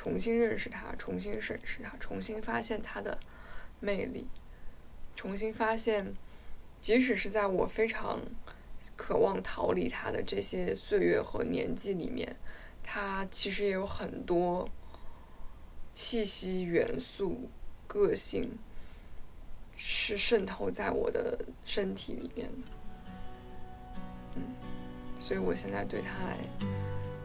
[0.03, 3.17] 重新认识他，重新审视他，重新发现他的
[3.79, 4.27] 魅力，
[5.15, 6.13] 重新发现，
[6.81, 8.19] 即使是在我非常
[8.97, 12.35] 渴望逃离他的这些岁月和年纪里面，
[12.83, 14.67] 他其实也有很多
[15.93, 17.49] 气息、元素、
[17.87, 18.51] 个性
[19.77, 22.67] 是渗透在我的身体里面的。
[24.35, 24.41] 嗯，
[25.17, 26.37] 所以我现在对他来，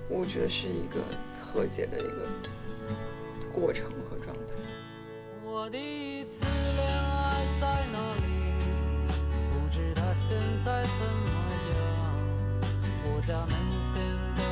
[0.09, 1.03] 我觉得是一个
[1.53, 2.29] 和解的一个
[3.53, 4.41] 过程和状态。
[5.45, 8.23] 我第一次恋爱在哪里？
[9.51, 11.29] 不知他现在怎么
[11.71, 11.77] 样？
[13.05, 13.53] 我家门
[13.83, 14.01] 前
[14.37, 14.43] 的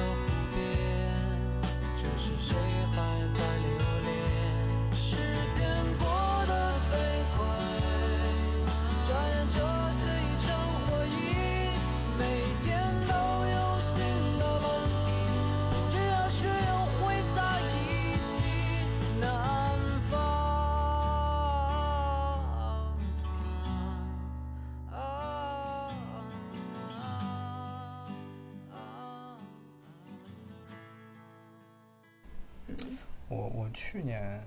[33.96, 34.46] 去年、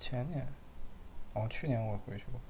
[0.00, 0.46] 前年，
[1.34, 2.40] 哦，去年我回去过。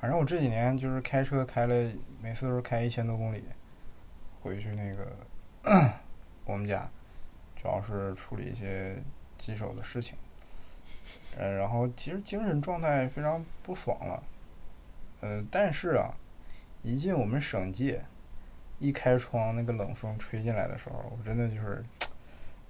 [0.00, 3.42] 反正我这几年就是开车开了，每次都是开一千多公里，
[4.40, 5.12] 回去那个
[6.44, 6.88] 我们家，
[7.56, 9.02] 主要是处理一些
[9.36, 10.16] 棘手的事情。
[11.36, 14.22] 呃，然后其实精神状态非常不爽了。
[15.22, 16.14] 呃，但是啊，
[16.84, 18.04] 一进我们省界，
[18.78, 21.84] 一开窗，那个冷风吹进来的时候，我真的就是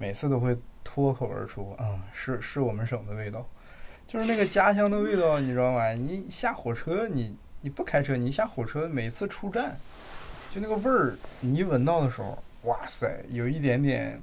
[0.02, 3.48] 每次都会脱口而出，啊、是是我们省的味道，
[4.08, 5.90] 就是那个家乡的味道，你知道吗？
[5.90, 9.76] 你下火车，你你不开车，你一下火车，每次出站，
[10.50, 14.20] 就那个味儿，你一闻到的时候，哇塞，有一点点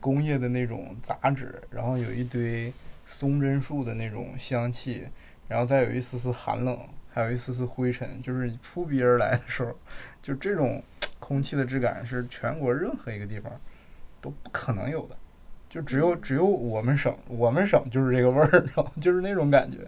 [0.00, 2.70] 工业的那种杂质，然后有一堆
[3.06, 5.08] 松针树的那种香气，
[5.48, 6.78] 然后再有一丝丝寒冷，
[7.10, 9.74] 还有一丝丝灰尘，就是扑鼻而来的时候，
[10.20, 10.84] 就这种
[11.18, 13.50] 空气的质感是全国任何一个地方
[14.20, 15.16] 都不可能有的。
[15.72, 19.78] 就只有只有我们省，我们省就是这个味儿，然后就是那种感觉。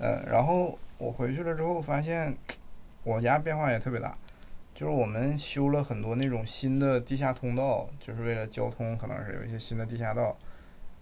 [0.00, 2.36] 嗯，然后我回去了之后发现，
[3.04, 4.12] 我家变化也特别大，
[4.74, 10.36] 就是我们修了很多那种新的地下通道，就是为了交通，可能是有一些新的地下道，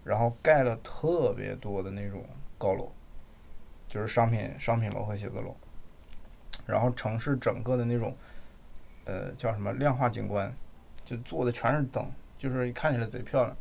[0.05, 2.25] 然后盖了特别多的那种
[2.59, 2.89] 高楼，
[3.89, 5.53] 就是商品商品楼和写字楼，
[6.65, 8.15] 然后城市整个的那种，
[9.05, 10.55] 呃，叫什么量化景观，
[11.05, 12.09] 就做的全是灯，
[12.39, 13.57] 就是看起来贼漂亮。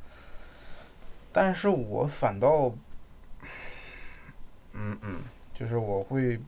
[1.37, 2.73] 但是我反倒，
[4.71, 5.19] 嗯嗯，
[5.53, 6.39] 就是我会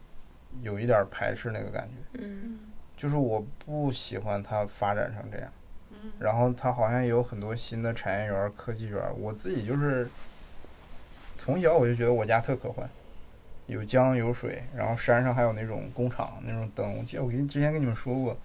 [0.62, 2.58] 有一点排斥那个感觉，嗯
[2.96, 5.52] 就是我不喜欢它发展成这样。
[5.92, 10.10] 嗯然后它好像有很多新的产业园、科技园，我自己就是
[11.38, 12.88] 从小我就觉得我家特科幻，
[13.66, 16.98] 有江有水，然后山上还有那种工厂那种灯。
[16.98, 18.38] 我记得我跟之前跟你们说过，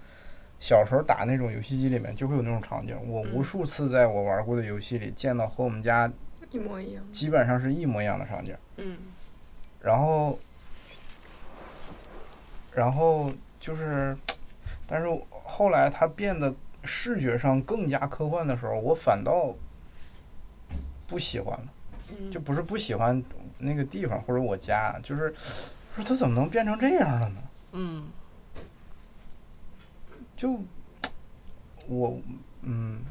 [0.59, 6.11] 小时候打那种游戏机里面就会有那种场景，我无嗯数次在我玩过的游戏里见到和我们家
[6.53, 7.03] 一模一样。
[7.11, 8.55] 基本上是一模一样的场景。
[8.77, 8.97] 嗯
[9.81, 10.39] 然后，
[12.73, 14.15] 然后就是，
[14.87, 16.53] 但是后来它变得
[16.83, 19.53] 视觉上更加科幻的时候，我反倒
[21.07, 21.67] 不喜欢了。
[22.09, 23.21] 嗯，就不是不喜欢
[23.57, 25.33] 那个地方或者我家，就是
[25.95, 27.41] 说它怎么能变成这样了呢？
[27.73, 28.07] 嗯
[30.37, 30.59] 就
[31.87, 32.17] 我
[32.61, 33.01] 嗯，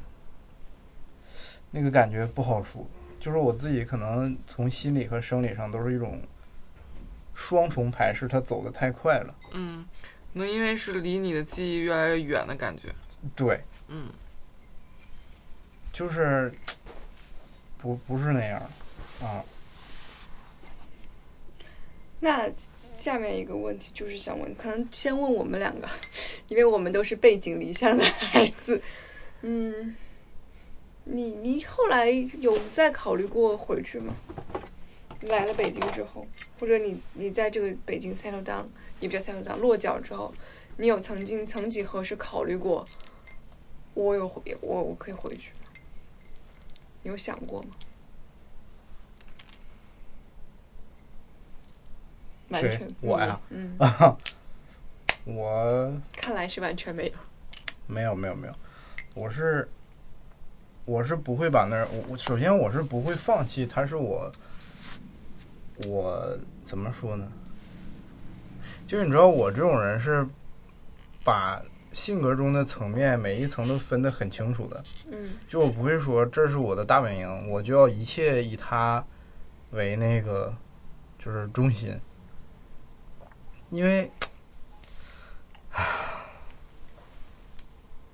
[1.71, 2.87] 那个感觉不好说。
[3.23, 6.21] 就是我自己可能从心理和生理上都是一种
[7.33, 9.33] 双重排斥，它走的太快了。
[9.53, 9.87] 嗯，
[10.33, 12.93] 那因为是离你的记忆越来越远的感觉。
[13.37, 14.09] 对，嗯
[15.93, 16.53] 就是
[17.79, 18.61] 不不是那样
[19.21, 19.45] 啊。
[22.19, 25.89] 那下面一个问题就是想问，可能先问我们两个，
[26.49, 28.83] 因为我们都是背井离乡的孩子。
[29.43, 29.95] 嗯，
[31.05, 34.15] 你你后来有再考虑过回去吗？
[35.23, 36.27] 来了北京之后，
[36.59, 38.65] 或者你你在这个北京 settle down，
[39.01, 40.35] 也不叫 settle down，落脚之后，
[40.77, 42.85] 你有曾经曾几何时考虑过，
[43.95, 45.69] 我有回我我可以回去吗？
[47.03, 47.69] 你有想过吗？
[52.49, 53.79] 完全我呀你嗯，
[55.37, 57.13] 我看来是完全没有。
[57.87, 58.55] 没有没有没有，
[59.15, 59.69] 我是
[60.85, 64.31] 我是不会把那儿我我首先我是不会放弃，它是我
[65.87, 67.27] 我怎么说呢？
[68.87, 70.27] 就是你知道我这种人是
[71.25, 74.85] 把性格中的层面，每一层都分得很清楚的。
[75.11, 79.05] 嗯就我不会说这是我的大本营，我就要一切以它
[79.71, 80.53] 为那个
[81.19, 81.99] 就是中心，
[83.71, 84.11] 因为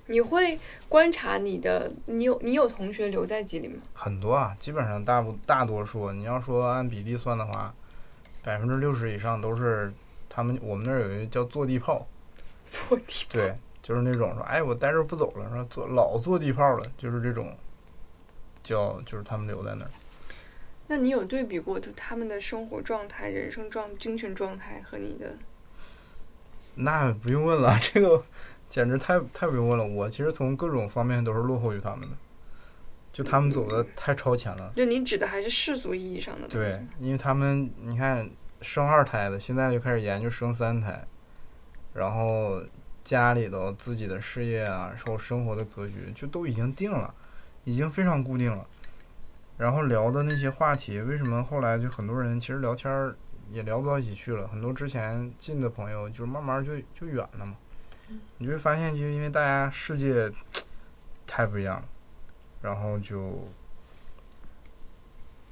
[0.09, 0.59] 你会
[0.89, 3.77] 观察你的，你有你有同学留在吉林吗？
[3.93, 7.71] 很多啊，基本上大部大多数，你要说按比例算的话，
[8.43, 9.93] 百分之六十以上都是
[10.27, 12.07] 他们我们那儿有一个叫坐地炮，
[12.67, 17.55] 坐地炮对，就是那种说，哎，我待这不走了，说坐老坐地炮了，就是这种，
[18.63, 19.91] 叫就是他们留在那儿。
[20.87, 25.35] 那你有对比过就他们的生活状态、人生状、精神状态和你的？
[26.81, 28.23] 那不用问了，这个
[28.69, 29.85] 简直太太不用问了。
[29.85, 32.15] 我其实从各种方面都是落后于他们的，
[33.11, 34.71] 就他们走的太超前了。
[34.75, 38.29] 就你指的还是世俗意义上的对，因为他们你看
[38.61, 41.05] 生二胎的，现在就开始研究生三胎，
[41.93, 42.61] 然后
[43.03, 47.13] 家里头自己的事业啊，然后生活的格局就都已经定了，
[47.63, 48.65] 已经非常固定了。
[49.57, 53.17] 然后聊的那些话题，为什么后来就很多人其实聊天儿
[53.49, 54.47] 也聊不到一起去了？
[54.47, 57.57] 很多之前近的朋友，就是慢慢就就远了嘛。
[58.37, 60.31] 你就会发现，就因为大家世界
[61.27, 61.85] 太不一样了，
[62.61, 63.47] 然后就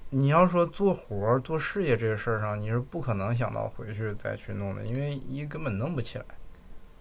[0.10, 6.26] 你要说做活儿、做事业这个事儿上，你是不可能想到回去再去弄的，因为一根本弄不起来。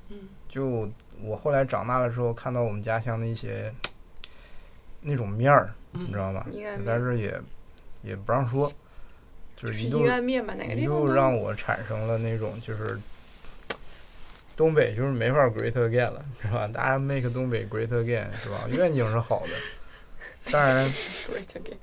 [0.09, 3.73] 嗯，就我后来长大了之后，看到我们家乡的一些
[5.01, 6.45] 那种面儿，你知道吗？
[6.85, 7.41] 在这也
[8.03, 8.71] 也不让说，
[9.57, 10.55] 就是是一度阴暗面吧？
[10.55, 12.99] 哪个一地方都度让我产生了那种就是
[14.57, 16.67] 东北就是没法 great again 了，是吧？
[16.67, 18.67] 大家 make 东北 great again 是吧？
[18.71, 19.53] 愿景是好的，
[20.51, 20.85] 当然。
[20.87, 21.77] great gain，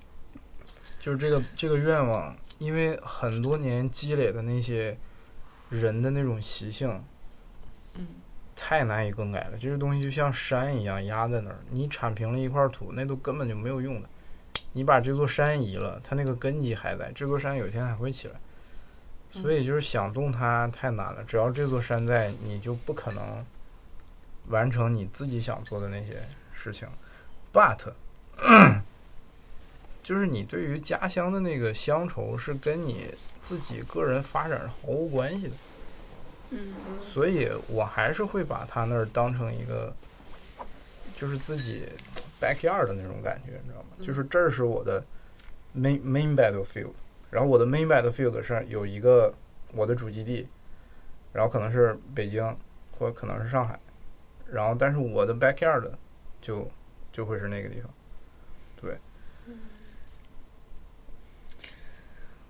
[1.00, 4.98] 就是这个这个愿望，因为很多年积累的那些
[5.70, 7.04] 人的那种习性，
[7.94, 8.08] 嗯，
[8.56, 9.58] 太难以更改了。
[9.60, 14.10] 这个东西就像山一样压在那儿，你铲平了一块土，那都根本就没有用的。
[14.72, 18.34] 你把这座山移了，它那个根基还在，这座山有一天还会起来。
[19.34, 23.44] 所以就是想动它太难了，只要这座山在，你就不可能
[24.48, 26.22] 完成你自己想做的那些
[26.54, 26.88] 事情。
[27.52, 27.80] But
[30.04, 33.08] 就是你对于家乡的那个乡愁是跟你
[33.42, 35.54] 自己个人发展是毫无关系的，
[36.52, 39.94] 嗯所以我还是会把它那儿当成一个，
[41.16, 41.88] 就是自己
[42.42, 43.90] backyard 的那种感觉，你知道吗？
[43.98, 45.04] 嗯就是这儿是我的
[45.76, 46.94] main main battlefield，
[47.34, 49.34] 然后我的 main battlefield 上有一个
[49.72, 50.48] 我的主基地，
[51.34, 52.56] 然后可能是北京，
[52.92, 53.80] 或可能是上海，
[54.46, 55.90] 然后但是我的 backyard
[56.40, 56.70] 就
[57.12, 57.92] 就会是那个地方。
[58.80, 58.96] 对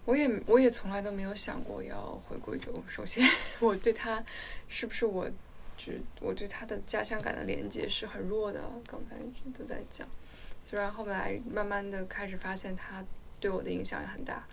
[0.04, 2.84] 我也我也从来都没有想过要回贵州。
[2.90, 3.26] 首先，
[3.62, 4.22] 我对他
[4.68, 5.26] 是不是我，
[5.78, 8.60] 觉我对他的家乡感的连接是很弱的。
[8.86, 10.06] 刚才一直都在讲，
[10.66, 13.02] 虽然后来慢慢的开始发现他
[13.40, 14.44] 对我的影响也很大。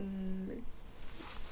[0.00, 0.48] 嗯，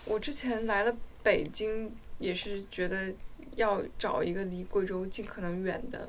[0.05, 3.13] 我之前来了北京，也是觉得
[3.57, 6.09] 要找一个离贵州尽可能远的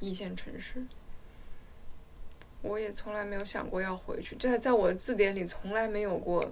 [0.00, 0.82] 一线城市。
[2.62, 6.42] 我也从来没有想过要回去，这在我的字典里从来没有过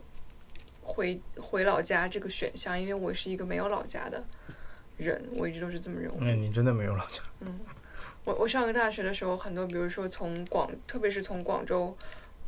[0.82, 4.22] 回回老家这个选项，因为我是一个没有老家的
[4.98, 6.18] 人，我一直都是这么认为。
[6.20, 7.22] 那你真的没有老家？
[7.38, 7.60] 嗯，
[8.24, 11.96] 我我上个大学的时候，很多比如说从广，特别是从广州、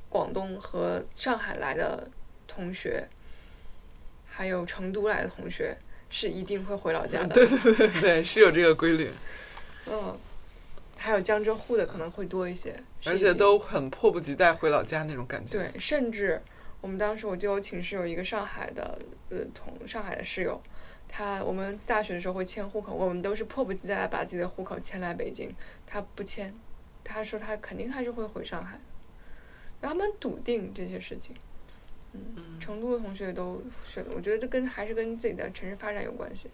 [0.09, 2.11] 广东和上海来的
[2.55, 3.09] 同学，
[4.27, 5.77] 还有成都来的同学，
[6.11, 7.29] 是一定会回老家的。
[7.35, 9.11] 对对对对，是有这个规律，
[9.87, 10.15] 嗯，
[10.99, 15.59] 还有江浙沪的可能会多一些，而且都很迫不及待回老家那种感觉。
[15.59, 16.41] 对，甚至
[16.81, 18.99] 我们当时我记得我寝室有一个上海的
[19.31, 20.61] 呃同上海的室友，
[21.09, 25.55] 他我们大学的时候会迁户口，我们都是迫不及待把自己的户口迁来北京，
[25.87, 26.55] 他不迁，
[27.03, 28.79] 他说他肯定还是会回上海，
[29.81, 31.35] 然后他们笃定这些事情。
[32.12, 36.51] 嗯，成都的同学都选，我觉得这跟还是跟自己的城市发展有关系。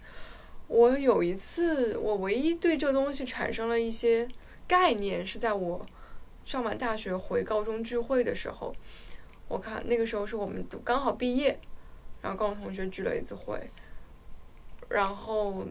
[0.68, 4.28] 我有一次，我唯一对这个东西产生了一些
[4.66, 5.84] 概念，是在我
[6.44, 8.74] 上完大学回高中聚会的时候，
[9.48, 11.58] 我看那个时候是我们都刚好毕业，
[12.22, 13.58] 然后高中同学聚了一次会，
[14.88, 15.66] 然后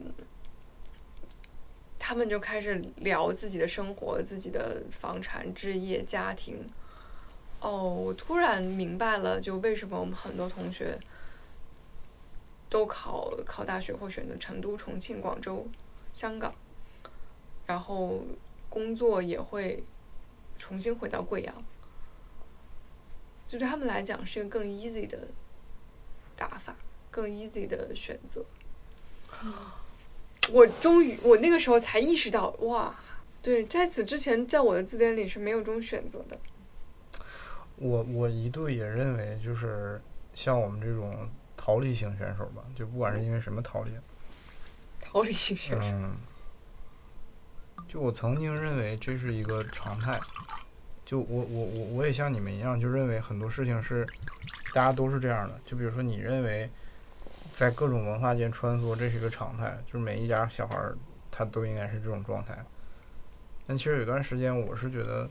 [1.97, 6.67] 他们就开始聊自己的生活、自己的房产、置业、家庭。
[7.59, 10.97] 哦，我突然明白了，就为什么我们很多同学
[12.69, 15.67] 都考考大学会选择成都、重庆、广州、
[16.13, 16.53] 香港，
[17.65, 18.21] 然后
[18.69, 19.83] 工作也会
[20.57, 21.63] 重新回到贵阳。
[23.47, 25.27] 就对他们来讲是一个更 easy 的
[26.35, 26.75] 打法，
[27.09, 28.45] 更 easy 的选择。
[30.51, 32.95] 我终于我那个时候才意识到，哇，
[33.41, 36.39] 对，在此之前，在我的字典里是没有这种选择的。
[37.77, 40.01] 我我一度也认为，就是
[40.33, 43.91] 像我们这种逃离型选手吧，就不管是因为什么逃离，
[44.99, 46.15] 逃离型选手，嗯，
[47.87, 50.19] 就我曾经认为这是一个常态，
[51.05, 54.05] 就我我我我也像你们一样，就认为很多事情是
[54.73, 55.59] 大家都是这样的。
[55.65, 56.69] 就比如说，你认为
[57.53, 60.97] 在各种文化间穿梭，这是一个常态，就是每一家小孩儿
[61.31, 62.57] 他都应该是这种状态。
[63.65, 65.29] 但其实有段时间，我是觉得，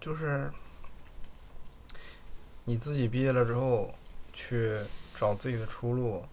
[0.00, 0.50] 就是
[2.64, 3.94] 你自己毕业了之后
[4.32, 4.78] 去
[5.18, 6.24] 找自己的出路，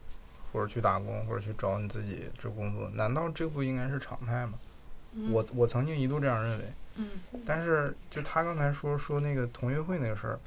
[0.52, 4.54] 或者去打工，或者去找你自己这工作，难道这不应该是常态吗？
[5.32, 6.66] 我我曾经一度这样认为，
[6.96, 7.10] 嗯，
[7.46, 10.40] 但是就他刚才说说那个同学会那个事儿，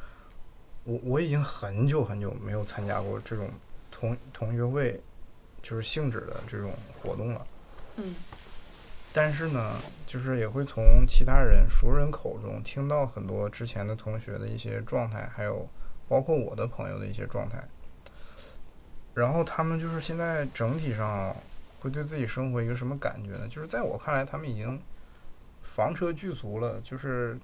[0.85, 3.51] 我我已经很久很久没有参加过这种
[3.91, 5.01] 同同学会
[5.61, 7.47] 就是性质的这种活动了。
[7.97, 8.15] 嗯，
[9.12, 9.74] 但是呢，
[10.07, 15.69] 就是也会从其他人熟人口中听到很多之前的同学的一些状态，还有
[16.09, 17.62] 包括我的朋友的一些状态。
[19.12, 21.37] 然后他们就是现在整体上
[21.81, 23.49] 会对自己生活一个什么感觉呢？
[23.49, 24.81] 就是在我看来，他们已经
[25.62, 27.37] 房车具足了，就是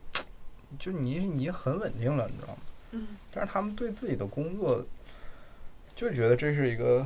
[0.78, 2.58] 就你你很稳定了，你知道吗？
[2.92, 3.08] 嗯。
[3.32, 4.86] 但是他们对自己的工作
[5.96, 7.04] 就觉得这是一个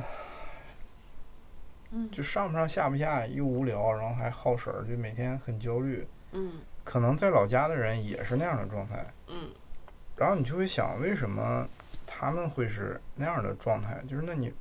[1.91, 6.07] 嗯就上不上下不下，又无聊，然后还耗神儿，就每天很焦虑。
[6.31, 6.53] 嗯
[6.83, 9.49] 可能在老家的人也是那样的状态，嗯
[10.15, 11.67] 然后你就会想，为什么
[12.07, 14.01] 他们会是那样的状态？
[14.07, 14.53] 就是那你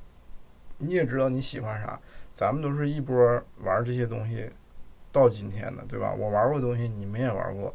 [0.79, 1.99] 你也知道你喜欢啥，
[2.35, 3.17] 咱们都是一波
[3.63, 4.51] 玩这些东西
[5.13, 6.13] 到今天的，对吧？
[6.13, 7.75] 我玩过的东西，你们也玩过，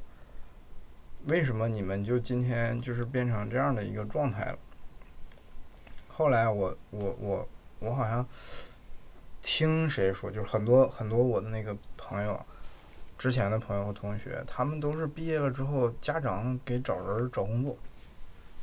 [1.28, 4.58] 为什么你们就今天就是变成这样的一个状态了？
[6.08, 7.48] 后来我我我
[7.80, 8.26] 我好像
[9.48, 12.44] 听谁说，就是很多很多我的那个朋友，
[13.16, 17.78] 之前的朋友和同学，他们都是毕业了之后，家长给找人找工作。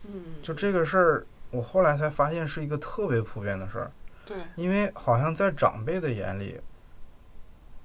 [0.02, 3.92] 嗯，就这个事儿，我后来才发现是一个特别普遍的事儿，
[4.26, 6.60] 对，因为好像在长辈的眼里，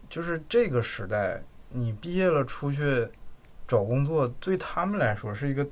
[0.09, 3.07] 就是这个时代，你毕业了出去
[3.67, 5.63] 找工作，对他们来说是一个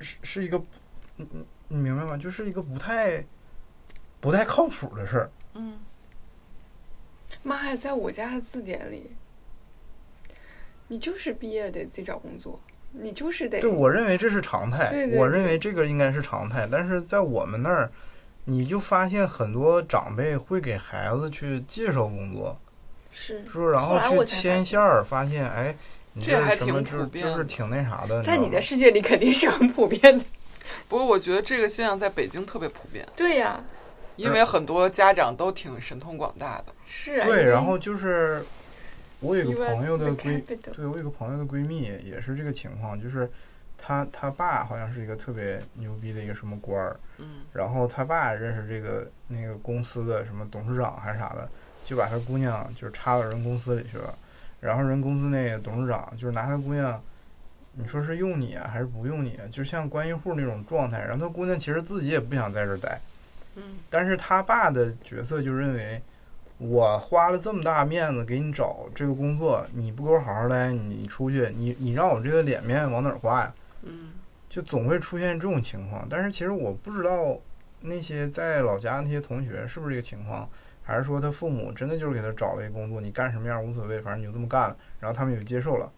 [0.00, 0.60] 是是一个，
[1.14, 2.16] 你你你明白吗？
[2.16, 3.24] 就是一个不太
[4.18, 5.30] 不太靠谱的事儿。
[5.56, 5.78] 嗯
[7.42, 9.12] 妈呀，在我家的字典里，
[10.88, 12.60] 你就是毕业得自己找工作，
[12.92, 17.90] 你就是得对我认为这是常态，对对对我认为这个应该是常态，但是在我们那儿，
[18.44, 22.58] 你就发现很多长辈会给孩子去介绍工作，
[23.12, 25.76] 是说然后去牵线儿，发现哎，
[26.14, 30.24] 你这还挺是什么就普遍的就是挺那啥的，在你的世界里肯定是很普遍的。
[30.88, 33.62] 不过我觉得这个现象在北京特别普遍，对呀，
[34.16, 36.66] 因为很多家长都挺神通广大的。
[36.86, 37.26] 是啊。
[37.26, 38.44] 对，然后就是
[39.20, 40.42] 我有一个朋友的闺，
[40.74, 43.30] 对我有个朋友的闺蜜也是这个情况，就是
[43.78, 51.48] 她她爸好像是一个特别牛逼的一个什么官儿，嗯然后她爸认识这个那个公司的什么董事长还是啥的，
[51.84, 54.14] 就把他姑娘就是插到人公司里去了，
[54.60, 57.02] 然后人公司那个董事长就是拿他姑娘，
[57.72, 59.44] 你说是用你啊还是不用你啊？
[59.50, 63.00] 就像关系户那种状态，然后他姑娘其实自己也不想在这儿待，
[63.56, 66.00] 嗯但是他爸的角色就认为，
[66.58, 73.54] 我花了这么大面子给你找这个工作，你不给我好好待，你出去，你你让我这个脸面往哪儿挂呀？
[73.82, 74.12] 嗯
[74.48, 76.06] 就总会出现这种情况。
[76.08, 77.38] 但是其实我不知道
[77.80, 80.48] 那些在老家那些同学是不是这个情况，
[80.82, 85.90] 还是说他父母真的就是给他找了一个工作，你干什么样无所谓，反正你就这么干了，然后他们也就接受了。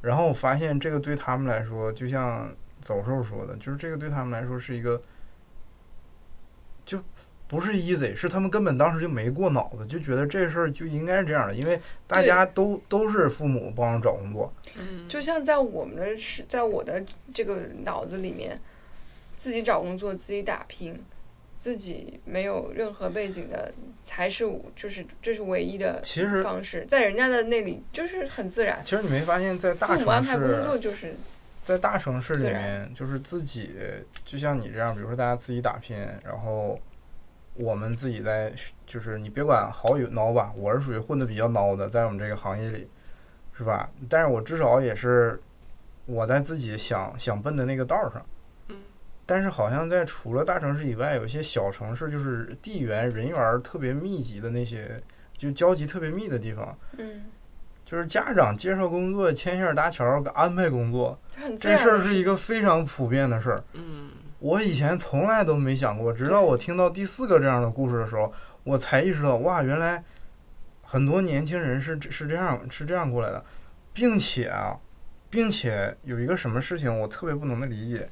[0.00, 2.50] 然后我发现这个对他们来说，就像
[2.80, 5.00] 走兽说的，就是这个对他们来说是一个，
[6.88, 6.98] 就
[7.46, 17.04] 不是 easy，是他们根本当时就没过脑子，就觉得这事儿就应该是这样的，因为大家都都是父母帮着找工作，嗯，就像在我们的是在我的
[17.34, 18.58] 这个脑子里面，
[19.36, 20.98] 自己找工作，自己打拼，
[21.58, 24.44] 自己没有任何背景的，才是
[24.74, 26.86] 就是这是唯一的其实方式。
[26.88, 31.14] 在人家的那里就是很自然，其实你没发现，在大父母安排工作就是
[31.68, 33.76] 在大城市里面，就是自己
[34.24, 36.80] 就像你这样，比如说大家自己打拼，然后
[37.56, 38.50] 我们自己在，
[38.86, 42.88] 就是你别管好与孬吧，我是属于混的比较孬的，在我们这个行业里，
[43.52, 43.90] 是吧？
[44.08, 45.38] 但是我至少也是
[46.06, 48.24] 我在自己想想奔的那个道儿上。
[48.68, 48.76] 嗯
[49.26, 55.02] 但是好像在除了大城市以外，有些小城市，就是地缘人缘儿特别密集的那些，
[55.36, 57.26] 就交集特别密的地方，嗯，
[57.88, 61.18] 就是家长介绍工作、牵线搭桥、安排工作，
[61.58, 63.64] 这事儿是一个非常普遍的事儿。
[63.72, 64.10] 嗯
[64.40, 68.30] 我以前从来都没想过，直到我听到第四个这样的故事的时候，
[68.62, 70.04] 我才意识到，哇，原来
[70.82, 73.42] 很多年轻人是是这样是这样过来的，
[73.94, 74.76] 并且啊，
[75.30, 78.06] 并且有一个什么事情我特别不能的理解，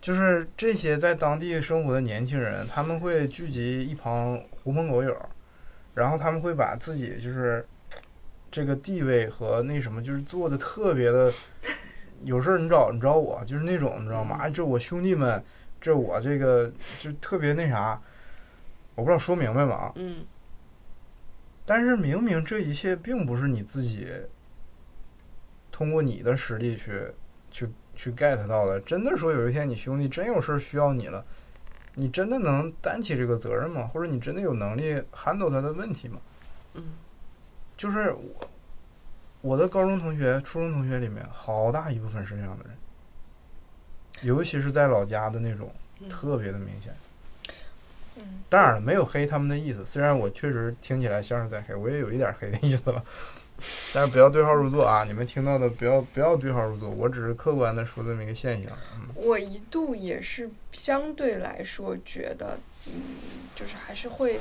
[0.00, 5.14] 就是这些在当地生活的年轻人，他们会聚集一旁狐朋狗友，
[5.92, 7.64] 然后他们会把自己就是
[8.50, 11.32] 这个地位和那什么，就是做的特别的。
[12.24, 14.36] 有事儿你找你找我，就是那种你知道吗？
[14.40, 15.42] 哎，这我兄弟们，
[15.80, 17.98] 这我这个就特别那啥，
[18.94, 19.74] 我不知道说明白吗？
[19.74, 20.26] 啊，嗯
[21.64, 24.08] 但是明明这一切并不是你自己
[25.70, 27.04] 通过你的实力去
[27.50, 28.80] 去去 get 到的。
[28.80, 31.24] 真的说有一天你兄弟真有事儿需要你了，
[31.94, 33.86] 你真的能担起这个责任吗？
[33.86, 36.18] 或者你真的有能力 handle 他的问题吗？
[36.74, 36.84] 嗯，
[37.80, 38.50] 就是我
[39.40, 42.76] 我的高中同学、初中同学里面，好大一部分是这样的人，
[44.20, 45.72] 尤其是在老家的那种，
[46.10, 46.94] 特别的明显。
[48.16, 49.82] 嗯，当然了，没有黑他们的意思。
[49.86, 53.02] 虽然我确实听起来像是在黑，我也有一点黑的意思了，
[53.94, 55.04] 但是不要对号入座啊！
[55.04, 58.70] 你们听到的不要不要对号入座，我只是客观的说这么一个现象。
[58.94, 62.58] 嗯，我一度也是相对来说觉得，
[62.88, 62.92] 嗯，
[63.56, 64.38] 就是还是会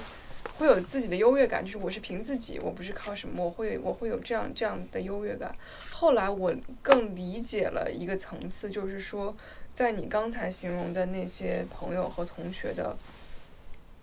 [0.57, 5.53] 会有自己的优越感，就是我是凭自己，我不是靠什么，我会我会有这样这样的优越感。
[5.91, 9.35] 后来我更理解了一个层次，就是说，
[9.73, 12.97] 在你刚才形容的那些朋友和同学的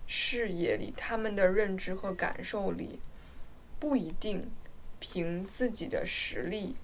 [0.07, 2.99] 视野里，他们的认知和感受里，
[3.79, 4.49] 不一定
[4.99, 6.75] 凭自己的实力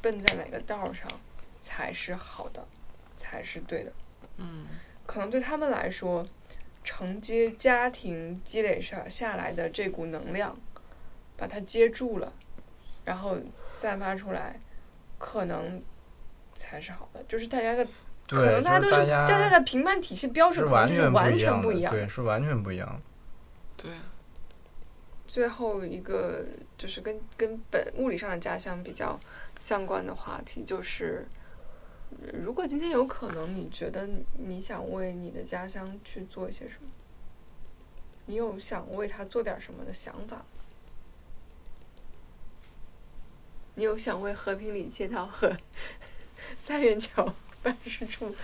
[0.00, 1.06] 奔在哪个道上
[1.62, 2.66] 才是好的。
[3.20, 3.92] 才是对的。
[4.36, 4.64] 嗯，
[5.04, 6.24] 可能对他们来说，
[6.88, 10.58] 承接家庭积累上下来的这股能量，
[11.36, 12.32] 把它接住了，
[13.04, 14.58] 然后散发出来，
[15.18, 15.82] 可能
[16.54, 17.22] 才是好的。
[17.28, 17.86] 就是大家的，
[18.26, 21.92] 可，能大家都就是大大家的评判体系标准完全就是完全不一样。
[21.92, 23.02] 对，是完全不一样。
[23.76, 23.90] 对，
[25.26, 26.42] 最后一个
[26.78, 29.20] 就是跟跟本物理上的家乡比较
[29.60, 31.37] 相关的话题，就是呃
[32.32, 36.88] 如果今天有可能，你觉得你你想为你的家乡去做一些什么？
[38.26, 40.44] 你有想为他做点什么的想法吗？
[43.74, 45.56] 你有想为和平里街道和
[46.58, 47.32] 三元桥
[47.62, 48.34] 办事处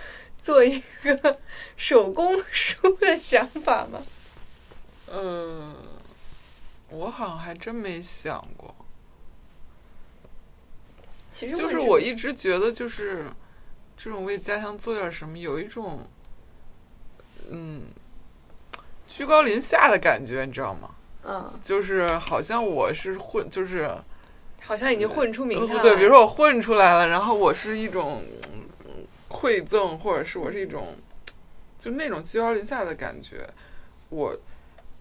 [0.41, 1.39] 做一个
[1.75, 4.01] 手工书的想法吗？
[5.07, 5.75] 呃，
[6.89, 8.73] 我好像还真没想过。
[11.31, 13.29] 其实就是我一直觉得，就是
[13.97, 16.07] 这种为家乡做点什么，有一种
[17.49, 17.83] 嗯
[19.07, 20.91] 居高临下的感觉，你知道吗？
[21.27, 23.89] 嗯，就是好像我是混，就是
[24.61, 25.81] 好像已经混出名堂来。
[25.81, 28.21] 对，比如说我混出来了，然后我是一种
[28.85, 30.95] 嗯馈赠，或者是我是一种
[31.79, 33.47] 就那种居高临下的感觉，
[34.09, 34.37] 我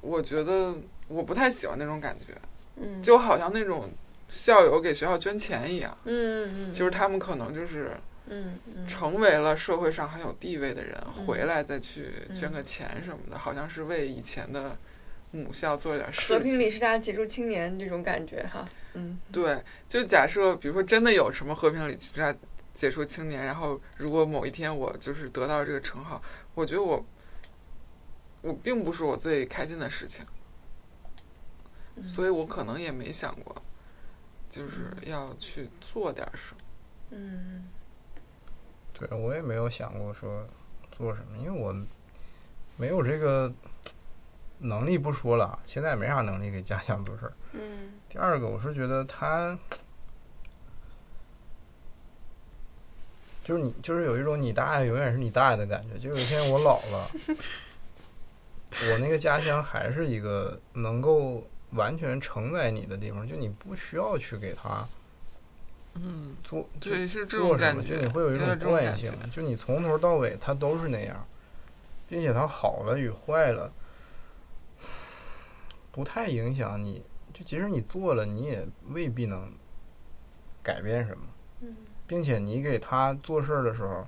[0.01, 0.75] 我觉得
[1.09, 2.35] 我不太喜欢那种感觉，
[2.77, 3.91] 嗯，就好像那种
[4.31, 7.91] 校友给学校捐钱一样，嗯嗯嗯，就是他们可能就是
[8.27, 8.87] 嗯嗯。
[8.87, 11.27] 成为了社会上很有地位的人，嗯。
[11.27, 14.77] 回来再去捐个嗯钱什么的，好像是为以前的
[15.31, 16.73] 母校做点事和平里情。
[16.73, 19.19] 是大家杰出青年这种感觉哈，嗯。
[19.33, 22.35] 对，就假设比如说真的有什么和平里其他
[22.73, 26.23] 杰出青年，然后如果某一天我就是得到这个称号，
[26.55, 27.05] 我觉得我
[28.43, 30.25] 我并不是我最开心的事情，
[31.97, 32.03] 嗯。
[32.05, 33.55] 所以我可能也没想过，
[34.51, 36.61] 就是要去做点什么。
[37.11, 37.69] 嗯
[38.95, 40.47] 对我也没有想过说
[40.97, 41.75] 做什么，因为我
[42.77, 43.53] 没有这个
[44.59, 47.33] 能力不说了，现在也没啥能力给家乡做事儿。
[47.53, 49.59] 嗯第二个，我是觉得他
[53.43, 55.99] 就是你，就是有一种你大爷永远是你大爷的感觉。
[55.99, 57.11] 就有一天我老了，
[58.93, 64.87] 我那个家乡还是一个能够完全承载你的地方，就你不需要去给他
[65.95, 71.27] 嗯，做就对，是这做什么，种感觉，就你会有一种惯性，就你从头到尾它都是那样，
[72.09, 73.73] 并且它好了与坏了，
[75.93, 77.03] 不太影响你。
[77.33, 79.53] 就即使你做了，你也未必能
[80.63, 81.25] 改变什么，
[81.63, 81.77] 嗯
[82.07, 84.07] 并且你给他做事儿的时候，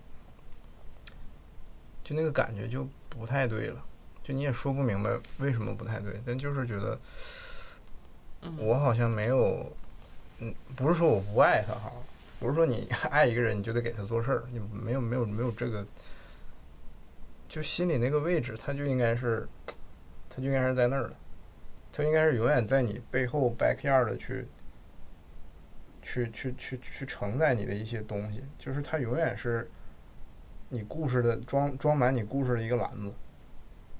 [2.04, 3.84] 就那个感觉就不太对了。
[4.22, 6.98] 就你也说不明白为什么不太对，但就是觉得
[8.42, 9.72] 嗯我好像没有，
[10.38, 11.90] 嗯，不是说我不爱他哈，
[12.38, 15.84] 不是说你爱一个人你就得给他做事儿， 你没有没有没有这个，
[17.48, 19.48] 就心里那个位置，他就应该是，
[20.28, 21.16] 他就应该是在那儿的，
[21.92, 24.46] 他应该是永远在你背后 backyard 的去，
[26.02, 29.70] 去去去去承载你的一些东西，就是他永远是
[30.68, 33.10] 你故事的装装满你故事的一个篮子，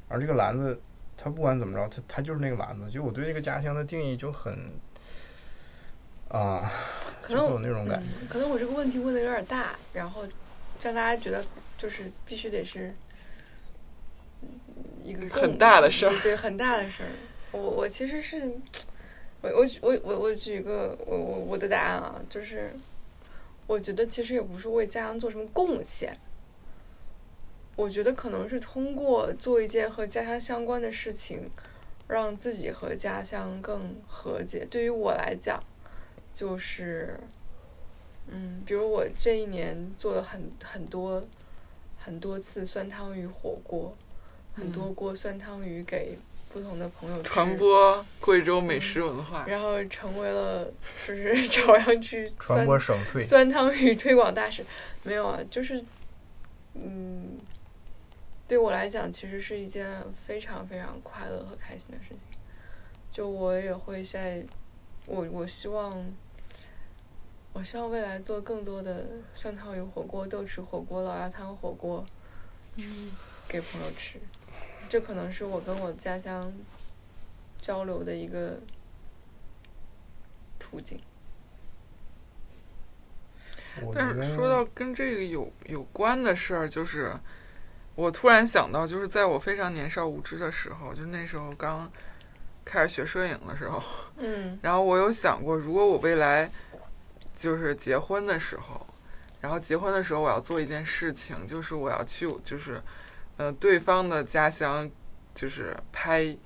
[0.09, 0.79] 而这个篮子
[1.17, 2.91] 他不管怎么着，他他就是那个篮子。
[2.91, 4.71] 就我对这个家乡的定义就很
[6.29, 6.71] 啊，
[7.23, 8.07] 可能就会有那种感觉。
[8.21, 10.27] 嗯，可能我这个问题问的有点大，然后
[10.83, 11.45] 让大家觉得
[11.79, 12.95] 就是必须得是
[14.43, 14.49] 嗯
[15.05, 17.09] 一个很大的事儿对对，很大的事儿。
[17.53, 18.51] 我我其实是，
[19.41, 22.75] 我我举我我我举一个我我我的答案啊，就是
[23.67, 26.17] 我觉得其实也不是为家乡做什么贡献。
[27.77, 31.49] 我觉得可能是通过做一件和家乡相关的事情，
[32.09, 34.67] 让自己和家乡更和解。
[34.71, 35.63] 对于我来讲，
[36.37, 37.19] 就是，
[38.27, 41.27] 嗯，比如我这一年做了很很多
[41.99, 43.97] 很多次酸汤鱼火锅，
[44.55, 46.19] 很多锅酸汤鱼给
[46.53, 49.47] 不同的朋友吃，传播贵州美食文化。
[49.49, 50.71] 然后成为了
[51.07, 54.63] 就是朝阳区传酸播省推，酸汤鱼推广大使。
[55.03, 55.83] 没有啊，就是，
[56.75, 57.39] 嗯，
[58.47, 59.89] 对我来讲，其实是一件
[60.27, 62.19] 非常非常快乐和开心的事情。
[63.11, 64.45] 就我也会在，
[65.07, 66.05] 我我希望，
[67.57, 72.05] 我希望未来做更多的酸汤鱼火锅、豆豉火锅、老鸭汤火锅，
[72.77, 73.11] 嗯，
[73.49, 74.21] 给朋友吃。
[74.91, 76.53] 这可能是我跟我家乡
[77.63, 78.61] 交流的一个
[80.59, 81.01] 途径。
[83.95, 87.19] 但是说到跟这个有有关的事儿，就是
[87.95, 91.91] 我突然想到，就是在我非常年少无知的时候，就那时候刚
[92.67, 93.83] 开始学摄影的时候，
[94.19, 96.51] 嗯然后我有想过，如果我未来
[97.37, 98.87] 就是结婚的时候，
[99.43, 102.83] 然后结婚的时候我要做一件事情，就是我要去就是
[103.37, 104.91] 呃对方的家乡，
[105.35, 106.37] 就是拍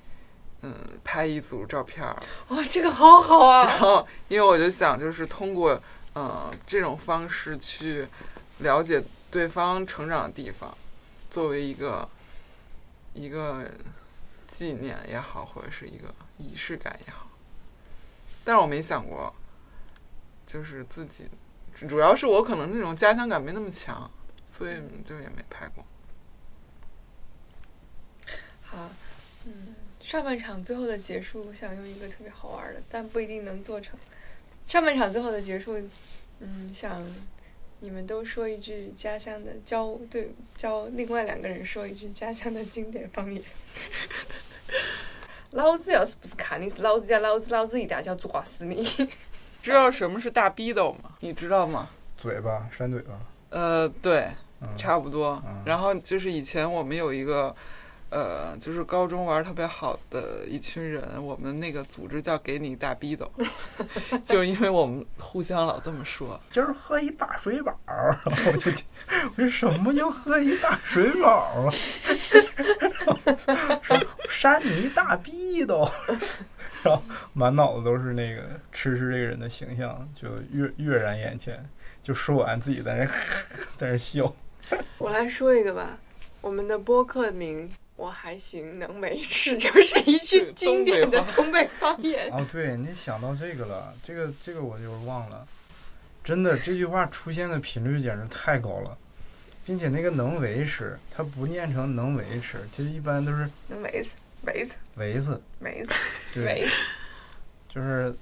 [0.63, 3.65] 嗯拍一组照片儿，哇，这个好好啊！
[3.65, 5.81] 然后因为我就想就是通过
[6.13, 8.07] 呃这种方式去
[8.59, 10.77] 了解对方成长的地方，
[11.31, 12.07] 作为一个
[13.15, 13.71] 一个
[14.49, 17.29] 纪念也好，或者是一个仪式感也好。
[18.43, 19.33] 但是我没想过，
[20.51, 21.29] 就是自己，
[21.89, 24.11] 主要是我可能那种家乡感没那么强，
[24.45, 24.75] 所以
[25.07, 25.85] 就也没拍过。
[28.61, 28.91] 好，
[29.47, 33.97] 嗯，上半场最后的结束，我想用一个特别好玩的，但不一定能做成。
[34.67, 35.81] 上半场最后的结束，
[36.41, 37.01] 嗯，想
[37.79, 43.41] 你们都说一句家乡的，教对教另外两个人说一句家乡的经典方言。
[45.53, 48.85] 老子要是不是看你是老子家老子，老子一定要抓死你！
[49.63, 51.11] 知道什么是大逼斗吗？
[51.21, 51.89] 你知道吗？
[52.17, 53.13] 嘴巴扇嘴巴，
[53.51, 54.31] 呃，对，
[54.61, 55.63] 嗯，差不多嗯。
[55.65, 57.55] 然后就是以前我们有一个，
[58.11, 63.31] 呃，就是高中玩儿特别好的一群人，我们那个组织叫“给你大逼斗”，
[64.25, 66.39] 就是因为我们互相老这么说。
[66.51, 68.71] 今儿喝一大水饱儿，然 后我就
[69.37, 71.71] 我说什么叫喝一大水饱儿啊？
[73.83, 75.91] 说扇你一大逼斗，
[76.83, 77.03] 然后
[77.33, 78.43] 满脑子都是那个
[78.73, 81.65] 吃吃这个人的形象，就跃跃然眼前。
[82.03, 83.07] 就说完自己在那
[83.77, 84.35] 在那笑，
[84.97, 85.99] 我来说一个吧，
[86.41, 92.29] 我们的播客名我还行，能没事，就是一句经典的东北方言。
[92.33, 95.47] 哦，对，你想到这个了，这个这个我就是忘了，
[96.25, 98.97] 真的这句话出现的频率简直太高了，
[99.67, 105.93] 并且那个能维持，它不念成能维持，其实一般都是能没死，没死，维次，没死，
[106.35, 106.67] 对，
[107.69, 108.15] 就是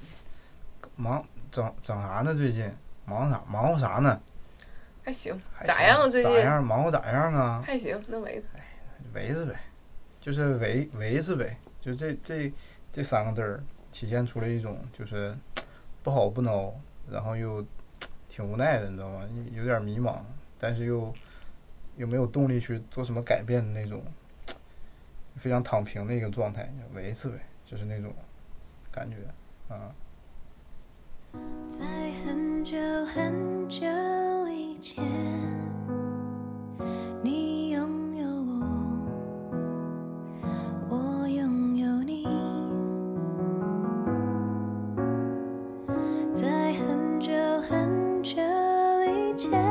[0.97, 2.35] 忙整整啥呢？
[2.35, 2.69] 最近
[3.05, 3.43] 忙啥？
[3.49, 4.21] 忙活啥呢？
[5.05, 6.09] 还行，咋样啊？
[6.09, 6.65] 最近咋样？
[6.65, 7.63] 忙活咋样啊？
[7.65, 8.47] 还行，能没死。
[9.15, 9.59] 维次呗，
[10.21, 12.53] 就是维维次呗，就这这
[12.93, 13.63] 这三个字儿
[13.93, 15.35] 体现出了一种就是
[16.03, 16.73] 不好不孬，
[17.09, 17.65] 然后又
[18.29, 19.27] 挺无奈的，你知道吗？
[19.53, 20.19] 有点迷茫，
[20.59, 21.15] 但是又
[21.97, 24.03] 又没有动力去做什么改变的那种
[25.39, 28.13] 非常躺平的一个状态，维次呗，就是那种
[28.91, 29.17] 感觉
[29.73, 29.95] 啊。
[31.69, 31.85] 在
[32.25, 33.87] 很久很久
[34.49, 35.05] 以前，
[37.23, 38.27] 你拥有
[40.91, 42.27] 我，我拥有你。
[46.35, 47.33] 在很久
[47.63, 48.41] 很久
[49.07, 49.68] 以前，